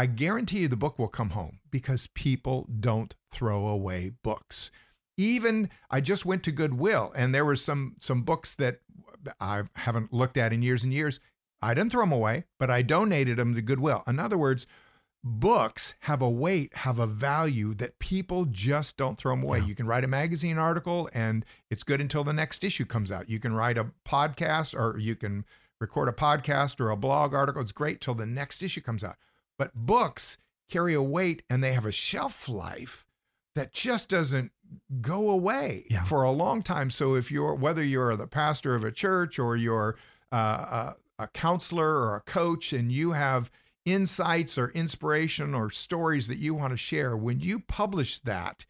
I 0.00 0.06
guarantee 0.06 0.60
you 0.60 0.68
the 0.68 0.76
book 0.76 0.98
will 0.98 1.08
come 1.08 1.30
home 1.30 1.58
because 1.70 2.06
people 2.06 2.66
don't 2.80 3.14
throw 3.30 3.66
away 3.66 4.12
books. 4.22 4.70
Even 5.18 5.68
I 5.90 6.00
just 6.00 6.24
went 6.24 6.42
to 6.44 6.52
Goodwill 6.52 7.12
and 7.14 7.34
there 7.34 7.44
were 7.44 7.54
some 7.54 7.96
some 8.00 8.22
books 8.22 8.54
that 8.54 8.80
I 9.38 9.64
haven't 9.74 10.10
looked 10.10 10.38
at 10.38 10.54
in 10.54 10.62
years 10.62 10.84
and 10.84 10.94
years. 10.94 11.20
I 11.60 11.74
didn't 11.74 11.92
throw 11.92 12.00
them 12.00 12.12
away, 12.12 12.44
but 12.58 12.70
I 12.70 12.80
donated 12.80 13.36
them 13.36 13.54
to 13.54 13.60
Goodwill. 13.60 14.02
In 14.06 14.18
other 14.18 14.38
words, 14.38 14.66
books 15.22 15.96
have 16.00 16.22
a 16.22 16.30
weight, 16.30 16.74
have 16.76 16.98
a 16.98 17.06
value 17.06 17.74
that 17.74 17.98
people 17.98 18.46
just 18.46 18.96
don't 18.96 19.18
throw 19.18 19.34
them 19.34 19.44
away. 19.44 19.58
Yeah. 19.58 19.66
You 19.66 19.74
can 19.74 19.86
write 19.86 20.04
a 20.04 20.08
magazine 20.08 20.56
article 20.56 21.10
and 21.12 21.44
it's 21.68 21.82
good 21.82 22.00
until 22.00 22.24
the 22.24 22.32
next 22.32 22.64
issue 22.64 22.86
comes 22.86 23.12
out. 23.12 23.28
You 23.28 23.38
can 23.38 23.52
write 23.52 23.76
a 23.76 23.88
podcast 24.08 24.74
or 24.74 24.98
you 24.98 25.14
can 25.14 25.44
record 25.78 26.08
a 26.08 26.12
podcast 26.12 26.80
or 26.80 26.88
a 26.88 26.96
blog 26.96 27.34
article. 27.34 27.60
It's 27.60 27.70
great 27.70 28.00
till 28.00 28.14
the 28.14 28.24
next 28.24 28.62
issue 28.62 28.80
comes 28.80 29.04
out. 29.04 29.16
But 29.60 29.74
books 29.74 30.38
carry 30.70 30.94
a 30.94 31.02
weight 31.02 31.42
and 31.50 31.62
they 31.62 31.74
have 31.74 31.84
a 31.84 31.92
shelf 31.92 32.48
life 32.48 33.04
that 33.54 33.74
just 33.74 34.08
doesn't 34.08 34.52
go 35.02 35.28
away 35.28 35.84
Yeah. 35.90 36.04
for 36.04 36.22
a 36.22 36.30
long 36.30 36.62
time. 36.62 36.90
So 36.90 37.14
if 37.14 37.30
you're 37.30 37.54
whether 37.54 37.82
you're 37.84 38.16
the 38.16 38.26
pastor 38.26 38.74
of 38.74 38.84
a 38.84 38.90
church 38.90 39.38
or 39.38 39.58
you're 39.58 39.96
uh, 40.32 40.94
a, 41.18 41.24
a 41.24 41.26
counselor 41.28 41.98
or 41.98 42.16
a 42.16 42.20
coach 42.22 42.72
and 42.72 42.90
you 42.90 43.12
have 43.12 43.50
insights 43.84 44.56
or 44.56 44.70
inspiration 44.70 45.54
or 45.54 45.68
stories 45.68 46.26
that 46.28 46.38
you 46.38 46.54
want 46.54 46.70
to 46.70 46.78
share, 46.78 47.14
when 47.14 47.40
you 47.40 47.60
publish 47.60 48.18
that 48.20 48.64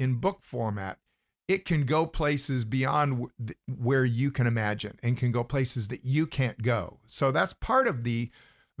in 0.00 0.16
book 0.16 0.40
format, 0.42 0.98
it 1.46 1.64
can 1.64 1.84
go 1.86 2.04
places 2.04 2.64
beyond 2.64 3.28
where 3.68 4.04
you 4.04 4.32
can 4.32 4.48
imagine 4.48 4.98
and 5.04 5.16
can 5.16 5.30
go 5.30 5.44
places 5.44 5.86
that 5.86 6.04
you 6.04 6.26
can't 6.26 6.62
go. 6.62 6.98
So 7.06 7.30
that's 7.30 7.52
part 7.54 7.86
of 7.86 8.02
the 8.02 8.32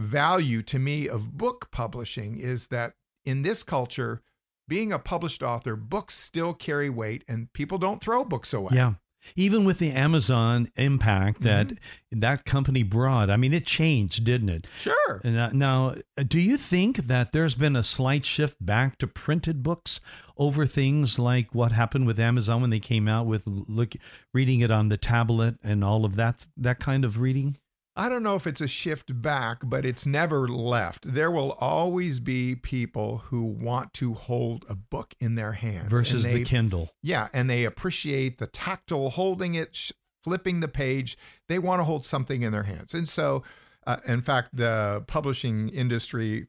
value 0.02 0.62
to 0.62 0.78
me 0.78 1.08
of 1.08 1.36
book 1.36 1.68
publishing 1.70 2.38
is 2.38 2.68
that 2.68 2.94
in 3.24 3.42
this 3.42 3.62
culture, 3.62 4.22
being 4.68 4.92
a 4.92 4.98
published 4.98 5.42
author, 5.42 5.76
books 5.76 6.18
still 6.18 6.54
carry 6.54 6.88
weight 6.90 7.24
and 7.28 7.52
people 7.52 7.78
don't 7.78 8.00
throw 8.00 8.24
books 8.24 8.52
away. 8.52 8.72
Yeah. 8.74 8.94
Even 9.36 9.64
with 9.64 9.78
the 9.78 9.92
Amazon 9.92 10.68
impact 10.74 11.42
that 11.42 11.68
Mm-hmm. 11.68 12.20
that 12.20 12.44
company 12.44 12.82
brought, 12.82 13.30
I 13.30 13.36
mean, 13.36 13.54
it 13.54 13.64
changed, 13.64 14.24
didn't 14.24 14.48
it? 14.48 14.66
Sure. 14.80 15.20
And, 15.22 15.38
uh, 15.38 15.50
now, 15.52 15.94
do 16.26 16.40
you 16.40 16.56
think 16.56 17.06
that 17.06 17.30
there's 17.30 17.54
been 17.54 17.76
a 17.76 17.84
slight 17.84 18.26
shift 18.26 18.56
back 18.64 18.98
to 18.98 19.06
printed 19.06 19.62
books 19.62 20.00
over 20.36 20.66
things 20.66 21.20
like 21.20 21.54
what 21.54 21.70
happened 21.70 22.06
with 22.08 22.18
Amazon 22.18 22.60
when 22.62 22.70
they 22.70 22.80
came 22.80 23.06
out 23.06 23.26
with 23.26 23.44
look 23.46 23.94
reading 24.34 24.58
it 24.60 24.72
on 24.72 24.88
the 24.88 24.96
tablet 24.96 25.54
and 25.62 25.84
all 25.84 26.04
of 26.04 26.16
that 26.16 26.46
that 26.56 26.80
kind 26.80 27.04
of 27.04 27.20
reading? 27.20 27.56
I 27.94 28.08
don't 28.08 28.22
know 28.22 28.36
if 28.36 28.46
it's 28.46 28.60
a 28.60 28.68
shift 28.68 29.20
back, 29.20 29.58
but 29.64 29.84
it's 29.84 30.06
never 30.06 30.48
left. 30.48 31.12
There 31.12 31.30
will 31.30 31.52
always 31.52 32.20
be 32.20 32.56
people 32.56 33.18
who 33.26 33.42
want 33.42 33.92
to 33.94 34.14
hold 34.14 34.64
a 34.68 34.74
book 34.74 35.14
in 35.20 35.34
their 35.34 35.52
hands 35.52 35.90
versus 35.90 36.24
and 36.24 36.36
the 36.36 36.44
Kindle. 36.44 36.90
Yeah, 37.02 37.28
and 37.34 37.50
they 37.50 37.64
appreciate 37.64 38.38
the 38.38 38.46
tactile 38.46 39.10
holding 39.10 39.54
it, 39.54 39.76
sh- 39.76 39.92
flipping 40.24 40.60
the 40.60 40.68
page. 40.68 41.18
They 41.48 41.58
want 41.58 41.80
to 41.80 41.84
hold 41.84 42.06
something 42.06 42.42
in 42.42 42.52
their 42.52 42.62
hands. 42.62 42.94
And 42.94 43.06
so, 43.06 43.42
uh, 43.86 43.98
in 44.06 44.22
fact, 44.22 44.56
the 44.56 45.04
publishing 45.06 45.68
industry 45.68 46.48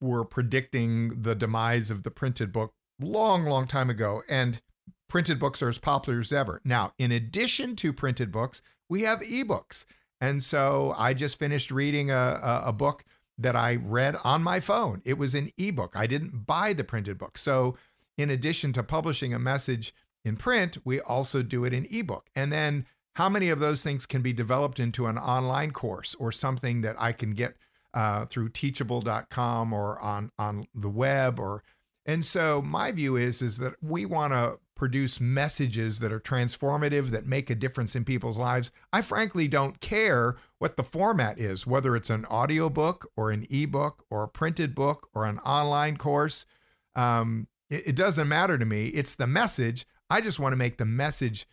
were 0.00 0.24
predicting 0.24 1.22
the 1.22 1.34
demise 1.34 1.90
of 1.90 2.04
the 2.04 2.10
printed 2.12 2.52
book 2.52 2.74
long, 3.00 3.44
long 3.44 3.66
time 3.66 3.90
ago. 3.90 4.22
And 4.28 4.60
printed 5.08 5.40
books 5.40 5.62
are 5.62 5.68
as 5.68 5.78
popular 5.78 6.20
as 6.20 6.32
ever. 6.32 6.60
Now, 6.64 6.92
in 6.96 7.10
addition 7.10 7.74
to 7.76 7.92
printed 7.92 8.30
books, 8.30 8.62
we 8.88 9.02
have 9.02 9.20
ebooks. 9.20 9.84
And 10.20 10.42
so 10.42 10.94
I 10.96 11.14
just 11.14 11.38
finished 11.38 11.70
reading 11.70 12.10
a, 12.10 12.62
a, 12.64 12.72
book 12.72 13.04
that 13.38 13.54
I 13.54 13.76
read 13.76 14.16
on 14.24 14.42
my 14.42 14.60
phone. 14.60 15.02
It 15.04 15.18
was 15.18 15.34
an 15.34 15.50
ebook. 15.58 15.92
I 15.94 16.06
didn't 16.06 16.46
buy 16.46 16.72
the 16.72 16.84
printed 16.84 17.18
book. 17.18 17.36
So, 17.36 17.76
in 18.16 18.30
addition 18.30 18.72
to 18.72 18.82
publishing 18.82 19.34
a 19.34 19.38
message 19.38 19.94
in 20.24 20.36
print, 20.36 20.78
we 20.84 21.00
also 21.00 21.42
do 21.42 21.64
it 21.64 21.74
in 21.74 21.86
ebook. 21.90 22.30
And 22.34 22.50
then 22.50 22.86
how 23.16 23.28
many 23.28 23.50
of 23.50 23.60
those 23.60 23.82
things 23.82 24.06
can 24.06 24.22
be 24.22 24.32
developed 24.32 24.80
into 24.80 25.06
an 25.06 25.18
online 25.18 25.70
course 25.70 26.14
or 26.18 26.32
something 26.32 26.80
that 26.80 26.96
I 26.98 27.12
can 27.12 27.32
get 27.32 27.56
uh, 27.94 28.26
through 28.26 28.50
teachable.com 28.50 29.72
or 29.72 29.98
on 30.00 30.30
on 30.38 30.66
the 30.74 30.90
web 30.90 31.40
or 31.40 31.62
and 32.04 32.26
so 32.26 32.60
my 32.60 32.92
view 32.92 33.16
is 33.16 33.40
is 33.40 33.56
that 33.56 33.74
we 33.82 34.04
want 34.04 34.34
to 34.34 34.58
produce 34.76 35.20
messages 35.20 35.98
that 35.98 36.12
are 36.12 36.20
transformative 36.20 37.10
that 37.10 37.26
make 37.26 37.50
a 37.50 37.54
difference 37.54 37.96
in 37.96 38.04
people's 38.04 38.38
lives. 38.38 38.70
I 38.92 39.02
frankly 39.02 39.48
don't 39.48 39.80
care 39.80 40.36
what 40.58 40.76
the 40.76 40.84
format 40.84 41.38
is, 41.40 41.66
whether 41.66 41.96
it's 41.96 42.10
an 42.10 42.26
audiobook 42.26 43.10
or 43.16 43.30
an 43.30 43.46
ebook 43.50 44.04
or 44.10 44.22
a 44.22 44.28
printed 44.28 44.74
book 44.74 45.08
or 45.14 45.24
an 45.26 45.38
online 45.40 45.96
course. 45.96 46.46
Um, 46.94 47.48
it, 47.70 47.88
it 47.88 47.96
doesn't 47.96 48.28
matter 48.28 48.56
to 48.58 48.64
me. 48.64 48.88
It's 48.88 49.14
the 49.14 49.26
message. 49.26 49.86
I 50.08 50.20
just 50.20 50.38
want 50.38 50.52
to 50.52 50.56
make 50.56 50.78
the 50.78 50.84
message 50.84 51.46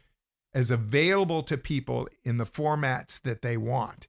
as 0.54 0.70
available 0.70 1.42
to 1.44 1.58
people 1.58 2.08
in 2.24 2.38
the 2.38 2.46
formats 2.46 3.20
that 3.22 3.42
they 3.42 3.58
want. 3.58 4.08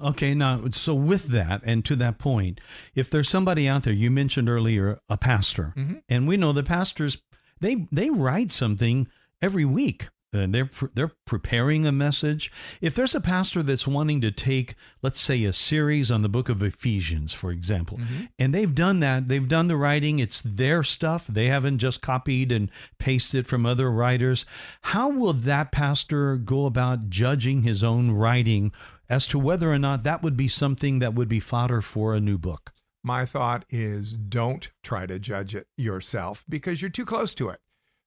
Okay, 0.00 0.32
now, 0.32 0.62
so 0.70 0.94
with 0.94 1.24
that 1.28 1.60
and 1.64 1.84
to 1.86 1.96
that 1.96 2.18
point, 2.18 2.60
if 2.94 3.10
there's 3.10 3.28
somebody 3.28 3.68
out 3.68 3.82
there, 3.82 3.92
you 3.92 4.12
mentioned 4.12 4.48
earlier 4.48 5.00
a 5.08 5.16
pastor, 5.16 5.74
Mhm. 5.76 6.02
and 6.08 6.28
we 6.28 6.36
know 6.36 6.52
the 6.52 6.62
pastors 6.62 7.16
they 7.60 7.86
they 7.92 8.10
write 8.10 8.52
something 8.52 9.08
every 9.40 9.64
week. 9.64 10.08
And 10.32 10.54
they're 10.54 10.68
they're 10.92 11.12
preparing 11.24 11.86
a 11.86 11.92
message. 11.92 12.52
If 12.82 12.94
there's 12.94 13.14
a 13.14 13.22
pastor 13.22 13.62
that's 13.62 13.86
wanting 13.86 14.20
to 14.20 14.30
take, 14.30 14.74
let's 15.00 15.20
say, 15.20 15.44
a 15.44 15.52
series 15.52 16.10
on 16.10 16.20
the 16.20 16.28
book 16.28 16.50
of 16.50 16.62
Ephesians, 16.62 17.32
for 17.32 17.50
example, 17.50 17.96
mm-hmm. 17.96 18.24
and 18.38 18.52
they've 18.52 18.74
done 18.74 19.00
that, 19.00 19.28
they've 19.28 19.48
done 19.48 19.68
the 19.68 19.78
writing. 19.78 20.18
It's 20.18 20.42
their 20.42 20.82
stuff. 20.82 21.26
They 21.26 21.46
haven't 21.46 21.78
just 21.78 22.02
copied 22.02 22.52
and 22.52 22.70
pasted 22.98 23.46
from 23.46 23.64
other 23.64 23.90
writers. 23.90 24.44
How 24.82 25.08
will 25.08 25.32
that 25.32 25.72
pastor 25.72 26.36
go 26.36 26.66
about 26.66 27.08
judging 27.08 27.62
his 27.62 27.82
own 27.82 28.10
writing 28.10 28.72
as 29.08 29.26
to 29.28 29.38
whether 29.38 29.72
or 29.72 29.78
not 29.78 30.02
that 30.02 30.22
would 30.22 30.36
be 30.36 30.48
something 30.48 30.98
that 30.98 31.14
would 31.14 31.28
be 31.28 31.40
fodder 31.40 31.80
for 31.80 32.14
a 32.14 32.20
new 32.20 32.36
book? 32.36 32.72
My 33.06 33.24
thought 33.24 33.64
is 33.70 34.14
don't 34.14 34.68
try 34.82 35.06
to 35.06 35.18
judge 35.20 35.54
it 35.54 35.68
yourself 35.76 36.44
because 36.48 36.82
you're 36.82 36.90
too 36.90 37.04
close 37.04 37.34
to 37.36 37.50
it. 37.50 37.60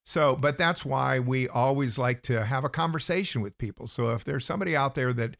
So, 0.04 0.36
but 0.36 0.58
that's 0.58 0.84
why 0.84 1.20
we 1.20 1.48
always 1.48 1.98
like 1.98 2.22
to 2.24 2.44
have 2.44 2.66
a 2.66 2.70
conversation 2.70 3.42
with 3.42 3.58
people. 3.58 3.88
So, 3.88 4.10
if 4.10 4.24
there's 4.26 4.46
somebody 4.46 4.76
out 4.76 4.96
there 4.96 5.14
that 5.14 5.38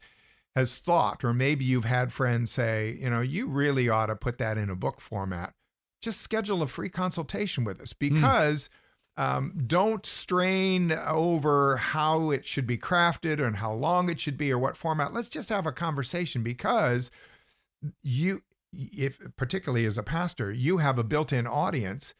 has 0.56 0.78
thought, 0.78 1.22
or 1.24 1.34
maybe 1.34 1.64
you've 1.64 1.84
had 1.84 2.12
friends 2.12 2.50
say, 2.50 2.96
you 2.98 3.10
know, 3.10 3.20
you 3.20 3.46
really 3.48 3.88
ought 3.88 4.06
to 4.06 4.16
put 4.16 4.38
that 4.38 4.56
in 4.56 4.70
a 4.70 4.74
book 4.74 5.00
format, 5.00 5.52
just 6.00 6.22
schedule 6.22 6.62
a 6.62 6.66
free 6.66 6.88
consultation 6.88 7.64
with 7.64 7.80
us 7.80 7.92
because 7.92 8.70
Um, 9.16 9.52
don't 9.66 10.06
strain 10.06 10.92
over 10.92 11.76
how 11.76 12.30
it 12.30 12.46
should 12.46 12.66
be 12.66 12.78
crafted 12.78 13.44
and 13.44 13.56
how 13.56 13.74
long 13.74 14.08
it 14.08 14.18
should 14.18 14.38
be 14.38 14.50
or 14.50 14.58
what 14.58 14.78
format. 14.78 15.12
Let's 15.12 15.28
just 15.28 15.50
have 15.50 15.66
a 15.66 15.72
conversation 15.72 16.42
because 16.42 17.10
you, 18.02 18.42
if 18.72 19.18
particularly 19.36 19.84
as 19.84 19.98
a 19.98 20.02
pastor, 20.02 20.50
you 20.52 20.78
have 20.78 20.98
a 20.98 21.04
built-in 21.04 21.46
audience 21.46 22.14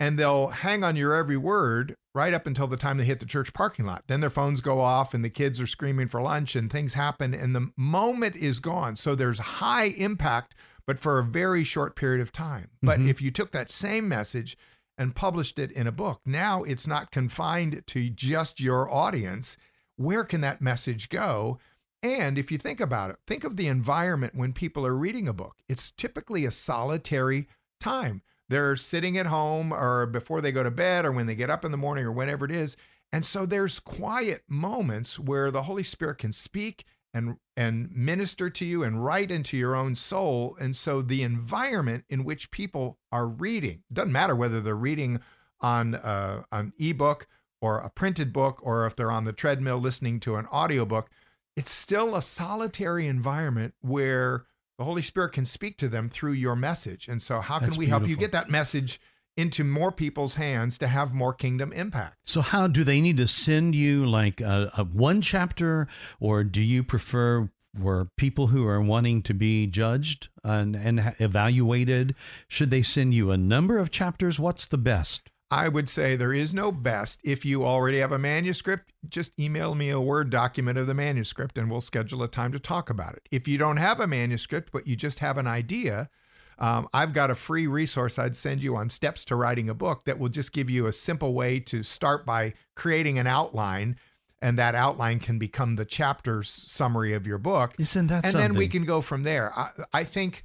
and 0.00 0.18
they'll 0.18 0.48
hang 0.48 0.82
on 0.82 0.96
your 0.96 1.14
every 1.14 1.36
word 1.36 1.94
right 2.14 2.34
up 2.34 2.46
until 2.46 2.66
the 2.66 2.76
time 2.76 2.98
they 2.98 3.04
hit 3.04 3.20
the 3.20 3.26
church 3.26 3.52
parking 3.52 3.86
lot. 3.86 4.04
Then 4.06 4.20
their 4.20 4.30
phones 4.30 4.60
go 4.60 4.80
off 4.80 5.14
and 5.14 5.24
the 5.24 5.30
kids 5.30 5.60
are 5.60 5.66
screaming 5.66 6.08
for 6.08 6.20
lunch 6.20 6.56
and 6.56 6.70
things 6.70 6.94
happen 6.94 7.32
and 7.34 7.54
the 7.54 7.70
moment 7.76 8.36
is 8.36 8.58
gone. 8.58 8.96
So 8.96 9.14
there's 9.14 9.38
high 9.38 9.86
impact, 9.86 10.54
but 10.86 10.98
for 10.98 11.18
a 11.18 11.24
very 11.24 11.64
short 11.64 11.96
period 11.96 12.20
of 12.20 12.32
time. 12.32 12.70
But 12.82 13.00
Mhm. 13.00 13.08
if 13.08 13.22
you 13.22 13.30
took 13.30 13.52
that 13.52 13.70
same 13.70 14.08
message 14.08 14.56
and 14.98 15.16
published 15.16 15.58
it 15.58 15.72
in 15.72 15.86
a 15.86 15.92
book, 15.92 16.20
now 16.24 16.62
it's 16.64 16.86
not 16.86 17.10
confined 17.10 17.82
to 17.88 18.10
just 18.10 18.60
your 18.60 18.90
audience. 18.92 19.56
Where 19.96 20.24
can 20.24 20.40
that 20.42 20.60
message 20.60 21.08
go? 21.08 21.58
And 22.04 22.36
if 22.36 22.52
you 22.52 22.58
think 22.58 22.80
about 22.80 23.08
it, 23.08 23.16
think 23.26 23.44
of 23.44 23.56
the 23.56 23.66
environment 23.66 24.34
when 24.34 24.52
people 24.52 24.84
are 24.84 24.94
reading 24.94 25.26
a 25.26 25.32
book. 25.32 25.62
It's 25.70 25.90
typically 25.90 26.44
a 26.44 26.50
solitary 26.50 27.48
time. 27.80 28.20
They're 28.46 28.76
sitting 28.76 29.16
at 29.16 29.24
home 29.24 29.72
or 29.72 30.04
before 30.04 30.42
they 30.42 30.52
go 30.52 30.62
to 30.62 30.70
bed 30.70 31.06
or 31.06 31.12
when 31.12 31.24
they 31.24 31.34
get 31.34 31.48
up 31.48 31.64
in 31.64 31.70
the 31.70 31.78
morning 31.78 32.04
or 32.04 32.12
whenever 32.12 32.44
it 32.44 32.50
is. 32.50 32.76
And 33.10 33.24
so 33.24 33.46
there's 33.46 33.80
quiet 33.80 34.42
moments 34.46 35.18
where 35.18 35.50
the 35.50 35.62
Holy 35.62 35.82
Spirit 35.82 36.18
can 36.18 36.34
speak 36.34 36.84
and 37.14 37.36
and 37.56 37.90
minister 37.90 38.50
to 38.50 38.66
you 38.66 38.82
and 38.82 39.02
write 39.02 39.30
into 39.30 39.56
your 39.56 39.74
own 39.74 39.94
soul. 39.96 40.58
And 40.60 40.76
so 40.76 41.00
the 41.00 41.22
environment 41.22 42.04
in 42.10 42.22
which 42.24 42.50
people 42.50 42.98
are 43.12 43.26
reading 43.26 43.82
doesn't 43.90 44.12
matter 44.12 44.36
whether 44.36 44.60
they're 44.60 44.74
reading 44.74 45.20
on 45.60 45.94
uh, 45.94 46.42
an 46.52 46.74
ebook 46.78 47.28
or 47.62 47.78
a 47.78 47.88
printed 47.88 48.30
book 48.30 48.60
or 48.62 48.84
if 48.84 48.94
they're 48.94 49.10
on 49.10 49.24
the 49.24 49.32
treadmill 49.32 49.78
listening 49.78 50.20
to 50.20 50.36
an 50.36 50.44
audiobook, 50.48 51.08
it's 51.56 51.70
still 51.70 52.14
a 52.14 52.22
solitary 52.22 53.06
environment 53.06 53.74
where 53.80 54.44
the 54.78 54.84
Holy 54.84 55.02
Spirit 55.02 55.32
can 55.32 55.44
speak 55.44 55.78
to 55.78 55.88
them 55.88 56.08
through 56.08 56.32
your 56.32 56.56
message. 56.56 57.08
And 57.08 57.22
so, 57.22 57.40
how 57.40 57.58
can 57.58 57.68
That's 57.68 57.78
we 57.78 57.86
help 57.86 58.08
you 58.08 58.16
get 58.16 58.32
that 58.32 58.50
message 58.50 59.00
into 59.36 59.64
more 59.64 59.92
people's 59.92 60.34
hands 60.34 60.78
to 60.78 60.86
have 60.86 61.12
more 61.12 61.32
kingdom 61.32 61.72
impact? 61.72 62.16
So, 62.24 62.40
how 62.40 62.66
do 62.66 62.82
they 62.82 63.00
need 63.00 63.16
to 63.18 63.28
send 63.28 63.74
you 63.74 64.06
like 64.06 64.40
a, 64.40 64.72
a 64.76 64.84
one 64.84 65.20
chapter, 65.20 65.86
or 66.18 66.44
do 66.44 66.60
you 66.60 66.82
prefer 66.82 67.50
where 67.78 68.06
people 68.16 68.48
who 68.48 68.66
are 68.66 68.80
wanting 68.80 69.22
to 69.22 69.34
be 69.34 69.66
judged 69.66 70.28
and, 70.44 70.76
and 70.76 71.14
evaluated 71.18 72.14
should 72.46 72.70
they 72.70 72.82
send 72.82 73.14
you 73.14 73.30
a 73.30 73.36
number 73.36 73.78
of 73.78 73.90
chapters? 73.90 74.38
What's 74.38 74.66
the 74.66 74.78
best? 74.78 75.30
I 75.54 75.68
would 75.68 75.88
say 75.88 76.16
there 76.16 76.32
is 76.32 76.52
no 76.52 76.72
best. 76.72 77.20
If 77.22 77.44
you 77.44 77.64
already 77.64 77.98
have 77.98 78.10
a 78.10 78.18
manuscript, 78.18 78.92
just 79.08 79.38
email 79.38 79.76
me 79.76 79.88
a 79.88 80.00
Word 80.00 80.28
document 80.28 80.78
of 80.78 80.88
the 80.88 80.94
manuscript 80.94 81.56
and 81.56 81.70
we'll 81.70 81.80
schedule 81.80 82.24
a 82.24 82.28
time 82.28 82.50
to 82.50 82.58
talk 82.58 82.90
about 82.90 83.14
it. 83.14 83.28
If 83.30 83.46
you 83.46 83.56
don't 83.56 83.76
have 83.76 84.00
a 84.00 84.08
manuscript, 84.08 84.70
but 84.72 84.88
you 84.88 84.96
just 84.96 85.20
have 85.20 85.38
an 85.38 85.46
idea, 85.46 86.10
um, 86.58 86.88
I've 86.92 87.12
got 87.12 87.30
a 87.30 87.36
free 87.36 87.68
resource 87.68 88.18
I'd 88.18 88.34
send 88.34 88.64
you 88.64 88.74
on 88.74 88.90
steps 88.90 89.24
to 89.26 89.36
writing 89.36 89.68
a 89.68 89.74
book 89.74 90.06
that 90.06 90.18
will 90.18 90.28
just 90.28 90.52
give 90.52 90.68
you 90.68 90.88
a 90.88 90.92
simple 90.92 91.34
way 91.34 91.60
to 91.60 91.84
start 91.84 92.26
by 92.26 92.54
creating 92.74 93.20
an 93.20 93.28
outline. 93.28 93.96
And 94.42 94.58
that 94.58 94.74
outline 94.74 95.20
can 95.20 95.38
become 95.38 95.76
the 95.76 95.84
chapter 95.84 96.42
summary 96.42 97.14
of 97.14 97.28
your 97.28 97.38
book 97.38 97.74
Isn't 97.78 98.08
that 98.08 98.24
and 98.24 98.32
something? 98.32 98.40
then 98.40 98.58
we 98.58 98.66
can 98.66 98.84
go 98.84 99.00
from 99.00 99.22
there. 99.22 99.56
I, 99.56 99.70
I 99.92 100.04
think 100.04 100.44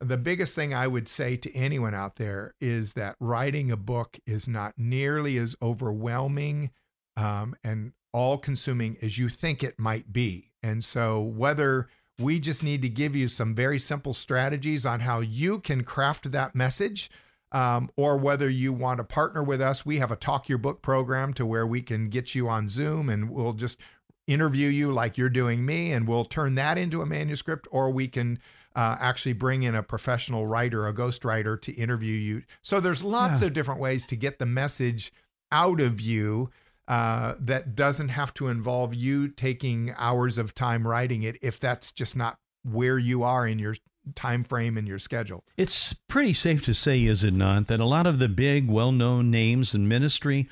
the 0.00 0.16
biggest 0.16 0.54
thing 0.54 0.74
I 0.74 0.86
would 0.86 1.08
say 1.08 1.36
to 1.36 1.54
anyone 1.54 1.94
out 1.94 2.16
there 2.16 2.54
is 2.60 2.92
that 2.94 3.16
writing 3.18 3.70
a 3.70 3.76
book 3.76 4.18
is 4.26 4.46
not 4.46 4.74
nearly 4.76 5.36
as 5.38 5.56
overwhelming 5.62 6.70
um, 7.16 7.56
and 7.64 7.92
all 8.12 8.38
consuming 8.38 8.96
as 9.00 9.18
you 9.18 9.28
think 9.28 9.62
it 9.62 9.78
might 9.78 10.12
be. 10.12 10.52
And 10.62 10.84
so, 10.84 11.20
whether 11.20 11.88
we 12.18 12.40
just 12.40 12.62
need 12.62 12.82
to 12.82 12.88
give 12.88 13.14
you 13.14 13.28
some 13.28 13.54
very 13.54 13.78
simple 13.78 14.14
strategies 14.14 14.86
on 14.86 15.00
how 15.00 15.20
you 15.20 15.60
can 15.60 15.84
craft 15.84 16.32
that 16.32 16.54
message. 16.54 17.10
Um, 17.52 17.90
or 17.96 18.16
whether 18.16 18.50
you 18.50 18.72
want 18.72 18.98
to 18.98 19.04
partner 19.04 19.42
with 19.42 19.60
us, 19.60 19.86
we 19.86 19.98
have 19.98 20.10
a 20.10 20.16
Talk 20.16 20.48
Your 20.48 20.58
Book 20.58 20.82
program 20.82 21.32
to 21.34 21.46
where 21.46 21.66
we 21.66 21.80
can 21.80 22.08
get 22.08 22.34
you 22.34 22.48
on 22.48 22.68
Zoom 22.68 23.08
and 23.08 23.30
we'll 23.30 23.52
just 23.52 23.78
interview 24.26 24.68
you 24.68 24.92
like 24.92 25.16
you're 25.16 25.28
doing 25.28 25.64
me, 25.64 25.92
and 25.92 26.08
we'll 26.08 26.24
turn 26.24 26.54
that 26.56 26.78
into 26.78 27.02
a 27.02 27.06
manuscript, 27.06 27.66
or 27.70 27.90
we 27.90 28.08
can 28.08 28.38
uh, 28.76 28.96
actually 29.00 29.32
bring 29.32 29.62
in 29.64 29.74
a 29.74 29.82
professional 29.82 30.46
writer, 30.46 30.86
a 30.86 30.92
ghostwriter, 30.92 31.60
to 31.62 31.72
interview 31.72 32.14
you. 32.14 32.42
So 32.62 32.78
there's 32.78 33.02
lots 33.02 33.40
Yeah. 33.40 33.48
of 33.48 33.54
different 33.54 33.80
ways 33.80 34.04
to 34.06 34.16
get 34.16 34.38
the 34.38 34.46
message 34.46 35.12
out 35.50 35.80
of 35.80 36.00
you 36.00 36.50
uh, 36.86 37.34
that 37.40 37.74
doesn't 37.74 38.10
have 38.10 38.32
to 38.34 38.46
involve 38.48 38.94
you 38.94 39.26
taking 39.28 39.92
hours 39.96 40.38
of 40.38 40.54
time 40.54 40.86
writing 40.86 41.22
it 41.24 41.36
if 41.42 41.58
that's 41.58 41.90
just 41.90 42.14
not 42.14 42.38
where 42.62 42.98
you 42.98 43.22
are 43.24 43.48
in 43.48 43.58
your 43.58 43.74
time 44.14 44.44
frame 44.44 44.76
and 44.78 44.86
your 44.86 44.98
schedule. 45.00 45.42
It's 45.56 45.94
pretty 46.06 46.32
safe 46.32 46.64
to 46.66 46.74
say, 46.74 47.02
is 47.04 47.24
it 47.24 47.34
not, 47.34 47.66
that 47.66 47.80
a 47.80 47.84
lot 47.86 48.06
of 48.06 48.18
the 48.20 48.28
big, 48.28 48.68
well 48.68 48.92
known 48.92 49.30
names 49.32 49.74
in 49.74 49.88
ministry 49.88 50.48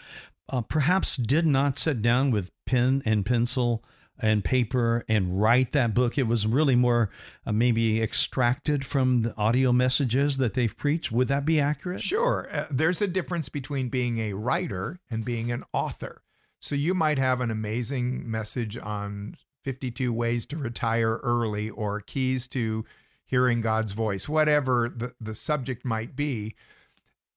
uh, 0.49 0.63
perhaps 0.63 1.17
did 1.17 1.47
not 1.47 1.79
sit 1.79 2.03
down 2.03 2.31
with 2.33 2.51
pen 2.67 3.03
and 3.05 3.25
pencil 3.25 3.85
and 4.19 4.45
paper 4.45 5.05
and 5.09 5.41
write 5.41 5.73
that 5.73 5.95
book. 5.95 6.17
It 6.17 6.29
was 6.29 6.47
really 6.47 6.77
more 6.77 7.11
uh, 7.47 7.53
maybe 7.53 8.03
extracted 8.03 8.85
from 8.85 9.23
the 9.23 9.37
audio 9.37 9.73
messages 9.73 10.37
that 10.37 10.55
they've 10.55 10.77
preached. 10.77 11.11
Would 11.11 11.29
that 11.29 11.45
be 11.45 11.61
accurate? 11.61 12.01
Sure. 12.03 12.49
Uh, 12.53 12.67
there's 12.71 13.03
a 13.03 13.09
difference 13.09 13.49
between 13.49 13.89
being 13.89 14.19
a 14.19 14.35
writer 14.35 15.01
and 15.11 15.25
being 15.25 15.51
an 15.51 15.65
author. 15.73 16.23
So 16.61 16.75
you 16.75 16.95
might 16.95 17.19
have 17.19 17.41
an 17.41 17.51
amazing 17.51 18.31
message 18.31 18.79
on 18.79 19.37
52 19.65 20.13
ways 20.13 20.47
to 20.47 20.57
retire 20.57 21.17
early 21.23 21.71
or 21.71 22.01
keys 22.01 22.47
to 22.49 22.85
hearing 23.27 23.61
God's 23.61 23.93
voice, 23.93 24.29
whatever 24.29 24.89
the, 24.95 25.15
the 25.21 25.35
subject 25.35 25.85
might 25.85 26.15
be. 26.15 26.55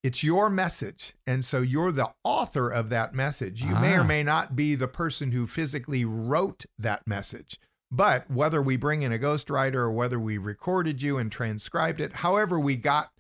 It's 0.04 0.24
your 0.24 0.50
message. 0.50 1.14
And 1.26 1.44
so 1.44 1.62
you're 1.62 1.92
the 1.92 2.12
author 2.24 2.70
of 2.70 2.90
that 2.90 3.14
message. 3.14 3.64
You 3.64 3.76
may 3.76 3.96
Ah. 3.98 4.02
or 4.02 4.04
may 4.04 4.24
not 4.24 4.56
be 4.56 4.76
the 4.76 4.88
person 4.88 5.32
who 5.32 5.48
physically 5.48 6.06
wrote 6.06 6.66
that 6.78 7.06
message. 7.08 7.60
But 7.90 8.30
whether 8.30 8.62
we 8.62 8.78
bring 8.78 9.02
in 9.02 9.12
a 9.14 9.18
ghostwriter 9.20 9.76
or 9.76 9.92
whether 9.92 10.20
we 10.20 10.38
recorded 10.38 11.02
you 11.02 11.18
and 11.18 11.32
transcribed 11.32 12.00
it, 12.02 12.14
however 12.18 12.60
we 12.60 12.76
got 12.76 13.12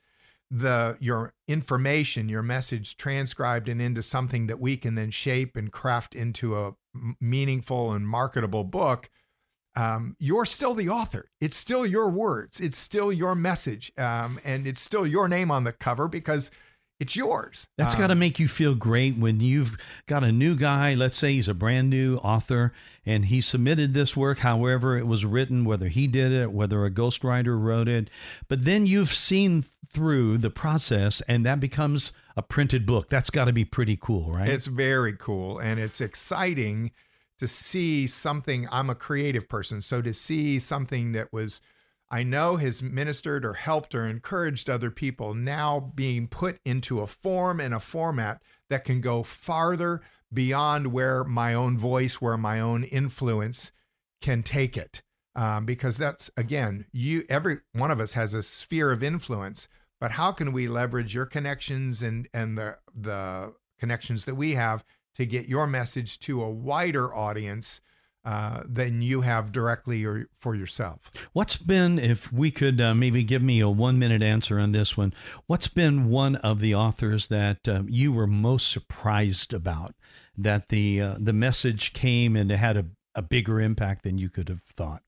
the 0.49 0.97
your 1.01 1.34
information, 1.47 2.30
your 2.30 2.41
message 2.41 2.95
transcribed 2.95 3.67
and 3.67 3.82
into 3.82 4.01
something 4.01 4.47
that 4.47 4.59
we 4.59 4.78
can 4.78 4.95
then 4.95 5.11
shape 5.11 5.57
and 5.57 5.71
craft 5.73 6.15
into 6.15 6.55
a 6.57 6.73
meaningful 7.19 7.91
and 7.91 8.07
marketable 8.07 8.63
book, 8.63 9.09
um, 9.75 10.15
you're 10.19 10.45
still 10.45 10.73
the 10.73 10.89
author. 10.89 11.30
It's 11.41 11.57
still 11.57 11.86
your 11.86 12.09
words. 12.09 12.59
It's 12.61 12.78
still 12.78 13.11
your 13.11 13.36
message, 13.36 13.91
um, 13.97 14.39
and 14.43 14.65
it's 14.65 14.82
still 14.82 15.05
your 15.05 15.28
name 15.28 15.51
on 15.51 15.65
the 15.65 15.73
cover 15.73 16.07
because 16.07 16.49
it's 16.99 17.15
yours. 17.15 17.67
That's 17.77 17.93
Um, 17.93 18.01
got 18.01 18.07
to 18.07 18.15
make 18.15 18.39
you 18.39 18.47
feel 18.47 18.75
great 18.75 19.17
when 19.17 19.39
you've 19.39 19.77
got 20.07 20.23
a 20.23 20.31
new 20.31 20.55
guy, 20.55 20.93
let's 20.93 21.17
say 21.17 21.33
he's 21.33 21.47
a 21.47 21.53
brand 21.53 21.89
new 21.89 22.17
author, 22.17 22.73
and 23.05 23.25
he 23.25 23.41
submitted 23.41 23.93
this 23.93 24.15
work, 24.15 24.39
however 24.39 24.97
it 24.97 25.05
was 25.07 25.25
written, 25.25 25.63
whether 25.63 25.87
he 25.87 26.07
did 26.07 26.31
it, 26.31 26.51
whether 26.51 26.85
a 26.85 26.91
ghostwriter 26.91 27.61
wrote 27.61 27.87
it. 27.87 28.09
But 28.47 28.65
then 28.65 28.85
you've 28.85 29.13
seen 29.13 29.65
through 29.89 30.37
the 30.39 30.49
process, 30.49 31.21
and 31.27 31.45
that 31.45 31.59
becomes 31.59 32.11
a 32.35 32.41
printed 32.41 32.85
book. 32.85 33.09
That's 33.09 33.29
got 33.29 33.45
to 33.45 33.53
be 33.53 33.65
pretty 33.65 33.97
cool, 33.99 34.31
right? 34.31 34.49
It's 34.49 34.67
very 34.67 35.13
cool 35.13 35.59
and 35.59 35.79
it's 35.79 36.01
exciting 36.01 36.91
to 37.39 37.47
see 37.47 38.07
something. 38.07 38.67
I'm 38.71 38.89
a 38.89 38.95
creative 38.95 39.47
person, 39.47 39.81
so 39.81 40.01
to 40.01 40.13
see 40.13 40.59
something 40.59 41.13
that 41.13 41.31
was 41.31 41.61
I 42.10 42.24
know 42.24 42.55
has 42.55 42.82
ministered 42.82 43.43
or 43.43 43.53
helped 43.53 43.93
or 43.93 44.05
encouraged 44.05 44.70
other 44.70 44.91
people 44.91 45.34
now 45.34 45.91
being 45.93 46.28
put 46.28 46.60
into 46.64 47.01
a 47.01 47.08
form 47.08 47.60
and 47.60 47.74
a 47.74 47.80
format 47.80 48.41
that 48.70 48.86
can 48.86 49.01
go 49.01 49.24
farther 49.24 50.01
beyond 50.32 50.88
where 50.93 51.24
my 51.24 51.53
own 51.53 51.78
voice, 51.78 52.22
where 52.22 52.38
my 52.38 52.60
own 52.60 52.84
influence 52.84 53.72
can 54.22 54.43
take 54.43 54.78
it. 54.78 55.01
Um, 55.36 55.66
because 55.66 55.97
that's 55.97 56.32
again, 56.36 56.86
you 56.91 57.24
every 57.30 57.60
one 57.74 57.91
of 57.91 57.99
us 57.99 58.14
has 58.14 58.34
a 58.34 58.41
sphere 58.41 58.91
of 58.91 59.03
influence, 59.03 59.68
but 59.99 60.12
how 60.12 60.32
can 60.32 60.51
we 60.51 60.68
leverage 60.68 61.14
your 61.14 61.28
connections 61.28 62.01
and 62.01 62.28
and 62.34 62.58
the 62.58 62.78
the 62.95 63.53
connections 63.78 64.26
that 64.26 64.36
we 64.36 64.53
have 64.53 64.84
to 65.16 65.26
get 65.26 65.47
your 65.47 65.68
message 65.68 66.20
to 66.22 66.41
a 66.41 66.49
wider 66.49 67.14
audience 67.14 67.82
uh, 68.26 68.63
than 68.68 69.01
you 69.01 69.22
have 69.22 69.51
directly 69.51 70.03
or 70.05 70.28
for 70.39 70.55
yourself? 70.55 70.99
What's 71.34 71.55
been, 71.57 71.97
if 71.99 72.32
we 72.32 72.51
could 72.51 72.82
uh, 72.82 72.93
maybe 72.93 73.24
give 73.24 73.41
me 73.41 73.59
a 73.59 73.70
one 73.70 73.97
minute 73.99 74.22
answer 74.22 74.59
on 74.59 74.72
this 74.74 74.97
one, 74.97 75.13
what's 75.47 75.68
been 75.68 76.09
one 76.09 76.36
of 76.38 76.59
the 76.59 76.76
authors 76.76 77.28
that 77.28 77.68
uh, 77.68 77.84
you 77.88 78.11
were 78.11 78.28
most 78.28 78.72
surprised 78.72 79.53
about? 79.53 79.95
That 80.38 80.70
the 80.70 81.01
uh, 81.01 81.15
the 81.20 81.34
message 81.34 81.93
came 81.93 82.36
and 82.36 82.51
it 82.51 82.57
had 82.57 82.78
a, 82.78 82.86
a 83.15 83.22
bigger 83.24 83.59
impact 83.59 84.03
than 84.03 84.18
you 84.20 84.30
could 84.30 84.49
have 84.49 84.61
thought? 84.76 85.01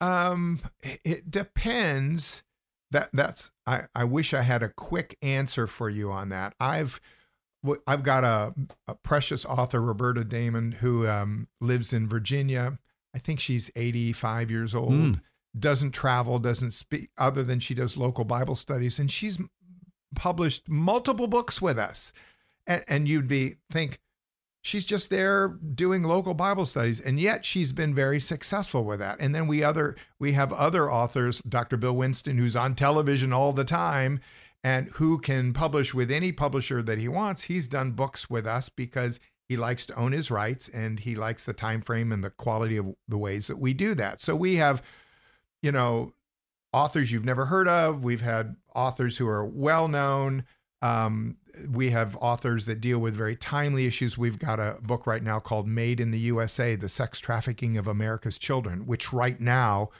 Um, 0.00 0.60
it- 0.82 1.00
it 1.04 1.30
depends. 1.30 2.42
That 2.90 3.10
that's 3.12 3.52
I, 3.66 3.84
I 3.94 4.02
wish 4.04 4.34
I 4.34 4.42
had 4.42 4.62
a 4.64 4.68
quick 4.68 5.16
answer 5.22 5.66
for 5.68 5.88
you 5.88 6.10
on 6.10 6.28
that. 6.30 6.54
I've 6.58 7.00
I've 7.86 8.02
got 8.02 8.24
a, 8.24 8.54
a 8.88 8.94
precious 8.94 9.44
author, 9.44 9.80
Roberta 9.80 10.24
Damon, 10.24 10.72
who 10.72 11.06
um, 11.06 11.48
lives 11.60 11.92
in 11.92 12.08
Virginia. 12.08 12.78
I 13.14 13.18
think 13.18 13.40
she's 13.40 13.70
85 13.76 14.50
years 14.50 14.74
old, 14.74 14.92
mm. 14.92 15.20
doesn't 15.58 15.92
travel, 15.92 16.38
doesn't 16.38 16.70
speak, 16.72 17.10
other 17.18 17.42
than 17.42 17.60
she 17.60 17.74
does 17.74 17.96
local 17.96 18.24
Bible 18.24 18.54
studies. 18.54 18.98
And 18.98 19.10
she's 19.10 19.38
published 20.14 20.68
multiple 20.68 21.26
books 21.26 21.60
with 21.60 21.78
us. 21.78 22.12
And, 22.66 22.84
and 22.88 23.08
you'd 23.08 23.28
be 23.28 23.56
think, 23.70 24.00
she's 24.62 24.84
just 24.84 25.10
there 25.10 25.48
doing 25.48 26.02
local 26.02 26.34
bible 26.34 26.66
studies 26.66 27.00
and 27.00 27.18
yet 27.18 27.44
she's 27.44 27.72
been 27.72 27.94
very 27.94 28.20
successful 28.20 28.84
with 28.84 28.98
that 28.98 29.16
and 29.18 29.34
then 29.34 29.46
we 29.46 29.62
other 29.62 29.96
we 30.18 30.32
have 30.32 30.52
other 30.52 30.90
authors 30.90 31.40
dr 31.48 31.76
bill 31.78 31.96
winston 31.96 32.36
who's 32.36 32.56
on 32.56 32.74
television 32.74 33.32
all 33.32 33.52
the 33.52 33.64
time 33.64 34.20
and 34.62 34.88
who 34.94 35.18
can 35.18 35.52
publish 35.52 35.94
with 35.94 36.10
any 36.10 36.32
publisher 36.32 36.82
that 36.82 36.98
he 36.98 37.08
wants 37.08 37.44
he's 37.44 37.66
done 37.66 37.92
books 37.92 38.28
with 38.28 38.46
us 38.46 38.68
because 38.68 39.20
he 39.48 39.56
likes 39.56 39.84
to 39.86 39.96
own 39.96 40.12
his 40.12 40.30
rights 40.30 40.68
and 40.68 41.00
he 41.00 41.16
likes 41.16 41.44
the 41.44 41.52
time 41.52 41.80
frame 41.80 42.12
and 42.12 42.22
the 42.22 42.30
quality 42.30 42.76
of 42.76 42.94
the 43.08 43.18
ways 43.18 43.48
that 43.48 43.58
we 43.58 43.74
do 43.74 43.94
that. 43.96 44.20
So 44.20 44.36
we 44.36 44.56
have 44.56 44.80
you 45.62 45.72
know 45.72 46.12
authors 46.72 47.10
you've 47.10 47.24
never 47.24 47.46
heard 47.46 47.68
of. 47.68 48.04
We've 48.04 48.20
had 48.20 48.56
authors 48.74 49.16
who 49.16 49.26
are 49.26 49.44
well 49.44 49.88
known. 49.88 50.44
Um, 50.82 51.36
we 51.68 51.90
have 51.90 52.16
authors 52.18 52.66
that 52.66 52.80
deal 52.80 52.98
with 52.98 53.14
very 53.14 53.36
timely 53.36 53.86
issues. 53.86 54.16
We've 54.16 54.38
got 54.38 54.60
a 54.60 54.78
book 54.80 55.06
right 55.06 55.22
now 55.22 55.40
called 55.40 55.66
Made 55.66 56.00
in 56.00 56.10
the 56.10 56.18
USA 56.20 56.76
The 56.76 56.88
Sex 56.88 57.18
Trafficking 57.18 57.76
of 57.76 57.86
America's 57.86 58.38
Children, 58.38 58.86
which 58.86 59.12
right 59.12 59.40
now, 59.40 59.90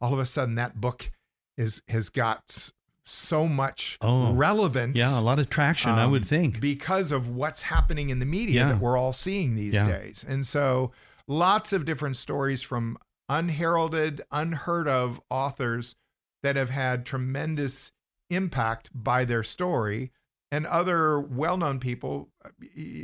all 0.00 0.12
of 0.12 0.18
a 0.18 0.26
sudden, 0.26 0.54
that 0.56 0.80
book 0.80 1.10
is 1.56 1.82
has 1.88 2.08
got 2.08 2.70
so 3.08 3.46
much 3.46 3.98
oh, 4.00 4.32
relevance. 4.32 4.96
Yeah, 4.96 5.18
a 5.18 5.22
lot 5.22 5.38
of 5.38 5.48
traction, 5.48 5.92
um, 5.92 5.98
I 5.98 6.06
would 6.06 6.22
um, 6.22 6.28
think. 6.28 6.60
Because 6.60 7.12
of 7.12 7.28
what's 7.28 7.62
happening 7.62 8.10
in 8.10 8.18
the 8.18 8.26
media 8.26 8.62
yeah. 8.62 8.68
that 8.68 8.80
we're 8.80 8.96
all 8.96 9.12
seeing 9.12 9.54
these 9.54 9.74
yeah. 9.74 9.86
days. 9.86 10.24
And 10.26 10.46
so 10.46 10.92
lots 11.26 11.72
of 11.72 11.84
different 11.84 12.16
stories 12.16 12.62
from 12.62 12.98
unheralded, 13.28 14.22
unheard 14.30 14.88
of 14.88 15.20
authors 15.30 15.96
that 16.42 16.56
have 16.56 16.70
had 16.70 17.04
tremendous 17.04 17.92
impact 18.30 18.90
by 18.94 19.24
their 19.24 19.42
story 19.42 20.12
and 20.50 20.66
other 20.66 21.20
well-known 21.20 21.78
people 21.78 22.30
uh, 22.44 22.48